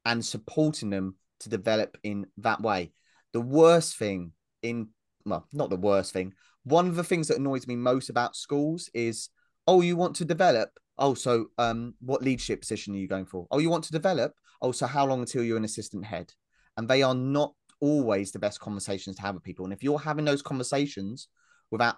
and 0.06 0.24
supporting 0.24 0.90
them 0.90 1.16
to 1.40 1.50
develop 1.50 1.98
in 2.04 2.26
that 2.38 2.62
way. 2.62 2.92
The 3.32 3.42
worst 3.42 3.98
thing 3.98 4.34
in 4.62 4.90
well, 5.26 5.48
not 5.54 5.70
the 5.70 5.78
worst 5.78 6.14
thing. 6.14 6.34
One 6.64 6.88
of 6.88 6.96
the 6.96 7.04
things 7.04 7.28
that 7.28 7.38
annoys 7.38 7.68
me 7.68 7.76
most 7.76 8.10
about 8.10 8.36
schools 8.36 8.90
is, 8.94 9.30
oh, 9.68 9.82
you 9.82 9.96
want 9.96 10.16
to 10.18 10.26
develop, 10.26 10.72
Oh, 11.00 11.14
so 11.14 11.48
um, 11.58 11.94
what 12.02 12.22
leadership 12.22 12.60
position 12.60 12.94
are 12.94 12.98
you 12.98 13.08
going 13.08 13.26
for? 13.26 13.48
Oh, 13.52 13.60
you 13.60 13.70
want 13.70 13.86
to 13.86 13.92
develop? 13.92 14.34
Oh, 14.62 14.74
so 14.74 14.86
how 14.86 15.06
long 15.06 15.22
until 15.22 15.44
you're 15.44 15.58
an 15.58 15.64
assistant 15.64 16.06
head? 16.06 16.34
And 16.76 16.90
they 16.90 17.02
are 17.02 17.16
not 17.16 17.54
always 17.80 18.34
the 18.34 18.40
best 18.40 18.60
conversations 18.60 19.16
to 19.16 19.22
have 19.22 19.36
with 19.36 19.44
people. 19.44 19.64
And 19.64 19.74
if 19.74 19.82
you're 19.82 19.98
having 19.98 20.26
those 20.26 20.42
conversations 20.42 21.30
without 21.72 21.96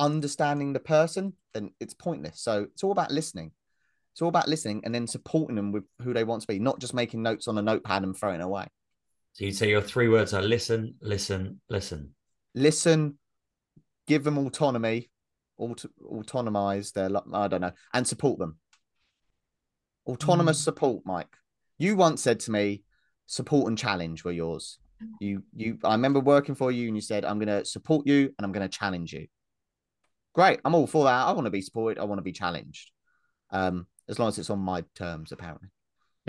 understanding 0.00 0.72
the 0.72 0.80
person, 0.80 1.34
then 1.54 1.70
it's 1.78 1.94
pointless. 1.94 2.40
So 2.40 2.64
it's 2.72 2.82
all 2.82 2.90
about 2.90 3.12
listening. 3.12 3.52
It's 4.12 4.22
all 4.22 4.28
about 4.28 4.48
listening 4.48 4.82
and 4.84 4.92
then 4.92 5.06
supporting 5.06 5.54
them 5.54 5.70
with 5.70 5.84
who 6.02 6.12
they 6.12 6.24
want 6.24 6.42
to 6.42 6.48
be, 6.48 6.58
not 6.58 6.80
just 6.80 6.94
making 6.94 7.22
notes 7.22 7.46
on 7.46 7.56
a 7.58 7.62
notepad 7.62 8.02
and 8.02 8.16
throwing 8.16 8.40
away. 8.40 8.66
So 9.34 9.44
you'd 9.44 9.56
say 9.56 9.70
your 9.70 9.80
three 9.80 10.08
words 10.08 10.34
are 10.34 10.42
listen, 10.42 10.96
listen, 11.00 11.60
listen. 11.70 12.10
Listen, 12.56 13.18
give 14.12 14.24
them 14.24 14.36
autonomy, 14.36 15.10
auto- 15.56 15.88
autonomize 16.06 16.92
their 16.92 17.08
I 17.32 17.48
don't 17.48 17.62
know 17.62 17.72
and 17.94 18.06
support 18.06 18.38
them. 18.38 18.58
Autonomous 20.06 20.60
mm. 20.60 20.64
support, 20.64 21.06
Mike. 21.06 21.34
You 21.78 21.96
once 21.96 22.20
said 22.22 22.40
to 22.40 22.50
me, 22.50 22.82
support 23.26 23.68
and 23.68 23.78
challenge 23.78 24.22
were 24.22 24.32
yours. 24.32 24.78
You 25.18 25.42
you 25.56 25.78
I 25.82 25.92
remember 25.92 26.20
working 26.20 26.54
for 26.54 26.70
you 26.70 26.88
and 26.88 26.96
you 26.96 27.00
said, 27.00 27.24
I'm 27.24 27.38
gonna 27.38 27.64
support 27.64 28.06
you 28.06 28.34
and 28.36 28.44
I'm 28.44 28.52
gonna 28.52 28.68
challenge 28.68 29.14
you. 29.14 29.28
Great. 30.34 30.60
I'm 30.62 30.74
all 30.74 30.86
for 30.86 31.04
that. 31.04 31.26
I 31.26 31.32
want 31.32 31.46
to 31.46 31.50
be 31.50 31.62
supported. 31.62 31.98
I 31.98 32.04
want 32.04 32.18
to 32.18 32.22
be 32.22 32.32
challenged. 32.32 32.90
Um, 33.50 33.86
as 34.08 34.18
long 34.18 34.28
as 34.28 34.38
it's 34.38 34.50
on 34.50 34.58
my 34.58 34.84
terms, 34.94 35.32
apparently. 35.32 35.68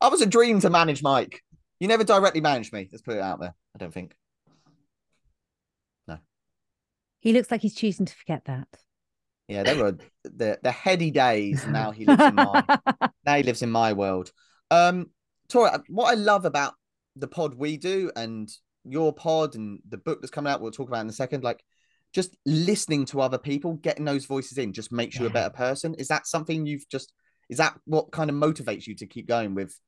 I 0.00 0.08
was 0.08 0.22
a 0.22 0.26
dream 0.26 0.60
to 0.60 0.70
manage 0.70 1.02
Mike. 1.02 1.43
You 1.80 1.88
never 1.88 2.04
directly 2.04 2.40
managed 2.40 2.72
me. 2.72 2.88
Let's 2.90 3.02
put 3.02 3.16
it 3.16 3.22
out 3.22 3.40
there. 3.40 3.54
I 3.74 3.78
don't 3.78 3.92
think. 3.92 4.14
No. 6.06 6.18
He 7.20 7.32
looks 7.32 7.50
like 7.50 7.62
he's 7.62 7.74
choosing 7.74 8.06
to 8.06 8.14
forget 8.14 8.44
that. 8.46 8.68
Yeah, 9.48 9.62
they 9.62 9.76
were 9.76 9.96
the 10.24 10.58
the 10.62 10.70
heady 10.70 11.10
days. 11.10 11.66
Now 11.66 11.90
he 11.90 12.04
lives 12.04 12.22
in 12.22 12.34
my 12.34 12.64
now 13.26 13.34
he 13.34 13.42
lives 13.42 13.62
in 13.62 13.70
my 13.70 13.92
world. 13.92 14.30
Um, 14.70 15.10
Tori, 15.48 15.70
what 15.88 16.10
I 16.10 16.14
love 16.14 16.44
about 16.44 16.74
the 17.16 17.28
pod 17.28 17.54
we 17.54 17.76
do 17.76 18.10
and 18.16 18.50
your 18.84 19.12
pod 19.12 19.54
and 19.54 19.80
the 19.88 19.98
book 19.98 20.20
that's 20.20 20.30
coming 20.30 20.52
out, 20.52 20.60
we'll 20.60 20.72
talk 20.72 20.88
about 20.88 21.02
in 21.02 21.08
a 21.08 21.12
second. 21.12 21.44
Like, 21.44 21.62
just 22.12 22.36
listening 22.46 23.04
to 23.06 23.20
other 23.20 23.38
people, 23.38 23.74
getting 23.74 24.04
those 24.04 24.24
voices 24.24 24.58
in, 24.58 24.72
just 24.72 24.92
makes 24.92 25.16
yeah. 25.16 25.22
you 25.22 25.28
a 25.28 25.32
better 25.32 25.50
person. 25.50 25.94
Is 25.94 26.08
that 26.08 26.26
something 26.26 26.66
you've 26.66 26.88
just? 26.88 27.12
Is 27.50 27.58
that 27.58 27.78
what 27.84 28.10
kind 28.10 28.30
of 28.30 28.36
motivates 28.36 28.86
you 28.86 28.94
to 28.96 29.06
keep 29.06 29.28
going 29.28 29.54
with 29.54 29.78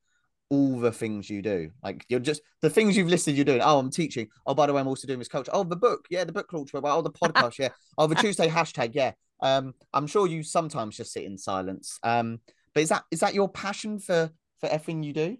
all 0.49 0.79
the 0.79 0.91
things 0.91 1.29
you 1.29 1.41
do. 1.41 1.71
Like 1.83 2.05
you're 2.09 2.19
just 2.19 2.41
the 2.61 2.69
things 2.69 2.95
you've 2.95 3.09
listed 3.09 3.35
you're 3.35 3.45
doing. 3.45 3.61
Oh, 3.61 3.79
I'm 3.79 3.91
teaching. 3.91 4.27
Oh, 4.45 4.53
by 4.53 4.67
the 4.67 4.73
way, 4.73 4.81
I'm 4.81 4.87
also 4.87 5.07
doing 5.07 5.19
this 5.19 5.27
culture. 5.27 5.51
Oh, 5.53 5.63
the 5.63 5.75
book. 5.75 6.05
Yeah, 6.09 6.23
the 6.23 6.31
book 6.31 6.51
launch. 6.53 6.71
Oh, 6.73 7.01
the 7.01 7.11
podcast. 7.23 7.57
yeah. 7.59 7.69
Oh, 7.97 8.07
the 8.07 8.15
Tuesday 8.15 8.47
hashtag. 8.47 8.91
Yeah. 8.93 9.11
Um, 9.41 9.73
I'm 9.93 10.07
sure 10.07 10.27
you 10.27 10.43
sometimes 10.43 10.97
just 10.97 11.13
sit 11.13 11.23
in 11.23 11.37
silence. 11.37 11.99
Um, 12.03 12.39
but 12.73 12.83
is 12.83 12.89
that 12.89 13.03
is 13.11 13.19
that 13.21 13.33
your 13.33 13.49
passion 13.49 13.99
for 13.99 14.29
for 14.59 14.69
everything 14.69 15.03
you 15.03 15.13
do? 15.13 15.37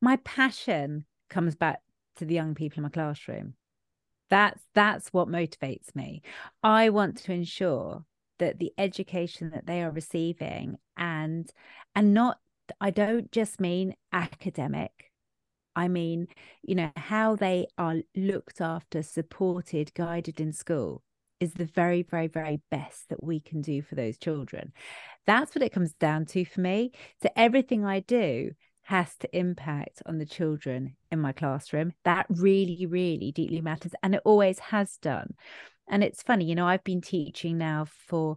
My 0.00 0.16
passion 0.24 1.04
comes 1.28 1.54
back 1.54 1.80
to 2.16 2.24
the 2.24 2.34
young 2.34 2.54
people 2.54 2.78
in 2.78 2.82
my 2.84 2.88
classroom. 2.88 3.54
That's 4.30 4.60
that's 4.74 5.08
what 5.08 5.28
motivates 5.28 5.94
me. 5.94 6.22
I 6.62 6.90
want 6.90 7.18
to 7.18 7.32
ensure 7.32 8.04
that 8.38 8.58
the 8.58 8.72
education 8.78 9.50
that 9.50 9.66
they 9.66 9.82
are 9.82 9.90
receiving 9.90 10.78
and 10.96 11.50
and 11.94 12.14
not 12.14 12.38
I 12.80 12.90
don't 12.90 13.30
just 13.32 13.60
mean 13.60 13.94
academic. 14.12 15.10
I 15.76 15.88
mean, 15.88 16.26
you 16.62 16.74
know, 16.74 16.90
how 16.96 17.36
they 17.36 17.68
are 17.78 17.96
looked 18.16 18.60
after, 18.60 19.02
supported, 19.02 19.94
guided 19.94 20.40
in 20.40 20.52
school 20.52 21.02
is 21.40 21.52
the 21.52 21.64
very, 21.66 22.02
very, 22.02 22.26
very 22.26 22.60
best 22.70 23.08
that 23.10 23.22
we 23.22 23.40
can 23.40 23.62
do 23.62 23.80
for 23.82 23.94
those 23.94 24.18
children. 24.18 24.72
That's 25.26 25.54
what 25.54 25.62
it 25.62 25.72
comes 25.72 25.92
down 25.92 26.26
to 26.26 26.44
for 26.44 26.60
me. 26.60 26.92
So 27.22 27.28
everything 27.36 27.84
I 27.84 28.00
do 28.00 28.52
has 28.82 29.14
to 29.18 29.36
impact 29.36 30.02
on 30.06 30.18
the 30.18 30.26
children 30.26 30.96
in 31.12 31.20
my 31.20 31.32
classroom. 31.32 31.92
That 32.04 32.26
really, 32.28 32.86
really 32.86 33.32
deeply 33.32 33.60
matters. 33.60 33.92
And 34.02 34.14
it 34.14 34.22
always 34.24 34.58
has 34.58 34.96
done. 34.96 35.34
And 35.88 36.02
it's 36.02 36.22
funny, 36.22 36.46
you 36.46 36.54
know, 36.54 36.66
I've 36.66 36.84
been 36.84 37.00
teaching 37.00 37.58
now 37.58 37.86
for 38.08 38.36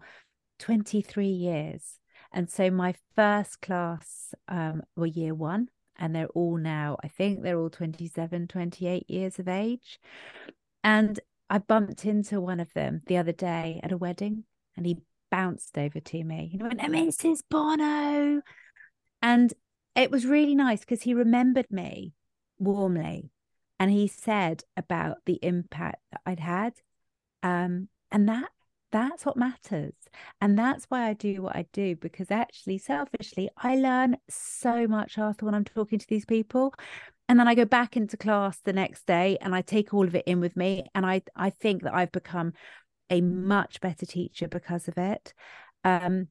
23 0.59 1.27
years. 1.27 2.00
And 2.31 2.49
so 2.49 2.71
my 2.71 2.95
first 3.15 3.61
class 3.61 4.33
um, 4.47 4.83
were 4.95 5.05
year 5.05 5.33
one, 5.33 5.69
and 5.97 6.15
they're 6.15 6.27
all 6.27 6.57
now, 6.57 6.97
I 7.03 7.07
think 7.07 7.41
they're 7.41 7.59
all 7.59 7.69
27, 7.69 8.47
28 8.47 9.09
years 9.09 9.39
of 9.39 9.47
age. 9.47 9.99
And 10.83 11.19
I 11.49 11.57
bumped 11.57 12.05
into 12.05 12.39
one 12.39 12.59
of 12.59 12.73
them 12.73 13.01
the 13.07 13.17
other 13.17 13.33
day 13.33 13.79
at 13.83 13.91
a 13.91 13.97
wedding, 13.97 14.45
and 14.77 14.85
he 14.85 14.99
bounced 15.29 15.77
over 15.77 15.99
to 15.99 16.23
me. 16.23 16.49
He 16.51 16.57
went, 16.57 16.79
Mrs. 16.79 17.41
Bono. 17.49 18.41
And 19.21 19.53
it 19.95 20.11
was 20.11 20.25
really 20.25 20.55
nice 20.55 20.81
because 20.81 21.03
he 21.03 21.13
remembered 21.13 21.69
me 21.69 22.13
warmly. 22.57 23.31
And 23.79 23.91
he 23.91 24.07
said 24.07 24.63
about 24.77 25.17
the 25.25 25.39
impact 25.41 26.01
that 26.11 26.21
I'd 26.25 26.39
had. 26.39 26.73
Um, 27.43 27.89
and 28.11 28.29
that 28.29 28.49
that's 28.91 29.25
what 29.25 29.37
matters. 29.37 29.93
And 30.39 30.57
that's 30.57 30.85
why 30.85 31.07
I 31.07 31.13
do 31.13 31.41
what 31.41 31.55
I 31.55 31.65
do, 31.73 31.95
because 31.95 32.31
actually, 32.31 32.77
selfishly, 32.77 33.49
I 33.57 33.75
learn 33.75 34.17
so 34.29 34.87
much 34.87 35.17
after 35.17 35.45
when 35.45 35.55
I'm 35.55 35.65
talking 35.65 35.99
to 35.99 36.07
these 36.07 36.25
people. 36.25 36.73
And 37.29 37.39
then 37.39 37.47
I 37.47 37.55
go 37.55 37.65
back 37.65 37.95
into 37.95 38.17
class 38.17 38.59
the 38.59 38.73
next 38.73 39.07
day 39.07 39.37
and 39.39 39.55
I 39.55 39.61
take 39.61 39.93
all 39.93 40.05
of 40.05 40.15
it 40.15 40.25
in 40.27 40.41
with 40.41 40.57
me. 40.57 40.85
And 40.93 41.05
I, 41.05 41.21
I 41.35 41.49
think 41.49 41.83
that 41.83 41.93
I've 41.93 42.11
become 42.11 42.53
a 43.09 43.21
much 43.21 43.79
better 43.79 44.05
teacher 44.05 44.47
because 44.47 44.87
of 44.87 44.97
it. 44.97 45.33
Um, 45.83 46.27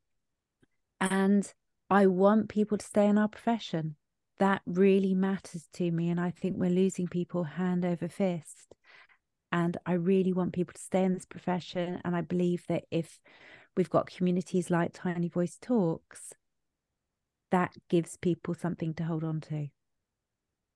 and 1.01 1.51
I 1.89 2.07
want 2.07 2.51
people 2.51 2.77
to 2.77 2.85
stay 2.85 3.07
in 3.07 3.17
our 3.17 3.29
profession. 3.29 3.97
That 4.39 4.63
really 4.67 5.15
matters 5.15 5.69
to 5.75 5.91
me. 5.91 6.11
And 6.11 6.21
I 6.21 6.31
think 6.31 6.57
we're 6.57 6.71
losing 6.71 7.09
people 7.09 7.45
hand 7.45 7.85
over 7.85 8.09
fist. 8.09 8.75
And 9.53 9.77
I 9.85 9.95
really 9.95 10.33
want 10.33 10.53
people 10.53 10.75
to 10.75 10.81
stay 10.81 11.05
in 11.05 11.15
this 11.15 11.27
profession. 11.27 12.01
And 12.05 12.15
I 12.15 12.21
believe 12.21 12.65
that 12.69 12.85
if 12.91 13.21
we've 13.77 13.91
got 13.91 14.11
communities 14.11 14.71
like 14.71 14.93
Tiny 14.93 15.29
Voice 15.29 15.59
Talks, 15.61 16.35
that 17.51 17.75
gives 17.89 18.17
people 18.17 18.55
something 18.55 18.95
to 18.95 19.05
hold 19.05 19.25
on 19.25 19.41
to. 19.43 19.69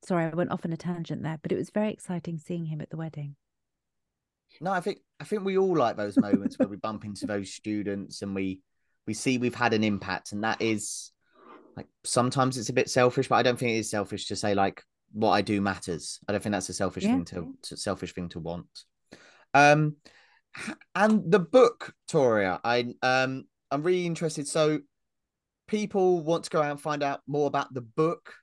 Sorry, 0.04 0.26
I 0.26 0.30
went 0.30 0.50
off 0.50 0.64
on 0.64 0.72
a 0.72 0.76
tangent 0.76 1.22
there, 1.22 1.38
but 1.42 1.52
it 1.52 1.56
was 1.56 1.70
very 1.70 1.92
exciting 1.92 2.38
seeing 2.38 2.66
him 2.66 2.80
at 2.80 2.90
the 2.90 2.96
wedding. 2.96 3.36
No, 4.60 4.70
I 4.70 4.80
think 4.80 4.98
I 5.18 5.24
think 5.24 5.44
we 5.44 5.58
all 5.58 5.76
like 5.76 5.96
those 5.96 6.16
moments 6.16 6.58
where 6.58 6.68
we 6.68 6.76
bump 6.76 7.04
into 7.04 7.26
those 7.26 7.52
students 7.52 8.22
and 8.22 8.34
we 8.34 8.60
we 9.06 9.14
see 9.14 9.38
we've 9.38 9.54
had 9.54 9.72
an 9.72 9.82
impact, 9.82 10.32
and 10.32 10.44
that 10.44 10.60
is 10.60 11.10
like 11.76 11.86
sometimes 12.04 12.56
it's 12.58 12.68
a 12.68 12.74
bit 12.74 12.90
selfish, 12.90 13.28
but 13.28 13.36
I 13.36 13.42
don't 13.42 13.58
think 13.58 13.72
it 13.72 13.78
is 13.78 13.90
selfish 13.90 14.26
to 14.26 14.36
say 14.36 14.54
like 14.54 14.82
what 15.14 15.30
I 15.30 15.40
do 15.40 15.60
matters. 15.60 16.18
I 16.28 16.32
don't 16.32 16.42
think 16.42 16.52
that's 16.52 16.68
a 16.68 16.74
selfish 16.74 17.04
yeah. 17.04 17.12
thing 17.12 17.24
to, 17.26 17.54
to 17.62 17.76
selfish 17.76 18.12
thing 18.12 18.28
to 18.30 18.40
want. 18.40 18.66
Um, 19.54 19.96
and 20.94 21.30
the 21.30 21.38
book, 21.38 21.94
Toria, 22.08 22.60
I 22.62 22.94
um, 23.02 23.44
I'm 23.70 23.82
really 23.82 24.06
interested. 24.06 24.46
So, 24.46 24.80
people 25.68 26.22
want 26.22 26.44
to 26.44 26.50
go 26.50 26.60
out 26.60 26.70
and 26.70 26.80
find 26.80 27.02
out 27.02 27.20
more 27.26 27.46
about 27.46 27.72
the 27.72 27.80
book. 27.80 28.34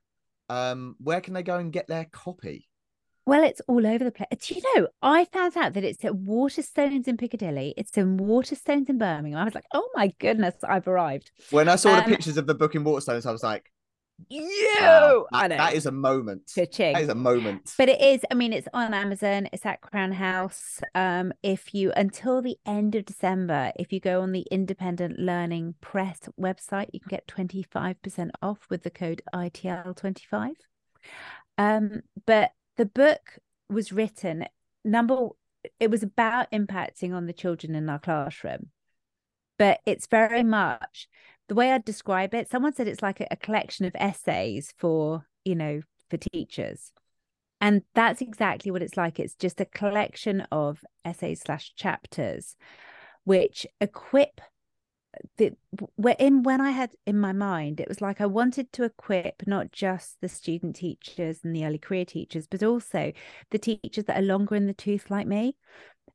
Um, 0.50 0.96
where 1.00 1.22
can 1.22 1.34
they 1.34 1.44
go 1.44 1.58
and 1.58 1.72
get 1.72 1.88
their 1.88 2.06
copy? 2.06 2.68
Well, 3.26 3.44
it's 3.44 3.62
all 3.68 3.86
over 3.86 4.04
the 4.04 4.12
place. 4.12 4.28
Do 4.48 4.56
you 4.56 4.62
know, 4.76 4.88
I 5.02 5.26
found 5.26 5.56
out 5.56 5.74
that 5.74 5.84
it's 5.84 6.04
at 6.04 6.14
Waterstones 6.14 7.08
in 7.08 7.18
Piccadilly. 7.18 7.74
It's 7.78 7.96
in 7.96 8.18
Waterstones 8.18 8.90
in 8.90 8.98
Birmingham. 8.98 9.40
I 9.40 9.46
was 9.46 9.54
like, 9.54 9.68
oh 9.74 9.88
my 9.94 10.12
goodness, 10.20 10.56
I've 10.68 10.88
arrived. 10.88 11.32
When 11.52 11.70
I 11.70 11.76
saw 11.76 11.92
um, 11.92 11.98
the 11.98 12.10
pictures 12.10 12.38
of 12.38 12.48
the 12.48 12.56
book 12.56 12.74
in 12.74 12.84
Waterstones, 12.84 13.28
I 13.28 13.32
was 13.32 13.44
like, 13.44 13.72
you! 14.30 14.78
Wow. 14.80 15.26
that, 15.32 15.50
that 15.50 15.74
is 15.74 15.86
a 15.86 15.92
moment. 15.92 16.52
Pitching. 16.54 16.94
that 16.94 17.04
is 17.04 17.10
a 17.10 17.16
moment. 17.16 17.74
But 17.78 17.90
it 17.90 18.02
is 18.02 18.22
i 18.32 18.34
mean 18.34 18.54
it's 18.54 18.68
on 18.74 18.94
amazon 18.94 19.48
it's 19.52 19.66
at 19.66 19.82
crown 19.82 20.12
house. 20.12 20.80
Um 20.96 21.34
if 21.44 21.74
you 21.74 21.92
until 21.96 22.42
the 22.42 22.58
end 22.66 22.96
of 22.96 23.06
december 23.06 23.72
if 23.76 23.92
you 23.92 24.00
go 24.00 24.22
on 24.22 24.32
the 24.32 24.46
independent 24.52 25.20
learning 25.20 25.76
press 25.82 26.20
website 26.40 26.90
you 26.94 27.00
can 27.00 27.10
get 27.10 27.28
25% 27.28 28.32
off 28.42 28.68
with 28.70 28.84
the 28.84 28.90
code 28.90 29.22
itl25 29.34 30.52
um 31.58 32.02
but 32.26 32.52
the 32.78 32.86
book 32.86 33.40
was 33.70 33.92
written 33.92 34.46
number 34.84 35.30
it 35.80 35.92
was 35.92 36.04
about 36.04 36.52
impacting 36.52 37.14
on 37.14 37.26
the 37.26 37.34
children 37.34 37.76
in 37.76 37.90
our 37.90 38.00
classroom. 38.00 38.70
But 39.58 39.80
it's 39.86 40.08
very 40.08 40.44
much 40.44 41.08
the 41.52 41.56
way 41.56 41.74
I'd 41.74 41.84
describe 41.84 42.34
it, 42.34 42.50
someone 42.50 42.74
said 42.74 42.88
it's 42.88 43.02
like 43.02 43.20
a, 43.20 43.28
a 43.30 43.36
collection 43.36 43.84
of 43.84 43.94
essays 43.96 44.74
for, 44.78 45.28
you 45.44 45.54
know, 45.54 45.82
for 46.10 46.16
teachers. 46.16 46.94
And 47.60 47.82
that's 47.94 48.22
exactly 48.22 48.72
what 48.72 48.82
it's 48.82 48.96
like. 48.96 49.20
It's 49.20 49.36
just 49.36 49.60
a 49.60 49.66
collection 49.66 50.48
of 50.50 50.80
essays 51.04 51.42
slash 51.42 51.74
chapters, 51.76 52.56
which 53.26 53.68
equip 53.82 54.40
the 55.36 55.52
in 56.18 56.44
when 56.44 56.62
I 56.62 56.72
had 56.72 56.92
in 57.06 57.20
my 57.20 57.34
mind, 57.34 57.82
it 57.82 57.90
was 57.90 58.00
like 58.00 58.22
I 58.22 58.28
wanted 58.28 58.72
to 58.72 58.86
equip 58.86 59.44
not 59.46 59.74
just 59.74 60.22
the 60.22 60.30
student 60.30 60.78
teachers 60.78 61.42
and 61.44 61.54
the 61.54 61.66
early 61.66 61.80
career 61.80 62.06
teachers, 62.06 62.48
but 62.48 62.64
also 62.64 63.12
the 63.50 63.60
teachers 63.60 64.06
that 64.06 64.18
are 64.18 64.26
longer 64.26 64.56
in 64.56 64.68
the 64.68 64.74
tooth 64.74 65.12
like 65.12 65.28
me 65.28 65.58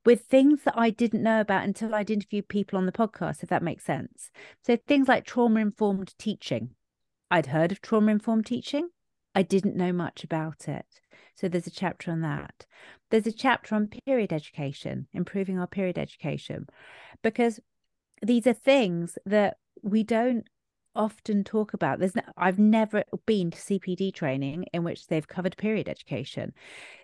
with 0.04 0.22
things 0.22 0.62
that 0.64 0.78
I 0.78 0.90
didn't 0.90 1.22
know 1.22 1.40
about 1.40 1.64
until 1.64 1.94
I'd 1.94 2.10
interviewed 2.10 2.48
people 2.48 2.78
on 2.78 2.86
the 2.86 2.92
podcast, 2.92 3.42
if 3.42 3.48
that 3.48 3.62
makes 3.62 3.84
sense. 3.84 4.30
So 4.62 4.76
things 4.76 5.08
like 5.08 5.24
trauma 5.24 5.60
informed 5.60 6.14
teaching. 6.18 6.70
I'd 7.30 7.46
heard 7.46 7.72
of 7.72 7.82
trauma 7.82 8.12
informed 8.12 8.46
teaching. 8.46 8.90
I 9.34 9.42
didn't 9.42 9.76
know 9.76 9.92
much 9.92 10.22
about 10.22 10.68
it. 10.68 10.86
So 11.34 11.48
there's 11.48 11.66
a 11.66 11.72
chapter 11.72 12.10
on 12.10 12.20
that. 12.22 12.66
There's 13.10 13.26
a 13.26 13.32
chapter 13.32 13.74
on 13.74 13.88
period 13.88 14.32
education, 14.32 15.08
improving 15.12 15.58
our 15.58 15.66
period 15.66 15.98
education, 15.98 16.68
because 17.22 17.60
these 18.22 18.46
are 18.46 18.52
things 18.52 19.18
that 19.26 19.58
we 19.82 20.02
don't 20.02 20.46
often 20.94 21.44
talk 21.44 21.74
about. 21.74 21.98
There's 21.98 22.16
no, 22.16 22.22
I've 22.36 22.58
never 22.58 23.04
been 23.26 23.50
to 23.50 23.58
CPD 23.58 24.14
training 24.14 24.64
in 24.72 24.82
which 24.84 25.06
they've 25.06 25.28
covered 25.28 25.56
period 25.56 25.88
education. 25.88 26.54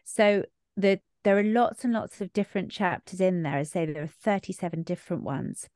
So 0.05 0.45
the 0.77 1.01
there 1.25 1.39
are 1.39 1.45
lots 1.45 1.85
and 1.85 1.93
lots 1.93 2.21
of 2.21 2.33
different 2.33 2.71
chapters 2.71 3.21
in 3.21 3.43
there. 3.43 3.59
I 3.59 3.63
say 3.63 3.87
there 3.87 4.03
are 4.03 4.07
37 4.07 4.83
different 4.83 5.23
ones. 5.23 5.69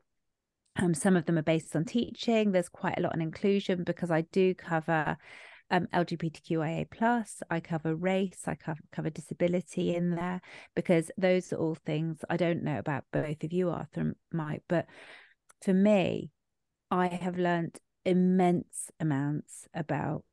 Um, 0.77 0.93
some 0.93 1.17
of 1.17 1.27
them 1.27 1.39
are 1.39 1.43
based 1.43 1.75
on 1.75 1.85
teaching. 1.85 2.53
There's 2.53 2.69
quite 2.69 2.99
a 2.99 3.03
lot 3.03 3.15
on 3.15 3.23
inclusion 3.23 3.85
because 3.85 4.11
I 4.11 4.23
do 4.23 4.55
cover 4.55 5.17
um, 5.71 5.87
LGBTQIA 5.95 6.91
plus. 6.91 7.43
I 7.51 7.61
cover 7.61 7.95
race. 7.95 8.43
I 8.47 8.57
cover, 8.57 8.81
cover 8.93 9.11
disability 9.11 9.95
in 9.95 10.11
there 10.11 10.41
because 10.75 11.11
those 11.17 11.53
are 11.53 11.57
all 11.57 11.77
things 11.77 12.25
I 12.29 12.37
don't 12.37 12.63
know 12.63 12.79
about 12.79 13.05
both 13.13 13.43
of 13.43 13.53
you, 13.53 13.71
Arthur 13.71 14.01
and 14.01 14.15
Mike. 14.33 14.63
But 14.69 14.87
for 15.63 15.73
me, 15.73 16.31
I 16.91 17.09
have 17.09 17.39
learned 17.39 17.79
immense 18.05 18.91
amounts 19.01 19.67
about 19.75 20.25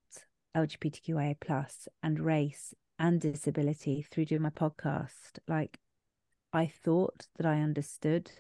LGBTQIA 0.55 1.35
plus 1.39 1.87
and 2.03 2.19
race 2.19 2.73
and 2.99 3.19
disability 3.19 4.05
through 4.09 4.25
doing 4.25 4.41
my 4.41 4.49
podcast. 4.49 5.39
Like, 5.47 5.79
I 6.51 6.67
thought 6.67 7.27
that 7.37 7.45
I 7.45 7.61
understood 7.61 8.31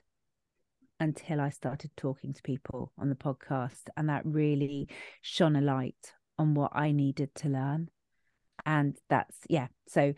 until 0.99 1.41
I 1.41 1.49
started 1.49 1.91
talking 1.97 2.33
to 2.33 2.41
people 2.43 2.91
on 2.97 3.09
the 3.09 3.15
podcast, 3.15 3.89
and 3.97 4.09
that 4.09 4.25
really 4.25 4.87
shone 5.21 5.55
a 5.55 5.61
light 5.61 6.13
on 6.37 6.53
what 6.53 6.71
I 6.73 6.91
needed 6.91 7.33
to 7.35 7.49
learn. 7.49 7.89
And 8.65 8.97
that's 9.09 9.37
yeah. 9.49 9.67
So 9.87 10.13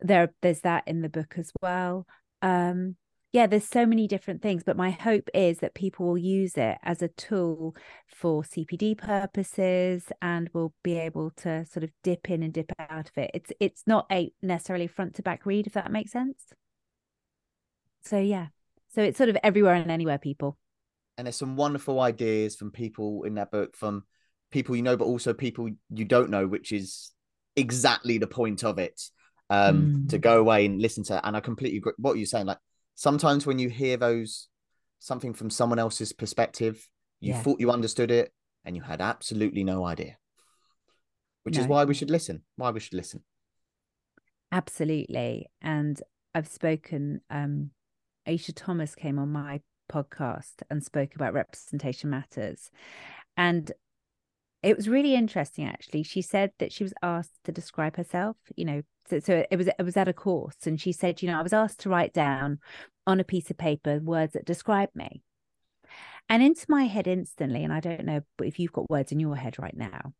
there, 0.00 0.32
there's 0.42 0.60
that 0.60 0.84
in 0.86 1.00
the 1.00 1.08
book 1.08 1.34
as 1.36 1.52
well. 1.60 2.06
Um, 2.42 2.96
yeah, 3.32 3.46
there's 3.46 3.66
so 3.66 3.86
many 3.86 4.08
different 4.08 4.42
things, 4.42 4.64
but 4.64 4.76
my 4.76 4.90
hope 4.90 5.28
is 5.34 5.58
that 5.60 5.74
people 5.74 6.06
will 6.06 6.18
use 6.18 6.56
it 6.56 6.78
as 6.82 7.00
a 7.00 7.08
tool 7.08 7.76
for 8.08 8.42
CPD 8.44 8.94
purposes 8.96 10.06
and 10.20 10.50
will 10.52 10.74
be 10.82 10.98
able 10.98 11.30
to 11.38 11.64
sort 11.66 11.84
of 11.84 11.90
dip 12.02 12.28
in 12.30 12.42
and 12.42 12.52
dip 12.52 12.72
out 12.78 13.08
of 13.08 13.16
it. 13.18 13.30
It's 13.34 13.52
it's 13.60 13.84
not 13.86 14.06
a 14.10 14.32
necessarily 14.42 14.88
front 14.88 15.14
to 15.16 15.22
back 15.22 15.46
read, 15.46 15.66
if 15.68 15.74
that 15.74 15.92
makes 15.92 16.10
sense. 16.12 16.52
So 18.02 18.18
yeah, 18.18 18.48
So 18.88 19.02
it's 19.02 19.16
sort 19.18 19.28
of 19.30 19.36
everywhere 19.42 19.74
and 19.74 19.90
anywhere, 19.90 20.18
people. 20.18 20.58
And 21.18 21.26
there's 21.26 21.36
some 21.36 21.56
wonderful 21.56 22.00
ideas 22.00 22.56
from 22.56 22.70
people 22.70 23.24
in 23.24 23.34
that 23.34 23.50
book, 23.50 23.76
from 23.76 24.04
people 24.50 24.74
you 24.76 24.82
know, 24.82 24.96
but 24.96 25.04
also 25.04 25.32
people 25.34 25.68
you 25.90 26.04
don't 26.04 26.30
know, 26.30 26.46
which 26.46 26.72
is 26.72 27.10
exactly 27.56 28.18
the 28.18 28.26
point 28.26 28.64
of 28.64 28.78
it. 28.78 29.00
Um, 29.52 29.90
to 30.08 30.16
Mm. 30.16 30.20
go 30.20 30.38
away 30.38 30.64
and 30.64 30.80
listen 30.80 31.02
to. 31.04 31.26
And 31.26 31.36
I 31.36 31.40
completely 31.40 31.78
agree 31.78 31.92
what 31.98 32.16
you're 32.16 32.24
saying. 32.24 32.46
Like 32.46 32.58
sometimes 33.00 33.46
when 33.46 33.58
you 33.58 33.70
hear 33.70 33.96
those 33.96 34.48
something 34.98 35.32
from 35.32 35.48
someone 35.48 35.78
else's 35.78 36.12
perspective, 36.12 36.86
you 37.18 37.32
Yeah. 37.32 37.42
thought 37.42 37.58
you 37.58 37.70
understood 37.70 38.10
it 38.10 38.30
and 38.62 38.76
you 38.76 38.82
had 38.82 39.00
absolutely 39.00 39.64
no 39.64 39.86
idea. 39.86 40.18
Which 41.44 41.56
is 41.56 41.66
why 41.66 41.84
we 41.84 41.94
should 41.94 42.10
listen. 42.10 42.42
Why 42.56 42.68
we 42.70 42.80
should 42.80 42.92
listen. 42.92 43.24
Absolutely. 44.52 45.46
And 45.62 45.98
I've 46.34 46.46
spoken, 46.46 47.22
um, 47.30 47.70
Aisha 48.28 48.52
Thomas 48.54 48.94
came 48.94 49.18
on 49.18 49.32
my 49.32 49.62
podcast 49.90 50.56
and 50.68 50.84
spoke 50.84 51.14
about 51.14 51.32
representation 51.32 52.10
matters. 52.10 52.70
And 53.34 53.72
it 54.62 54.76
was 54.76 54.88
really 54.88 55.14
interesting 55.14 55.66
actually. 55.66 56.02
She 56.02 56.22
said 56.22 56.52
that 56.58 56.72
she 56.72 56.84
was 56.84 56.94
asked 57.02 57.38
to 57.44 57.52
describe 57.52 57.96
herself, 57.96 58.36
you 58.56 58.64
know, 58.64 58.82
so, 59.08 59.18
so 59.18 59.44
it 59.50 59.56
was 59.56 59.68
it 59.68 59.82
was 59.82 59.96
at 59.96 60.08
a 60.08 60.12
course 60.12 60.66
and 60.66 60.80
she 60.80 60.92
said, 60.92 61.22
you 61.22 61.30
know, 61.30 61.38
I 61.38 61.42
was 61.42 61.52
asked 61.52 61.80
to 61.80 61.88
write 61.88 62.12
down 62.12 62.58
on 63.06 63.20
a 63.20 63.24
piece 63.24 63.50
of 63.50 63.58
paper 63.58 63.98
words 63.98 64.34
that 64.34 64.44
describe 64.44 64.90
me. 64.94 65.22
And 66.28 66.42
into 66.42 66.66
my 66.68 66.84
head 66.84 67.08
instantly, 67.08 67.64
and 67.64 67.72
I 67.72 67.80
don't 67.80 68.04
know 68.04 68.20
but 68.36 68.46
if 68.46 68.58
you've 68.58 68.72
got 68.72 68.90
words 68.90 69.12
in 69.12 69.20
your 69.20 69.36
head 69.36 69.58
right 69.58 69.76
now, 69.76 70.12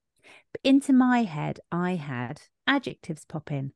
but 0.53 0.61
into 0.65 0.93
my 0.93 1.23
head, 1.23 1.61
I 1.71 1.95
had 1.97 2.43
adjectives 2.67 3.25
pop 3.25 3.53
in. 3.53 3.73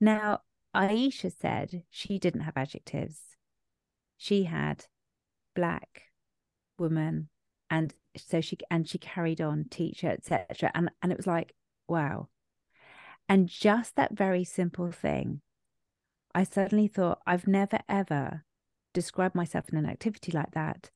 Now, 0.00 0.40
Aisha 0.74 1.32
said 1.32 1.84
she 1.90 2.18
didn't 2.18 2.40
have 2.42 2.56
adjectives. 2.56 3.20
She 4.16 4.44
had 4.44 4.86
black 5.54 6.02
woman 6.78 7.28
and 7.70 7.94
so 8.16 8.40
she 8.40 8.56
and 8.70 8.88
she 8.88 8.98
carried 8.98 9.40
on 9.40 9.64
teacher 9.70 10.08
etc 10.08 10.70
and 10.74 10.90
and 11.02 11.12
it 11.12 11.18
was 11.18 11.26
like 11.26 11.54
wow. 11.88 12.28
And 13.28 13.48
just 13.48 13.96
that 13.96 14.12
very 14.16 14.44
simple 14.44 14.90
thing 14.90 15.40
i 16.34 16.44
suddenly 16.44 16.88
thought 16.88 17.20
i've 17.26 17.46
never 17.46 17.78
ever 17.88 18.44
described 18.94 19.34
myself 19.34 19.68
in 19.70 19.78
an 19.78 19.86
activity 19.86 20.32
like 20.32 20.52
that 20.52 20.90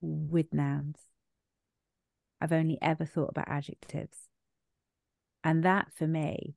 with 0.00 0.52
nouns. 0.52 0.98
I've 2.40 2.52
only 2.52 2.78
ever 2.82 3.04
thought 3.04 3.30
about 3.30 3.48
adjectives. 3.48 4.28
And 5.44 5.62
that 5.62 5.92
for 5.92 6.06
me 6.06 6.56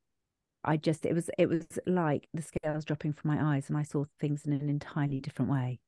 i 0.65 0.75
just 0.75 1.05
it 1.05 1.13
was 1.13 1.29
it 1.37 1.47
was 1.47 1.79
like 1.85 2.27
the 2.33 2.41
scales 2.41 2.83
dropping 2.83 3.13
from 3.13 3.29
my 3.29 3.55
eyes 3.55 3.69
and 3.69 3.77
i 3.77 3.83
saw 3.83 4.03
things 4.19 4.45
in 4.45 4.51
an 4.53 4.67
entirely 4.67 5.19
different 5.19 5.51
way 5.51 5.79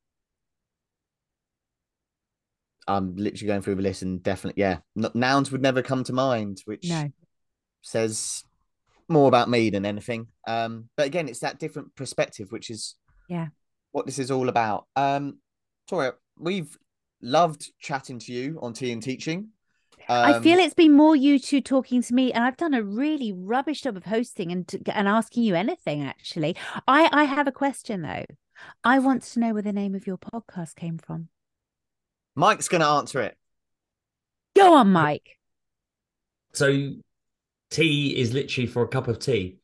I'm 2.88 3.16
literally 3.16 3.48
going 3.48 3.62
through 3.62 3.76
the 3.76 3.82
list 3.82 4.02
and 4.02 4.22
definitely, 4.24 4.62
yeah, 4.62 4.78
n- 4.98 5.12
nouns 5.14 5.52
would 5.52 5.62
never 5.62 5.82
come 5.82 6.04
to 6.06 6.14
mind, 6.14 6.62
which 6.66 6.88
no 6.90 7.10
says 7.82 8.44
more 9.10 9.28
about 9.28 9.50
me 9.50 9.70
than 9.70 9.86
anything. 9.86 10.28
Um, 10.48 10.90
but 10.98 11.06
again, 11.06 11.28
it's 11.30 11.40
that 11.40 11.60
different 11.60 11.96
perspective, 11.96 12.52
which 12.52 12.70
is 12.70 12.96
Yeah. 13.30 13.48
what 13.92 14.06
this 14.06 14.20
is 14.20 14.32
all 14.32 14.50
about. 14.50 14.88
Um, 14.96 15.40
Toria, 15.88 16.14
we've 16.38 16.78
loved 17.22 17.72
chatting 17.80 18.20
to 18.20 18.34
you 18.34 18.60
on 18.62 18.74
Tea 18.74 18.92
and 18.92 19.02
Teaching. 19.02 19.50
I 20.10 20.34
Um, 20.34 20.44
feel 20.44 20.60
it's 20.60 20.74
been 20.74 20.94
more 20.94 21.16
you 21.16 21.40
two 21.40 21.60
talking 21.62 22.02
to 22.02 22.14
me, 22.14 22.32
and 22.32 22.44
I've 22.44 22.58
done 22.58 22.74
a 22.74 22.84
really 22.84 23.34
rubbish 23.34 23.82
job 23.82 23.98
of 23.98 24.06
hosting 24.06 24.52
and 24.52 24.70
and 24.94 25.08
asking 25.08 25.44
you 25.44 25.56
anything. 25.56 26.02
Actually, 26.04 26.56
I 26.88 27.10
I 27.12 27.24
have 27.26 27.48
a 27.48 27.52
question 27.52 28.02
though. 28.04 28.26
I 28.84 29.00
want 29.00 29.24
to 29.24 29.40
know 29.40 29.54
where 29.54 29.62
the 29.62 29.74
name 29.74 29.96
of 29.96 30.08
your 30.08 30.18
podcast 30.18 30.76
came 30.76 30.98
from. 30.98 31.30
Mike's 32.38 32.68
going 32.68 32.82
to 32.82 32.88
answer 32.88 33.22
it. 33.22 33.36
Go 34.56 34.76
on, 34.76 34.92
Mike. 34.92 35.40
So 36.54 36.92
tea 37.72 38.16
is 38.16 38.32
literally 38.32 38.68
for 38.68 38.84
a 38.84 38.88
cup 38.88 39.08
of 39.08 39.18
tea. 39.18 39.58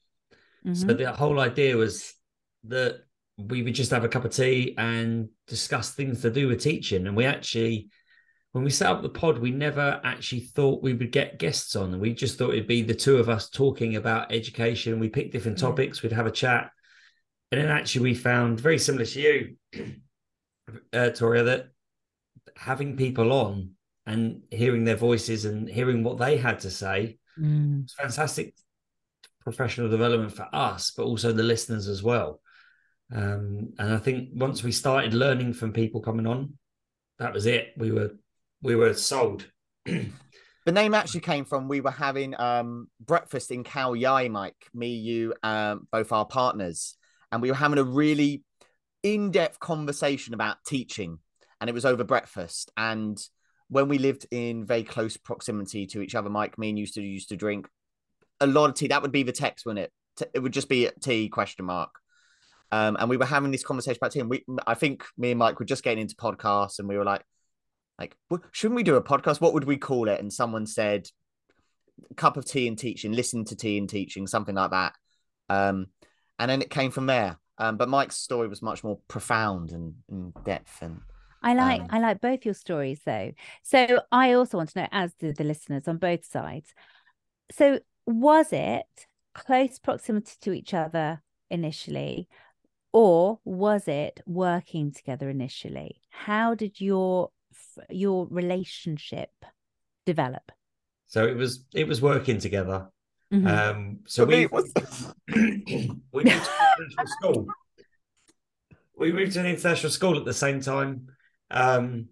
So 0.74 0.88
Mhm. 0.88 0.98
the 0.98 1.14
whole 1.14 1.40
idea 1.40 1.78
was 1.78 2.16
that 2.64 3.06
we 3.38 3.62
would 3.62 3.76
just 3.76 3.92
have 3.92 4.04
a 4.04 4.10
cup 4.10 4.26
of 4.26 4.34
tea 4.34 4.74
and 4.76 5.30
discuss 5.46 5.94
things 5.94 6.22
to 6.22 6.32
do 6.32 6.48
with 6.48 6.62
teaching. 6.62 7.06
And 7.06 7.16
we 7.16 7.26
actually, 7.26 7.90
when 8.54 8.64
we 8.64 8.72
set 8.72 8.90
up 8.90 9.04
the 9.04 9.10
pod, 9.10 9.38
we 9.38 9.52
never 9.52 10.02
actually 10.04 10.42
thought 10.42 10.82
we 10.82 10.94
would 10.94 11.12
get 11.12 11.38
guests 11.38 11.76
on. 11.76 12.00
We 12.00 12.14
just 12.14 12.40
thought 12.40 12.54
it'd 12.54 12.68
be 12.68 12.82
the 12.82 12.96
two 12.96 13.18
of 13.18 13.30
us 13.30 13.50
talking 13.50 13.96
about 13.98 14.32
education. 14.32 15.00
We 15.00 15.10
picked 15.10 15.32
different 15.34 15.60
Yeah. 15.60 15.68
topics, 15.68 16.02
we'd 16.02 16.12
have 16.12 16.26
a 16.26 16.32
chat. 16.32 16.72
And 17.52 17.62
then 17.62 17.70
actually 17.70 18.02
we 18.02 18.16
found 18.16 18.60
very 18.60 18.80
similar 18.80 19.06
to 19.06 19.22
you, 19.22 19.58
uh, 20.94 21.12
Toria, 21.12 21.44
that 21.44 21.73
having 22.56 22.98
people 22.98 23.32
on 23.32 23.72
and 24.06 24.44
hearing 24.52 24.84
their 24.84 24.96
voices 24.96 25.46
and 25.46 25.70
hearing 25.70 26.04
what 26.04 26.18
they 26.18 26.38
had 26.38 26.60
to 26.60 26.72
say 26.72 27.18
Mm. 27.40 27.84
it's 27.84 27.96
fantastic 27.96 28.54
professional 29.42 29.90
development 29.90 30.32
for 30.32 30.48
us, 30.54 30.92
but 30.96 31.04
also 31.04 31.32
the 31.32 31.44
listeners 31.44 31.88
as 31.88 32.04
well. 32.04 32.40
Um, 33.12 33.74
and 33.80 33.94
I 33.94 33.98
think 33.98 34.30
once 34.34 34.64
we 34.64 34.72
started 34.72 35.14
learning 35.14 35.54
from 35.54 35.74
people 35.74 36.02
coming 36.02 36.28
on, 36.28 36.58
that 37.20 37.34
was 37.34 37.46
it. 37.46 37.74
We 37.76 37.92
were 37.92 38.12
we 38.62 38.76
were 38.76 38.94
sold. 38.94 39.48
The 39.86 40.72
name 40.72 40.94
actually 40.94 41.20
came 41.22 41.44
from 41.44 41.68
we 41.68 41.82
were 41.82 41.92
having 41.92 42.40
um, 42.40 42.88
breakfast 43.02 43.52
in 43.52 43.64
Khao 43.66 44.00
Yai, 44.00 44.30
Mike, 44.30 44.70
me, 44.74 44.96
you, 44.96 45.34
um, 45.44 45.88
both 45.92 46.12
our 46.14 46.26
partners, 46.26 46.96
and 47.32 47.42
we 47.42 47.50
were 47.50 47.58
having 47.58 47.80
a 47.80 47.84
really 47.84 48.44
in-depth 49.04 49.60
conversation 49.60 50.34
about 50.34 50.64
teaching, 50.66 51.20
and 51.64 51.70
it 51.70 51.74
was 51.74 51.86
over 51.86 52.04
breakfast. 52.04 52.72
And 52.76 53.18
when 53.70 53.88
we 53.88 53.98
lived 53.98 54.28
in 54.32 54.66
very 54.66 54.84
close 54.84 55.16
proximity 55.16 55.88
to 55.88 56.02
each 56.02 56.14
other, 56.14 56.30
Mike, 56.30 56.58
me 56.58 56.68
and 56.68 56.78
used 56.78 56.96
to 56.96 57.02
used 57.02 57.30
to 57.30 57.38
drink 57.38 57.70
a 58.42 58.48
lot 58.48 58.70
of 58.70 58.76
tea. 58.76 58.90
That 58.90 59.02
would 59.02 59.14
be 59.14 59.24
the 59.24 59.32
text, 59.32 59.66
wouldn't 59.66 59.86
it? 59.86 60.28
It 60.34 60.40
would 60.40 60.52
just 60.52 60.68
be 60.68 60.88
a 60.88 60.92
tea 60.92 61.30
question 61.30 61.64
mark. 61.64 61.92
Um, 62.74 62.98
and 63.00 63.10
we 63.10 63.16
were 63.16 63.26
having 63.26 63.52
this 63.52 63.64
conversation 63.64 63.98
about 64.02 64.12
tea. 64.12 64.20
And 64.20 64.30
we, 64.30 64.44
I 64.68 64.74
think 64.74 65.06
me 65.18 65.32
and 65.32 65.40
Mike 65.40 65.58
were 65.58 65.66
just 65.66 65.86
getting 65.86 66.02
into 66.02 66.18
podcasts, 66.18 66.80
and 66.80 66.90
we 66.90 66.98
were 66.98 67.06
like, 67.06 67.24
like, 67.98 68.18
shouldn't 68.52 68.76
we 68.76 68.84
do 68.84 68.98
a 68.98 69.02
podcast? 69.02 69.40
What 69.40 69.54
would 69.54 69.64
we 69.64 69.78
call 69.78 70.10
it? 70.10 70.20
And 70.20 70.34
someone 70.34 70.66
said, 70.66 71.08
cup 72.18 72.36
of 72.36 72.44
tea 72.44 72.68
and 72.68 72.78
teaching, 72.78 73.14
listen 73.14 73.46
to 73.46 73.56
tea 73.56 73.78
and 73.78 73.90
teaching, 73.90 74.28
something 74.28 74.56
like 74.56 74.72
that. 74.72 74.96
Um, 75.48 75.88
and 76.38 76.52
then 76.52 76.62
it 76.62 76.70
came 76.70 76.92
from 76.92 77.06
there. 77.06 77.40
Um, 77.58 77.78
but 77.78 77.88
Mike's 77.88 78.18
story 78.18 78.50
was 78.50 78.62
much 78.62 78.84
more 78.84 79.00
profound 79.08 79.72
and 79.72 79.94
in 80.10 80.34
depth. 80.44 80.82
And 80.82 81.00
I 81.44 81.54
like 81.54 81.82
Um, 81.82 81.88
I 81.92 82.00
like 82.00 82.22
both 82.22 82.46
your 82.46 82.54
stories 82.54 83.02
though. 83.06 83.32
So 83.64 84.02
I 84.12 84.34
also 84.34 84.58
want 84.58 84.70
to 84.70 84.82
know, 84.82 84.88
as 84.92 85.14
do 85.16 85.34
the 85.34 85.44
listeners 85.44 85.88
on 85.88 85.98
both 85.98 86.26
sides. 86.26 86.74
So 87.52 87.80
was 88.06 88.52
it 88.52 88.86
close 89.36 89.80
proximity 89.80 90.34
to 90.42 90.54
each 90.54 90.74
other 90.74 91.22
initially, 91.50 92.28
or 92.92 93.40
was 93.44 93.88
it 93.88 94.22
working 94.26 94.92
together 94.92 95.30
initially? 95.30 96.02
How 96.10 96.56
did 96.56 96.80
your 96.82 97.30
your 97.90 98.28
relationship 98.30 99.32
develop? 100.06 100.52
So 101.08 101.26
it 101.26 101.36
was 101.36 101.66
it 101.74 101.88
was 101.88 102.02
working 102.02 102.40
together. 102.40 102.90
Mhm. 103.32 103.48
Um, 103.48 104.00
so 104.06 104.24
For 104.26 104.30
we 104.30 104.44
it 104.44 104.52
was- 104.52 104.74
we 105.36 106.24
moved 106.24 106.46
to 106.46 106.52
an 106.52 106.86
international 106.86 107.08
school. 107.08 107.48
We 108.96 109.12
moved 109.12 109.34
to 109.34 109.40
an 109.40 109.48
international 109.48 109.92
school 109.92 110.18
at 110.18 110.26
the 110.26 110.34
same 110.34 110.62
time. 110.62 111.08
Um, 111.54 112.10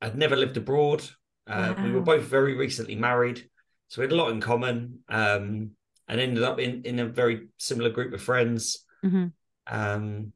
I'd 0.00 0.16
never 0.16 0.34
lived 0.36 0.56
abroad. 0.56 1.04
Uh, 1.46 1.74
We 1.82 1.92
were 1.92 2.00
both 2.00 2.22
very 2.24 2.54
recently 2.54 2.94
married, 2.96 3.48
so 3.88 4.00
we 4.00 4.04
had 4.04 4.12
a 4.12 4.16
lot 4.16 4.30
in 4.32 4.40
common. 4.40 5.00
Um, 5.08 5.70
and 6.08 6.20
ended 6.20 6.42
up 6.42 6.58
in 6.58 6.82
in 6.82 6.98
a 6.98 7.06
very 7.06 7.48
similar 7.58 7.90
group 7.90 8.12
of 8.12 8.20
friends. 8.22 8.84
Mhm. 9.04 9.32
Um, 9.68 10.32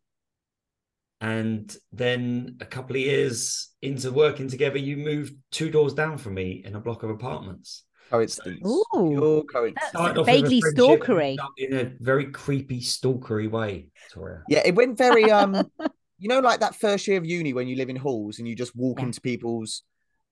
and 1.21 1.77
then 1.93 2.59
a 2.61 2.67
couple 2.67 2.95
of 2.97 3.03
years 3.03 3.71
into 3.83 4.13
working 4.13 4.49
together, 4.49 4.79
you 4.79 4.97
moved 4.97 5.35
two 5.51 5.71
doors 5.71 5.95
down 5.95 6.19
from 6.19 6.35
me 6.35 6.63
in 6.65 6.75
a 6.77 6.81
block 6.81 7.03
of 7.03 7.11
apartments. 7.11 7.85
coincidence. 8.11 8.61
Ooh. 8.69 8.85
Pure 8.93 9.45
coincidence. 9.45 9.75
That's 9.81 9.89
Started 9.91 10.21
off 10.21 10.27
with 10.27 10.37
a 10.37 10.43
vaguely 10.43 10.63
stalkery. 10.63 11.37
in 11.57 11.73
a 11.73 11.85
very 12.01 12.27
creepy, 12.31 12.81
stalkery 12.81 13.51
way, 13.51 13.89
Toria. 14.13 14.43
Yeah, 14.49 14.63
it 14.65 14.75
went 14.75 14.99
very 14.99 15.31
um 15.31 15.53
you 16.25 16.29
know, 16.31 16.41
like 16.41 16.61
that 16.61 16.75
first 16.75 17.07
year 17.07 17.19
of 17.19 17.27
uni 17.27 17.53
when 17.53 17.69
you 17.69 17.77
live 17.77 17.91
in 17.91 17.97
halls 17.97 18.39
and 18.39 18.49
you 18.49 18.57
just 18.57 18.75
walk 18.75 18.99
Yeah. 18.99 19.05
into 19.07 19.21
people's 19.21 19.83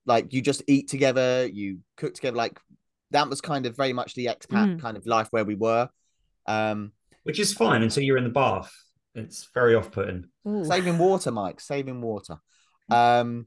like 0.06 0.32
you 0.32 0.40
just 0.40 0.62
eat 0.66 0.88
together, 0.88 1.46
you 1.46 1.80
cook 1.98 2.14
together, 2.14 2.34
like 2.36 2.58
that 3.10 3.28
was 3.28 3.42
kind 3.42 3.66
of 3.66 3.76
very 3.76 3.92
much 3.92 4.14
the 4.14 4.24
expat 4.26 4.68
Mhm. 4.76 4.80
kind 4.80 4.96
of 4.96 5.04
life 5.06 5.28
where 5.32 5.44
we 5.44 5.54
were. 5.54 5.90
Um 6.46 6.92
Which 7.24 7.38
is 7.38 7.52
fine 7.52 7.82
until 7.82 8.02
you're 8.04 8.16
in 8.16 8.24
the 8.24 8.30
bath. 8.30 8.72
It's 9.14 9.50
very 9.52 9.74
off-putting. 9.74 10.24
Ooh. 10.48 10.64
saving 10.64 10.96
water, 11.06 11.30
Mike, 11.30 11.60
saving 11.60 12.00
water. 12.00 12.38
Um 12.90 13.46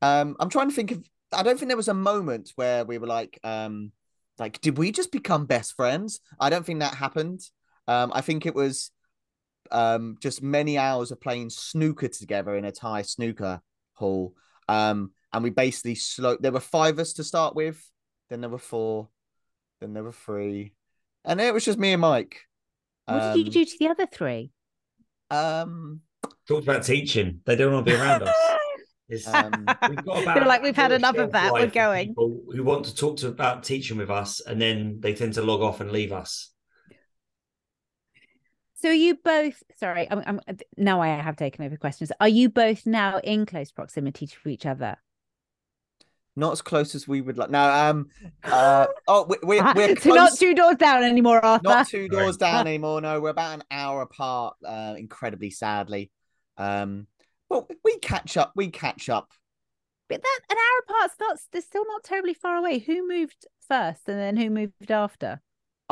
um 0.00 0.36
I'm 0.38 0.48
trying 0.50 0.68
to 0.68 0.74
think 0.76 0.92
of 0.92 1.04
I 1.32 1.42
don't 1.42 1.58
think 1.58 1.68
there 1.68 1.76
was 1.84 1.88
a 1.88 1.94
moment 2.10 2.52
where 2.54 2.84
we 2.84 2.98
were 2.98 3.08
like 3.08 3.40
um 3.42 3.90
like 4.38 4.60
did 4.60 4.78
we 4.78 4.92
just 4.92 5.10
become 5.10 5.46
best 5.46 5.74
friends? 5.74 6.20
I 6.38 6.48
don't 6.48 6.64
think 6.64 6.78
that 6.80 6.94
happened. 6.94 7.40
Um 7.88 8.12
I 8.14 8.20
think 8.20 8.46
it 8.46 8.54
was 8.54 8.92
um, 9.72 10.16
just 10.20 10.42
many 10.42 10.78
hours 10.78 11.10
of 11.10 11.20
playing 11.20 11.50
snooker 11.50 12.08
together 12.08 12.54
in 12.56 12.64
a 12.64 12.72
Thai 12.72 13.02
snooker 13.02 13.60
hall. 13.94 14.34
Um, 14.68 15.12
and 15.32 15.42
we 15.42 15.50
basically 15.50 15.94
slow. 15.96 16.36
There 16.38 16.52
were 16.52 16.60
five 16.60 16.94
of 16.94 17.00
us 17.00 17.14
to 17.14 17.24
start 17.24 17.54
with, 17.56 17.82
then 18.30 18.40
there 18.40 18.50
were 18.50 18.58
four, 18.58 19.08
then 19.80 19.94
there 19.94 20.04
were 20.04 20.12
three, 20.12 20.74
and 21.24 21.40
it 21.40 21.54
was 21.54 21.64
just 21.64 21.78
me 21.78 21.92
and 21.92 22.00
Mike. 22.00 22.40
What 23.06 23.34
did 23.34 23.38
you 23.38 23.44
Um, 23.46 23.50
do 23.50 23.64
to 23.64 23.76
the 23.78 23.88
other 23.88 24.06
three? 24.06 24.50
Um, 25.30 26.00
Talked 26.46 26.64
about 26.64 26.84
teaching. 26.84 27.40
They 27.46 27.56
don't 27.56 27.72
want 27.72 27.86
to 27.86 27.92
be 27.92 27.98
around 27.98 28.22
us. 28.22 28.34
Um, 29.26 29.66
we've 29.90 30.04
got 30.04 30.24
They're 30.34 30.46
like, 30.46 30.62
"We've 30.62 30.76
had 30.76 30.92
enough 30.92 31.16
of 31.16 31.32
that, 31.32 31.52
we're 31.52 31.66
going." 31.66 32.08
People 32.08 32.44
who 32.50 32.64
want 32.64 32.86
to 32.86 32.94
talk 32.94 33.18
to 33.18 33.28
about 33.28 33.62
teaching 33.62 33.98
with 33.98 34.08
us, 34.08 34.40
and 34.40 34.58
then 34.58 35.00
they 35.00 35.12
tend 35.12 35.34
to 35.34 35.42
log 35.42 35.60
off 35.60 35.82
and 35.82 35.92
leave 35.92 36.12
us. 36.12 36.51
So 38.82 38.88
are 38.88 38.92
you 38.92 39.14
both 39.14 39.62
sorry, 39.76 40.08
I'm, 40.10 40.22
I'm 40.26 40.40
now 40.76 41.00
I 41.00 41.08
have 41.08 41.36
taken 41.36 41.64
over 41.64 41.76
questions. 41.76 42.10
Are 42.20 42.28
you 42.28 42.48
both 42.48 42.84
now 42.84 43.18
in 43.18 43.46
close 43.46 43.70
proximity 43.70 44.26
to 44.26 44.48
each 44.48 44.66
other? 44.66 44.96
not 46.34 46.52
as 46.52 46.62
close 46.62 46.94
as 46.94 47.06
we 47.06 47.20
would 47.20 47.36
like. 47.36 47.50
No, 47.50 47.62
um, 47.62 48.08
uh, 48.44 48.86
oh, 49.06 49.26
we, 49.28 49.36
we're 49.42 49.72
we're 49.76 49.96
so 49.96 50.14
not 50.14 50.34
two 50.34 50.54
doors 50.54 50.76
down 50.76 51.02
anymore, 51.02 51.44
Arthur. 51.44 51.62
not 51.62 51.88
two 51.88 52.08
doors 52.08 52.36
down 52.36 52.66
anymore. 52.66 53.00
No, 53.00 53.20
we're 53.20 53.30
about 53.30 53.54
an 53.54 53.64
hour 53.70 54.02
apart. 54.02 54.56
Uh, 54.64 54.94
incredibly 54.96 55.50
sadly, 55.50 56.10
um, 56.56 57.06
but 57.48 57.70
we 57.84 57.98
catch 57.98 58.36
up. 58.36 58.52
We 58.56 58.70
catch 58.70 59.08
up. 59.08 59.30
But 60.08 60.22
that 60.22 60.40
an 60.50 60.56
hour 60.56 60.96
apart's 60.96 61.14
not 61.20 61.38
they're 61.52 61.62
still 61.62 61.86
not 61.86 62.04
terribly 62.04 62.34
far 62.34 62.56
away. 62.56 62.78
Who 62.78 63.06
moved 63.06 63.46
first 63.68 64.08
and 64.08 64.18
then 64.18 64.36
who 64.36 64.50
moved 64.50 64.90
after? 64.90 65.40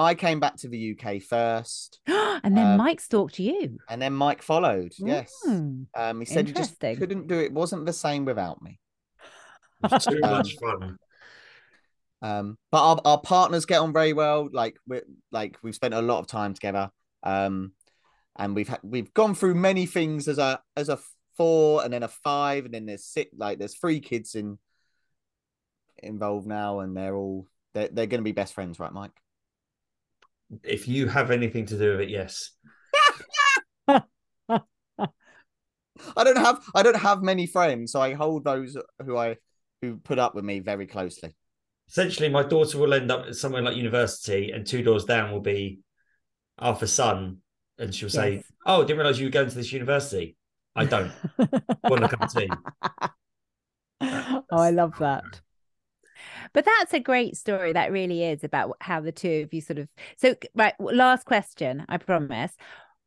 I 0.00 0.14
came 0.14 0.40
back 0.40 0.56
to 0.58 0.68
the 0.68 0.96
UK 0.98 1.20
first, 1.22 2.00
and 2.06 2.56
then 2.56 2.66
Um, 2.72 2.76
Mike 2.78 3.00
stalked 3.00 3.38
you. 3.38 3.78
and 3.88 4.00
then 4.00 4.12
Mike 4.14 4.42
followed. 4.42 4.92
Yes, 4.98 5.32
Mm. 5.46 5.86
um, 5.94 6.20
he 6.20 6.26
said 6.26 6.46
he 6.46 6.52
just 6.52 6.78
couldn't 6.80 7.26
do 7.26 7.38
it. 7.38 7.46
it. 7.46 7.52
Wasn't 7.52 7.86
the 7.86 7.92
same 7.92 8.24
without 8.24 8.62
me. 8.62 8.78
It 9.84 9.90
was 9.92 10.04
too 10.04 10.20
Um, 10.22 10.30
much 10.38 10.56
fun. 10.56 10.98
Um, 12.22 12.58
but 12.70 12.82
our, 12.82 13.00
our 13.04 13.20
partners 13.20 13.64
get 13.66 13.80
on 13.80 13.92
very 13.92 14.12
well. 14.12 14.48
Like 14.52 14.76
we 14.86 15.00
like 15.32 15.56
we've 15.62 15.74
spent 15.74 15.94
a 15.94 16.02
lot 16.02 16.18
of 16.20 16.26
time 16.26 16.52
together. 16.54 16.90
Um, 17.22 17.72
and 18.36 18.54
we've 18.54 18.68
had 18.68 18.80
we've 18.82 19.12
gone 19.14 19.34
through 19.34 19.54
many 19.54 19.86
things 19.86 20.28
as 20.28 20.38
a 20.38 20.60
as 20.76 20.88
a 20.88 20.98
four 21.36 21.82
and 21.84 21.92
then 21.92 22.02
a 22.02 22.08
five 22.08 22.64
and 22.66 22.74
then 22.74 22.86
there's 22.86 23.04
six 23.04 23.30
like 23.36 23.58
there's 23.58 23.74
three 23.74 24.00
kids 24.00 24.34
in 24.34 24.58
involved 26.02 26.46
now 26.46 26.80
and 26.80 26.96
they're 26.96 27.14
all 27.16 27.46
they're, 27.74 27.88
they're 27.88 28.06
going 28.06 28.20
to 28.20 28.24
be 28.24 28.32
best 28.32 28.52
friends 28.54 28.78
right 28.78 28.92
mike 28.92 29.12
If 30.64 30.88
you 30.88 31.06
have 31.08 31.30
anything 31.30 31.66
to 31.66 31.78
do 31.78 31.92
with 31.92 32.00
it, 32.00 32.10
yes. 32.10 32.50
i 36.16 36.24
don't 36.24 36.38
have 36.38 36.60
i 36.74 36.82
don't 36.82 36.96
have 36.96 37.22
many 37.22 37.46
friends 37.46 37.92
so 37.92 38.00
i 38.00 38.14
hold 38.14 38.42
those 38.42 38.74
who 39.04 39.18
i 39.18 39.36
who 39.82 39.98
put 39.98 40.18
up 40.18 40.34
with 40.34 40.44
me 40.44 40.58
very 40.58 40.86
closely 40.86 41.34
Essentially, 41.90 42.28
my 42.28 42.44
daughter 42.44 42.78
will 42.78 42.94
end 42.94 43.10
up 43.10 43.34
somewhere 43.34 43.62
like 43.62 43.74
university, 43.74 44.52
and 44.52 44.64
two 44.64 44.80
doors 44.80 45.04
down 45.04 45.32
will 45.32 45.40
be 45.40 45.80
Arthur's 46.56 46.92
son, 46.92 47.38
and 47.78 47.92
she'll 47.92 48.08
say, 48.08 48.34
Yes. 48.34 48.44
"Oh, 48.64 48.82
didn't 48.82 48.98
realize 48.98 49.18
you 49.18 49.26
were 49.26 49.32
going 49.32 49.48
to 49.48 49.56
this 49.56 49.72
university." 49.72 50.36
I 50.76 50.84
don't 50.84 51.10
want 51.82 52.02
to 52.02 52.08
come 52.08 52.28
to 52.28 52.58
oh, 54.00 54.44
I 54.52 54.70
love 54.70 54.96
that. 55.00 55.24
But 56.52 56.64
that's 56.64 56.92
a 56.94 57.00
great 57.00 57.36
story. 57.36 57.72
That 57.72 57.92
really 57.92 58.24
is 58.24 58.44
about 58.44 58.76
how 58.80 59.00
the 59.00 59.12
two 59.12 59.42
of 59.44 59.54
you 59.54 59.60
sort 59.60 59.78
of. 59.78 59.88
So, 60.16 60.34
right, 60.54 60.74
last 60.80 61.24
question, 61.26 61.84
I 61.88 61.96
promise. 61.98 62.52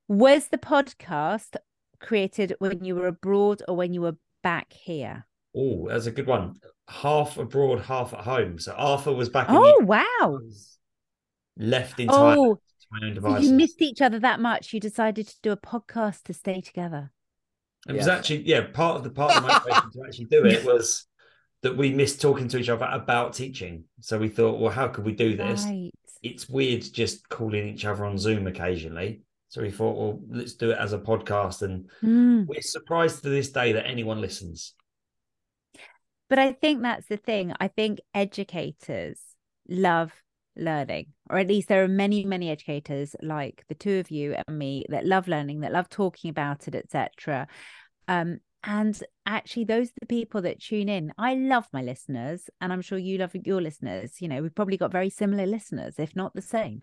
Was 0.08 0.48
the 0.50 0.58
podcast 0.58 1.56
created 2.00 2.56
when 2.60 2.84
you 2.84 2.96
were 2.96 3.08
abroad 3.08 3.62
or 3.68 3.76
when 3.76 3.94
you 3.94 4.02
were 4.02 4.18
back 4.44 4.74
here? 4.74 5.26
Oh, 5.56 5.88
that's 5.88 6.06
a 6.08 6.12
good 6.12 6.28
one. 6.28 6.56
Half 6.90 7.38
abroad, 7.38 7.82
half 7.82 8.14
at 8.14 8.22
home. 8.22 8.60
So 8.60 8.74
Arthur 8.74 9.14
was 9.14 9.30
back. 9.30 9.48
in 9.50 9.56
Oh, 9.56 9.78
the- 9.80 9.86
wow. 9.86 10.06
was 10.22 10.78
left 11.58 12.00
entirely 12.00 12.38
Oh, 12.40 12.56
to 12.56 12.88
my 12.92 13.08
own 13.08 13.22
so 13.22 13.38
you 13.38 13.54
missed 13.54 13.82
each 13.82 14.02
other 14.02 14.20
that 14.20 14.40
much. 14.40 14.74
You 14.74 14.80
decided 14.80 15.28
to 15.28 15.36
do 15.42 15.52
a 15.52 15.58
podcast 15.58 16.24
to 16.24 16.34
stay 16.34 16.60
together. 16.62 17.12
It 17.88 17.94
was 17.94 18.08
actually, 18.08 18.44
yeah, 18.48 18.62
part 18.74 18.98
of 18.98 19.04
the 19.04 19.10
part 19.10 19.36
of 19.36 19.44
my 19.44 19.50
motivation 19.68 19.92
to 19.92 20.04
actually 20.08 20.26
do 20.26 20.46
it 20.46 20.66
was 20.66 21.06
that 21.64 21.76
we 21.76 21.92
missed 21.94 22.22
talking 22.22 22.48
to 22.50 22.58
each 22.58 22.70
other 22.70 22.88
about 22.92 23.34
teaching. 23.34 23.86
So 24.02 24.20
we 24.20 24.28
thought, 24.28 24.60
well, 24.60 24.72
how 24.72 24.90
could 24.90 25.06
we 25.06 25.14
do 25.14 25.36
this? 25.36 25.64
Right. 25.64 25.92
It's 26.22 26.48
weird 26.48 26.84
just 26.94 27.28
calling 27.30 27.68
each 27.70 27.86
other 27.86 28.06
on 28.06 28.18
Zoom 28.18 28.48
occasionally. 28.48 29.22
So 29.48 29.62
we 29.62 29.72
thought, 29.72 29.98
well, 29.98 30.20
let's 30.30 30.54
do 30.54 30.72
it 30.72 30.78
as 30.78 30.94
a 30.94 31.00
podcast. 31.00 31.62
And 31.62 31.90
Mm. 32.04 32.48
we're 32.48 32.62
surprised 32.62 33.24
to 33.24 33.30
this 33.30 33.50
day 33.50 33.74
that 33.74 33.88
anyone 33.88 34.20
listens. 34.20 34.74
But 36.30 36.40
I 36.40 36.52
think 36.52 36.82
that's 36.82 37.08
the 37.08 37.18
thing. 37.18 37.54
I 37.60 37.68
think 37.68 38.00
educators 38.14 39.20
love 39.70 40.12
learning, 40.56 41.08
or 41.30 41.38
at 41.38 41.48
least 41.48 41.68
there 41.68 41.84
are 41.84 41.88
many, 41.88 42.26
many 42.26 42.50
educators 42.50 43.16
like 43.22 43.64
the 43.70 43.76
two 43.76 44.00
of 44.00 44.12
you 44.12 44.36
and 44.48 44.58
me 44.58 44.86
that 44.90 45.06
love 45.06 45.28
learning, 45.28 45.62
that 45.62 45.72
love 45.72 45.90
talking 45.90 46.30
about 46.30 46.68
it, 46.68 46.76
etc. 46.76 47.48
Um, 48.08 48.40
and 48.64 49.02
actually, 49.26 49.66
those 49.66 49.90
are 49.90 50.00
the 50.02 50.06
people 50.06 50.42
that 50.44 50.62
tune 50.62 50.90
in. 50.90 51.14
I 51.18 51.36
love 51.36 51.68
my 51.74 51.82
listeners, 51.82 52.50
and 52.62 52.72
I'm 52.72 52.82
sure 52.82 52.98
you 52.98 53.18
love 53.18 53.36
your 53.44 53.62
listeners. 53.62 54.22
You 54.22 54.28
know, 54.30 54.42
we've 54.42 54.56
probably 54.56 54.78
got 54.78 54.92
very 54.92 55.10
similar 55.10 55.46
listeners, 55.46 55.96
if 55.98 56.16
not 56.16 56.34
the 56.34 56.42
same, 56.42 56.82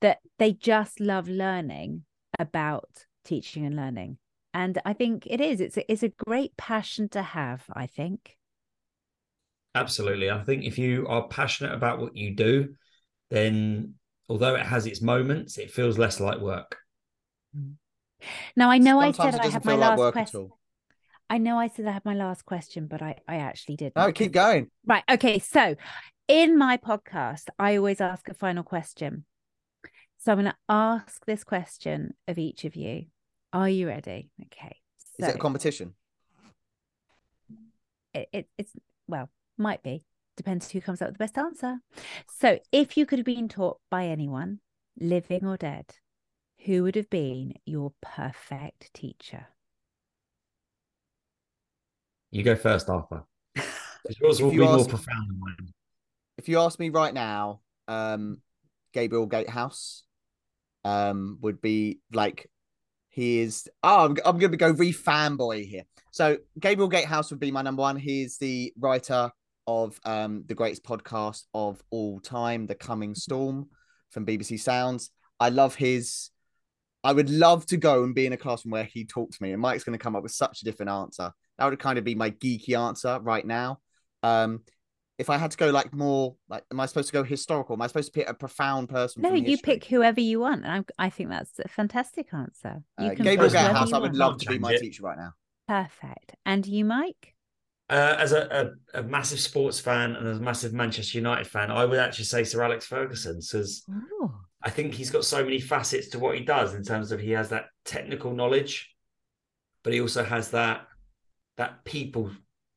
that 0.00 0.18
they 0.38 0.52
just 0.52 1.00
love 1.00 1.28
learning 1.28 2.04
about 2.38 3.04
teaching 3.24 3.66
and 3.66 3.76
learning. 3.76 4.18
And 4.54 4.80
I 4.86 4.94
think 4.94 5.26
it 5.26 5.40
is. 5.40 5.60
It's 5.60 5.76
a, 5.76 5.92
it's 5.92 6.02
a 6.02 6.12
great 6.26 6.56
passion 6.56 7.08
to 7.10 7.22
have. 7.22 7.64
I 7.72 7.86
think. 7.86 8.36
Absolutely. 9.74 10.30
I 10.30 10.42
think 10.42 10.64
if 10.64 10.78
you 10.78 11.06
are 11.08 11.28
passionate 11.28 11.74
about 11.74 12.00
what 12.00 12.16
you 12.16 12.34
do, 12.34 12.74
then 13.30 13.94
although 14.28 14.54
it 14.54 14.64
has 14.64 14.86
its 14.86 15.02
moments, 15.02 15.58
it 15.58 15.70
feels 15.70 15.98
less 15.98 16.20
like 16.20 16.40
work. 16.40 16.78
Now 18.56 18.70
I 18.70 18.78
know 18.78 18.98
I 18.98 19.12
Sometimes 19.12 19.34
said 19.34 19.34
it 19.34 19.40
I 19.40 19.44
doesn't 19.44 19.64
my 19.64 19.72
feel 19.72 19.80
like 19.80 19.90
last 19.90 19.98
work 19.98 20.16
at 20.16 20.30
question. 20.30 20.50
I 21.30 21.38
know 21.38 21.58
I 21.58 21.68
said 21.68 21.86
I 21.86 21.92
had 21.92 22.04
my 22.04 22.14
last 22.14 22.44
question, 22.44 22.86
but 22.86 23.02
I 23.02 23.16
I 23.28 23.36
actually 23.36 23.76
didn't. 23.76 23.96
no 23.96 24.12
keep 24.12 24.32
going 24.32 24.70
Right. 24.86 25.04
Okay. 25.10 25.38
So 25.38 25.76
in 26.26 26.58
my 26.58 26.76
podcast, 26.76 27.48
I 27.58 27.76
always 27.76 28.00
ask 28.00 28.28
a 28.28 28.34
final 28.34 28.62
question. 28.62 29.24
So 30.18 30.32
I'm 30.32 30.38
going 30.38 30.50
to 30.50 30.56
ask 30.68 31.24
this 31.26 31.44
question 31.44 32.14
of 32.26 32.38
each 32.38 32.64
of 32.64 32.74
you. 32.74 33.06
Are 33.52 33.68
you 33.68 33.86
ready? 33.86 34.30
Okay. 34.46 34.76
is 35.18 35.28
it 35.28 35.36
a 35.36 35.38
competition 35.38 35.94
it, 38.14 38.28
it, 38.32 38.48
it's 38.58 38.72
well, 39.06 39.30
might 39.56 39.82
be. 39.82 40.04
Depends 40.36 40.70
who 40.70 40.80
comes 40.80 41.02
up 41.02 41.08
with 41.08 41.18
the 41.18 41.24
best 41.24 41.38
answer. 41.38 41.78
So 42.38 42.58
if 42.70 42.96
you 42.96 43.06
could 43.06 43.18
have 43.18 43.26
been 43.26 43.48
taught 43.48 43.78
by 43.90 44.06
anyone, 44.06 44.60
living 45.00 45.44
or 45.44 45.56
dead, 45.56 45.86
who 46.64 46.84
would 46.84 46.94
have 46.94 47.10
been 47.10 47.54
your 47.64 47.92
perfect 48.00 48.92
teacher? 48.94 49.48
You 52.30 52.42
go 52.42 52.56
first, 52.56 52.88
Arthur. 52.88 53.24
Yours 54.20 54.40
will 54.40 54.50
be 54.50 54.58
more 54.58 54.78
ask- 54.78 54.88
profound 54.88 55.30
than 55.30 55.40
mine. 55.40 55.72
if 56.36 56.48
you 56.48 56.58
ask 56.60 56.78
me 56.78 56.90
right 56.90 57.12
now, 57.12 57.60
um, 57.88 58.40
Gabriel 58.92 59.26
Gatehouse, 59.26 60.04
um, 60.84 61.38
would 61.40 61.60
be 61.60 62.00
like 62.12 62.50
he 63.08 63.40
is. 63.40 63.68
Oh, 63.82 64.06
I'm, 64.06 64.16
I'm 64.24 64.38
going 64.38 64.52
to 64.52 64.56
go 64.56 64.70
re 64.70 64.92
fanboy 64.92 65.66
here. 65.68 65.82
So 66.12 66.38
Gabriel 66.58 66.88
Gatehouse 66.88 67.30
would 67.30 67.40
be 67.40 67.50
my 67.50 67.62
number 67.62 67.82
one. 67.82 67.96
He 67.96 68.22
is 68.22 68.38
the 68.38 68.72
writer 68.78 69.30
of 69.66 70.00
um 70.04 70.44
the 70.46 70.54
greatest 70.54 70.82
podcast 70.82 71.44
of 71.52 71.82
all 71.90 72.20
time, 72.20 72.66
The 72.66 72.74
Coming 72.74 73.14
Storm 73.14 73.68
from 74.10 74.24
BBC 74.24 74.60
Sounds. 74.60 75.10
I 75.40 75.48
love 75.50 75.74
his. 75.74 76.30
I 77.04 77.12
would 77.12 77.30
love 77.30 77.64
to 77.66 77.76
go 77.76 78.02
and 78.02 78.14
be 78.14 78.26
in 78.26 78.32
a 78.32 78.36
classroom 78.36 78.72
where 78.72 78.84
he 78.84 79.04
talked 79.04 79.34
to 79.34 79.42
me, 79.42 79.52
and 79.52 79.62
Mike's 79.62 79.84
going 79.84 79.96
to 79.98 80.02
come 80.02 80.16
up 80.16 80.22
with 80.22 80.32
such 80.32 80.62
a 80.62 80.64
different 80.64 80.90
answer. 80.90 81.32
That 81.58 81.70
would 81.70 81.78
kind 81.78 81.98
of 81.98 82.04
be 82.04 82.14
my 82.14 82.30
geeky 82.30 82.78
answer 82.78 83.18
right 83.22 83.44
now. 83.44 83.80
Um, 84.22 84.62
if 85.18 85.30
I 85.30 85.36
had 85.36 85.50
to 85.50 85.56
go 85.56 85.70
like 85.70 85.92
more 85.92 86.36
like, 86.48 86.64
am 86.70 86.78
I 86.78 86.86
supposed 86.86 87.08
to 87.08 87.12
go 87.12 87.24
historical? 87.24 87.74
Am 87.74 87.82
I 87.82 87.88
supposed 87.88 88.12
to 88.12 88.20
pick 88.20 88.28
a 88.28 88.34
profound 88.34 88.88
person? 88.88 89.22
No, 89.22 89.30
from 89.30 89.38
you 89.38 89.58
pick 89.58 89.84
whoever 89.84 90.20
you 90.20 90.40
want. 90.40 90.64
And 90.64 90.86
I, 90.98 91.06
I 91.06 91.10
think 91.10 91.30
that's 91.30 91.58
a 91.58 91.68
fantastic 91.68 92.32
answer. 92.32 92.82
You 93.00 93.06
Uh, 93.08 93.14
can 93.14 93.24
Gabriel 93.24 93.50
pick 93.50 93.58
Gatehouse. 93.58 93.92
I 93.92 93.98
would 93.98 94.14
love 94.14 94.38
to 94.38 94.48
be 94.48 94.58
my 94.58 94.72
it. 94.72 94.80
teacher 94.80 95.02
right 95.02 95.18
now. 95.18 95.32
Perfect. 95.66 96.36
And 96.46 96.64
you, 96.66 96.84
Mike? 96.84 97.34
Uh, 97.90 98.16
as 98.18 98.32
a, 98.32 98.72
a, 98.94 99.00
a 99.00 99.02
massive 99.02 99.40
sports 99.40 99.80
fan 99.80 100.14
and 100.14 100.28
as 100.28 100.38
a 100.38 100.42
massive 100.42 100.72
Manchester 100.74 101.18
United 101.18 101.46
fan, 101.46 101.70
I 101.70 101.84
would 101.84 101.98
actually 101.98 102.26
say 102.26 102.44
Sir 102.44 102.62
Alex 102.62 102.86
Ferguson 102.86 103.40
because 103.40 103.84
Oh, 103.90 104.34
I 104.62 104.70
think 104.70 104.94
he's 104.94 105.10
got 105.10 105.24
so 105.24 105.42
many 105.42 105.58
facets 105.58 106.08
to 106.08 106.18
what 106.18 106.36
he 106.36 106.44
does 106.44 106.74
in 106.74 106.84
terms 106.84 107.12
of 107.12 107.20
he 107.20 107.30
has 107.30 107.48
that 107.48 107.66
technical 107.84 108.34
knowledge, 108.34 108.94
but 109.82 109.92
he 109.94 110.00
also 110.00 110.22
has 110.22 110.50
that 110.50 110.86
that 111.58 111.84
people 111.84 112.30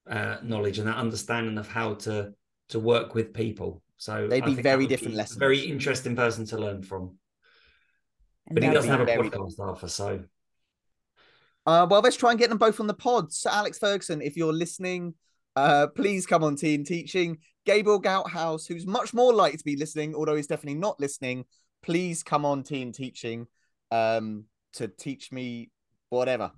uh, 0.10 0.38
knowledge 0.44 0.80
and 0.80 0.88
that 0.88 0.98
understanding 0.98 1.58
of 1.58 1.68
how 1.68 1.94
to 1.94 2.34
to 2.70 2.80
work 2.80 3.16
with 3.16 3.34
people. 3.34 3.82
So 3.98 4.28
They'd 4.28 4.44
be 4.44 4.56
very 4.56 4.88
different 4.88 5.14
be 5.14 5.18
lessons. 5.18 5.38
Very 5.38 5.60
interesting 5.60 6.16
person 6.16 6.46
to 6.48 6.58
learn 6.58 6.82
from. 6.82 7.18
and 8.48 8.56
But 8.56 8.64
he 8.64 8.70
does 8.70 8.86
doesn't 8.86 9.08
have 9.08 9.08
a 9.08 9.24
podcast, 9.24 9.60
Arthur. 9.60 9.88
So 9.88 10.24
Uh, 11.66 11.88
well, 11.90 12.02
let's 12.02 12.16
try 12.16 12.32
and 12.32 12.40
get 12.40 12.50
them 12.50 12.58
both 12.58 12.80
on 12.80 12.88
the 12.88 12.94
pod. 12.94 13.32
So, 13.32 13.52
Alex 13.52 13.78
Ferguson, 13.78 14.22
if 14.22 14.36
you're 14.36 14.54
listening, 14.54 15.14
uh, 15.56 15.88
please 15.96 16.26
come 16.26 16.44
on 16.44 16.56
Tea 16.56 16.76
and 16.76 16.86
Teaching. 16.86 17.38
Gabriel 17.66 18.00
Gatehouse, 18.00 18.66
who's 18.66 18.88
much 18.88 19.14
more 19.14 19.32
likely 19.32 19.60
to 19.60 19.64
be 19.64 19.76
listening, 19.76 20.16
although 20.16 20.36
he's 20.36 20.48
definitely 20.48 20.80
not 20.80 21.00
listening, 21.00 21.46
please 21.84 22.24
come 22.24 22.44
on 22.44 22.64
Tea 22.64 22.82
and 22.82 22.96
Teaching 22.96 23.46
um, 23.92 24.46
to 24.74 24.88
teach 24.88 25.32
me 25.32 25.70
whatever. 26.10 26.52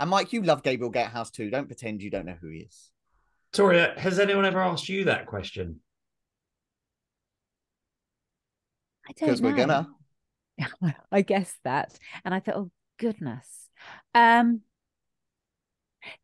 And 0.00 0.08
Mike, 0.08 0.32
you 0.32 0.42
love 0.42 0.62
Gabriel 0.62 0.90
Gatehouse 0.90 1.30
too. 1.30 1.50
Don't 1.50 1.66
pretend 1.66 2.02
you 2.02 2.08
don't 2.10 2.24
know 2.24 2.36
who 2.40 2.48
he 2.48 2.60
is. 2.60 2.90
Toria, 3.52 3.92
has 3.98 4.18
anyone 4.18 4.46
ever 4.46 4.62
asked 4.62 4.88
you 4.88 5.04
that 5.04 5.26
question? 5.26 5.80
I 9.06 9.12
don't 9.12 9.28
Because 9.28 9.42
know. 9.42 9.48
we're 9.50 9.56
gonna. 9.56 9.88
I 11.12 11.20
guess 11.20 11.54
that. 11.64 11.98
And 12.24 12.34
I 12.34 12.40
thought, 12.40 12.56
oh 12.56 12.70
goodness. 12.98 13.68
Um 14.14 14.62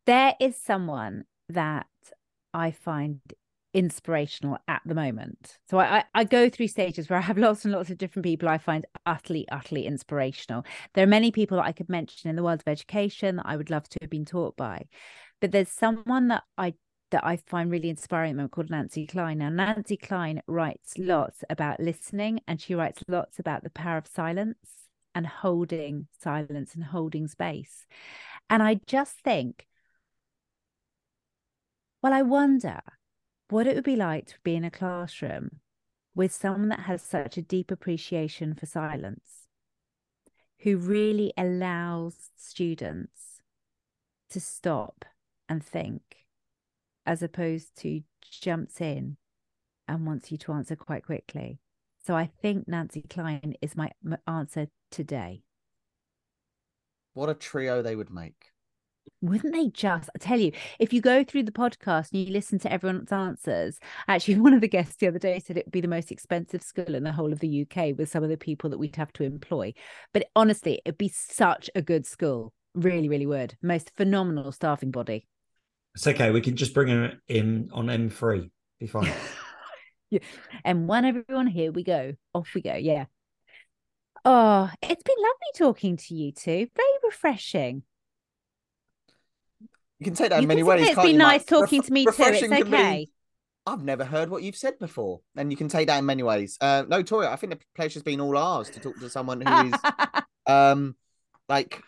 there 0.07 0.33
is 0.39 0.57
someone 0.57 1.25
that 1.49 1.85
I 2.53 2.71
find 2.71 3.19
inspirational 3.77 4.57
at 4.67 4.81
the 4.85 4.95
moment. 4.95 5.59
So 5.69 5.79
I, 5.79 6.03
I, 6.15 6.23
go 6.23 6.49
through 6.49 6.69
stages 6.69 7.09
where 7.09 7.19
I 7.19 7.21
have 7.21 7.37
lots 7.47 7.63
and 7.63 7.71
lots 7.71 7.91
of 7.91 7.99
different 7.99 8.23
people 8.23 8.49
I 8.49 8.57
find 8.57 8.87
utterly, 9.05 9.47
utterly 9.51 9.85
inspirational. 9.85 10.65
There 10.95 11.03
are 11.03 11.07
many 11.07 11.31
people 11.31 11.57
that 11.57 11.65
I 11.65 11.73
could 11.73 11.87
mention 11.87 12.27
in 12.27 12.35
the 12.35 12.41
world 12.41 12.61
of 12.61 12.67
education 12.67 13.35
that 13.35 13.45
I 13.45 13.55
would 13.55 13.69
love 13.69 13.87
to 13.89 13.99
have 14.01 14.09
been 14.09 14.25
taught 14.25 14.57
by. 14.57 14.87
But 15.39 15.51
there's 15.51 15.69
someone 15.69 16.29
that 16.29 16.43
I 16.57 16.73
that 17.11 17.23
I 17.23 17.37
find 17.37 17.71
really 17.71 17.89
inspiring 17.89 18.31
at 18.31 18.33
the 18.33 18.37
moment 18.37 18.51
called 18.51 18.69
Nancy 18.71 19.05
Kline. 19.05 19.37
Now, 19.37 19.49
Nancy 19.49 19.95
Kline 19.95 20.41
writes 20.45 20.97
lots 20.97 21.43
about 21.49 21.79
listening 21.79 22.41
and 22.47 22.59
she 22.59 22.75
writes 22.75 23.01
lots 23.07 23.39
about 23.39 23.63
the 23.63 23.69
power 23.69 23.97
of 23.97 24.07
silence 24.07 24.57
and 25.15 25.25
holding 25.25 26.07
silence 26.19 26.75
and 26.75 26.83
holding 26.83 27.27
space. 27.27 27.85
And 28.49 28.61
I 28.61 28.81
just 28.87 29.15
think, 29.23 29.67
well, 32.01 32.11
I 32.13 32.23
wonder 32.23 32.81
what 33.49 33.67
it 33.67 33.75
would 33.75 33.83
be 33.83 33.95
like 33.95 34.27
to 34.27 34.35
be 34.43 34.55
in 34.55 34.63
a 34.63 34.71
classroom 34.71 35.59
with 36.15 36.33
someone 36.33 36.69
that 36.69 36.81
has 36.81 37.01
such 37.01 37.37
a 37.37 37.41
deep 37.41 37.71
appreciation 37.71 38.55
for 38.55 38.65
silence, 38.65 39.47
who 40.59 40.77
really 40.77 41.31
allows 41.37 42.31
students 42.35 43.41
to 44.29 44.39
stop 44.39 45.05
and 45.47 45.63
think 45.63 46.01
as 47.05 47.21
opposed 47.23 47.75
to 47.77 48.01
jumps 48.41 48.81
in 48.81 49.17
and 49.87 50.05
wants 50.05 50.31
you 50.31 50.37
to 50.37 50.51
answer 50.51 50.75
quite 50.75 51.05
quickly. 51.05 51.59
So 52.05 52.15
I 52.15 52.29
think 52.41 52.67
Nancy 52.67 53.03
Kline 53.09 53.55
is 53.61 53.75
my, 53.75 53.91
answer 54.27 54.67
today. 54.91 55.43
What 57.13 57.29
a 57.29 57.33
trio 57.33 57.81
they 57.81 57.95
would 57.95 58.09
make. 58.09 58.51
Wouldn't 59.21 59.53
they 59.53 59.69
just? 59.69 60.09
I 60.15 60.19
tell 60.19 60.39
you, 60.39 60.51
if 60.79 60.93
you 60.93 61.01
go 61.01 61.23
through 61.23 61.43
the 61.43 61.51
podcast 61.51 62.11
and 62.11 62.21
you 62.23 62.31
listen 62.31 62.59
to 62.59 62.71
everyone's 62.71 63.11
answers, 63.11 63.79
actually, 64.07 64.35
one 64.39 64.53
of 64.53 64.61
the 64.61 64.67
guests 64.67 64.97
the 64.97 65.07
other 65.07 65.19
day 65.19 65.39
said 65.39 65.57
it 65.57 65.65
would 65.65 65.71
be 65.71 65.81
the 65.81 65.87
most 65.87 66.11
expensive 66.11 66.61
school 66.61 66.93
in 66.93 67.03
the 67.03 67.11
whole 67.11 67.33
of 67.33 67.39
the 67.39 67.61
UK 67.61 67.97
with 67.97 68.09
some 68.09 68.23
of 68.23 68.29
the 68.29 68.37
people 68.37 68.69
that 68.69 68.77
we'd 68.77 68.95
have 68.95 69.11
to 69.13 69.23
employ. 69.23 69.73
But 70.13 70.27
honestly, 70.35 70.81
it'd 70.85 70.97
be 70.97 71.09
such 71.09 71.69
a 71.73 71.81
good 71.81 72.05
school. 72.05 72.53
Really, 72.75 73.09
really 73.09 73.25
would. 73.25 73.57
Most 73.61 73.91
phenomenal 73.97 74.51
staffing 74.51 74.91
body. 74.91 75.25
It's 75.95 76.05
okay. 76.05 76.29
We 76.29 76.41
can 76.41 76.55
just 76.55 76.75
bring 76.75 76.89
him 76.89 77.19
in 77.27 77.69
on 77.73 77.87
M3. 77.87 78.51
Be 78.79 78.85
fine. 78.87 79.11
yeah. 80.11 80.19
And 80.63 80.87
one, 80.87 81.05
everyone, 81.05 81.47
here 81.47 81.71
we 81.71 81.83
go. 81.83 82.13
Off 82.35 82.49
we 82.53 82.61
go. 82.61 82.75
Yeah. 82.75 83.05
Oh, 84.23 84.69
it's 84.81 85.03
been 85.03 85.15
lovely 85.17 85.57
talking 85.73 85.97
to 85.97 86.13
you 86.13 86.31
two. 86.33 86.67
Very 86.75 86.97
refreshing. 87.03 87.81
You 89.99 90.05
can 90.05 90.13
take 90.13 90.29
that 90.29 90.41
in 90.41 90.47
many 90.47 90.63
ways. 90.63 90.87
it's 90.87 91.01
been 91.01 91.17
nice 91.17 91.41
Mike? 91.41 91.47
talking 91.47 91.79
Ref- 91.79 91.87
to 91.87 91.93
me 91.93 92.05
too. 92.05 92.09
It's 92.09 92.19
refreshing 92.19 92.49
can 92.51 92.69
be, 92.69 92.75
okay. 92.75 93.09
I've 93.65 93.83
never 93.83 94.05
heard 94.05 94.29
what 94.29 94.43
you've 94.43 94.55
said 94.55 94.79
before, 94.79 95.21
and 95.35 95.51
you 95.51 95.57
can 95.57 95.67
take 95.67 95.87
that 95.87 95.97
in 95.97 96.05
many 96.05 96.23
ways. 96.23 96.57
Uh, 96.61 96.83
no, 96.87 97.01
Toria, 97.01 97.29
I 97.31 97.35
think 97.35 97.53
the 97.53 97.59
pleasure's 97.75 98.03
been 98.03 98.21
all 98.21 98.37
ours 98.37 98.69
to 98.69 98.79
talk 98.79 98.97
to 98.99 99.09
someone 99.09 99.41
who 99.41 99.67
is 99.67 99.73
um 100.47 100.95
like 101.49 101.81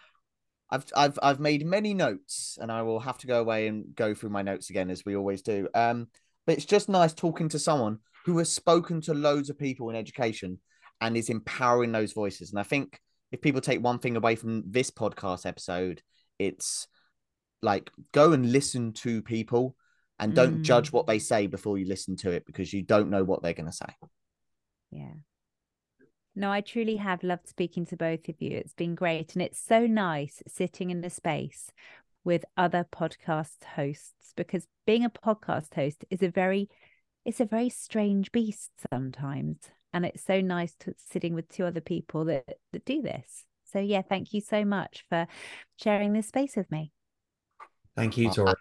I've 0.70 0.86
I've 0.96 1.20
I've 1.22 1.40
made 1.40 1.66
many 1.66 1.94
notes, 1.94 2.58
and 2.62 2.72
I 2.72 2.82
will 2.82 3.00
have 3.00 3.18
to 3.20 3.28
go 3.28 3.40
away 3.40 3.68
and 3.68 3.96
go 3.96 4.14
through 4.14 4.32
my 4.32 4.42
notes 4.42 4.70
again 4.70 4.90
as 4.90 5.06
we 5.06 5.16
always 5.16 5.42
do. 5.42 5.68
Um, 5.74 6.08
but 6.46 6.58
it's 6.58 6.66
just 6.66 6.90
nice 6.90 7.14
talking 7.14 7.50
to 7.50 7.60
someone 7.60 8.00
who 8.26 8.38
has 8.40 8.52
spoken 8.52 9.02
to 9.02 9.14
loads 9.14 9.50
of 9.50 9.58
people 9.58 9.90
in 9.90 9.96
education 9.96 10.60
and 11.02 11.16
is 11.16 11.30
empowering 11.30 11.92
those 11.92 12.12
voices. 12.12 12.52
And 12.52 12.60
I 12.60 12.64
think 12.64 13.00
if 13.32 13.42
people 13.42 13.62
take 13.62 13.82
one 13.82 14.00
thing 14.00 14.18
away 14.18 14.36
from 14.36 14.64
this 14.66 14.92
podcast 14.92 15.46
episode, 15.46 16.02
it's 16.38 16.88
like 17.62 17.92
go 18.12 18.32
and 18.34 18.52
listen 18.52 18.94
to 18.94 19.22
people 19.22 19.76
and 20.20 20.36
don't 20.36 20.60
Mm. 20.60 20.64
judge 20.64 20.92
what 20.92 21.08
they 21.08 21.20
say 21.20 21.48
before 21.48 21.78
you 21.78 21.86
listen 21.86 22.16
to 22.18 22.32
it 22.32 22.46
because 22.46 22.74
you 22.74 22.82
don't 22.82 23.10
know 23.10 23.24
what 23.24 23.42
they're 23.42 23.54
going 23.54 23.66
to 23.70 23.72
say. 23.72 23.94
Yeah. 24.92 25.14
No, 26.36 26.52
I 26.52 26.62
truly 26.62 26.98
have 26.98 27.24
loved 27.24 27.48
speaking 27.48 27.86
to 27.88 27.98
both 27.98 28.30
of 28.30 28.36
you. 28.42 28.58
It's 28.58 28.74
been 28.74 28.96
great. 28.96 29.34
And 29.34 29.42
it's 29.42 29.60
so 29.60 29.88
nice 29.88 30.42
sitting 30.48 30.90
in 30.90 31.02
the 31.02 31.10
space 31.10 31.72
with 32.24 32.46
other 32.58 32.86
podcast 32.92 33.64
hosts 33.76 34.34
because 34.36 34.68
being 34.86 35.06
a 35.06 35.10
podcast 35.10 35.74
host 35.74 36.06
is 36.10 36.22
a 36.22 36.30
very 36.30 36.70
it's 37.26 37.40
a 37.42 37.46
very 37.46 37.70
strange 37.70 38.32
beast 38.32 38.72
sometimes. 38.92 39.58
And 39.92 40.06
it's 40.06 40.24
so 40.24 40.40
nice 40.40 40.76
to 40.82 40.94
sitting 40.98 41.34
with 41.34 41.50
two 41.50 41.66
other 41.66 41.82
people 41.82 42.26
that, 42.26 42.46
that 42.72 42.86
do 42.86 43.02
this. 43.02 43.46
So 43.66 43.80
yeah, 43.80 44.02
thank 44.02 44.34
you 44.34 44.42
so 44.42 44.64
much 44.64 45.06
for 45.10 45.28
sharing 45.78 46.14
this 46.14 46.28
space 46.28 46.56
with 46.56 46.72
me. 46.72 46.92
Thank 47.96 48.18
you, 48.18 48.30
Uh, 48.30 48.34
Tori. 48.34 48.54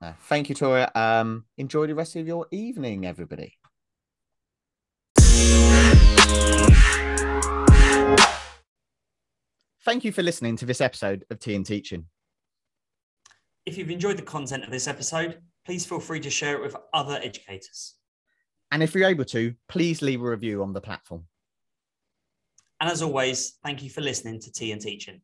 Uh, 0.00 0.12
thank 0.28 0.48
you, 0.48 0.54
Tori. 0.54 0.82
Um, 0.94 1.44
enjoy 1.58 1.86
the 1.86 1.94
rest 1.94 2.16
of 2.16 2.26
your 2.26 2.46
evening, 2.50 3.04
everybody. 3.06 3.58
Thank 9.82 10.04
you 10.04 10.12
for 10.12 10.22
listening 10.22 10.56
to 10.56 10.66
this 10.66 10.80
episode 10.80 11.24
of 11.30 11.38
Tea 11.38 11.54
and 11.54 11.64
Teaching. 11.64 12.06
If 13.66 13.78
you've 13.78 13.90
enjoyed 13.90 14.18
the 14.18 14.22
content 14.22 14.64
of 14.64 14.70
this 14.70 14.86
episode, 14.86 15.40
please 15.64 15.86
feel 15.86 16.00
free 16.00 16.20
to 16.20 16.30
share 16.30 16.56
it 16.56 16.62
with 16.62 16.76
other 16.92 17.18
educators. 17.22 17.94
And 18.70 18.82
if 18.82 18.94
you're 18.94 19.08
able 19.08 19.24
to, 19.26 19.54
please 19.68 20.02
leave 20.02 20.20
a 20.20 20.28
review 20.30 20.62
on 20.62 20.72
the 20.72 20.80
platform. 20.80 21.24
And 22.80 22.88
as 22.90 23.02
always, 23.02 23.58
thank 23.64 23.82
you 23.82 23.90
for 23.90 24.00
listening 24.00 24.40
to 24.40 24.52
Tea 24.52 24.72
and 24.72 24.80
Teaching. 24.80 25.22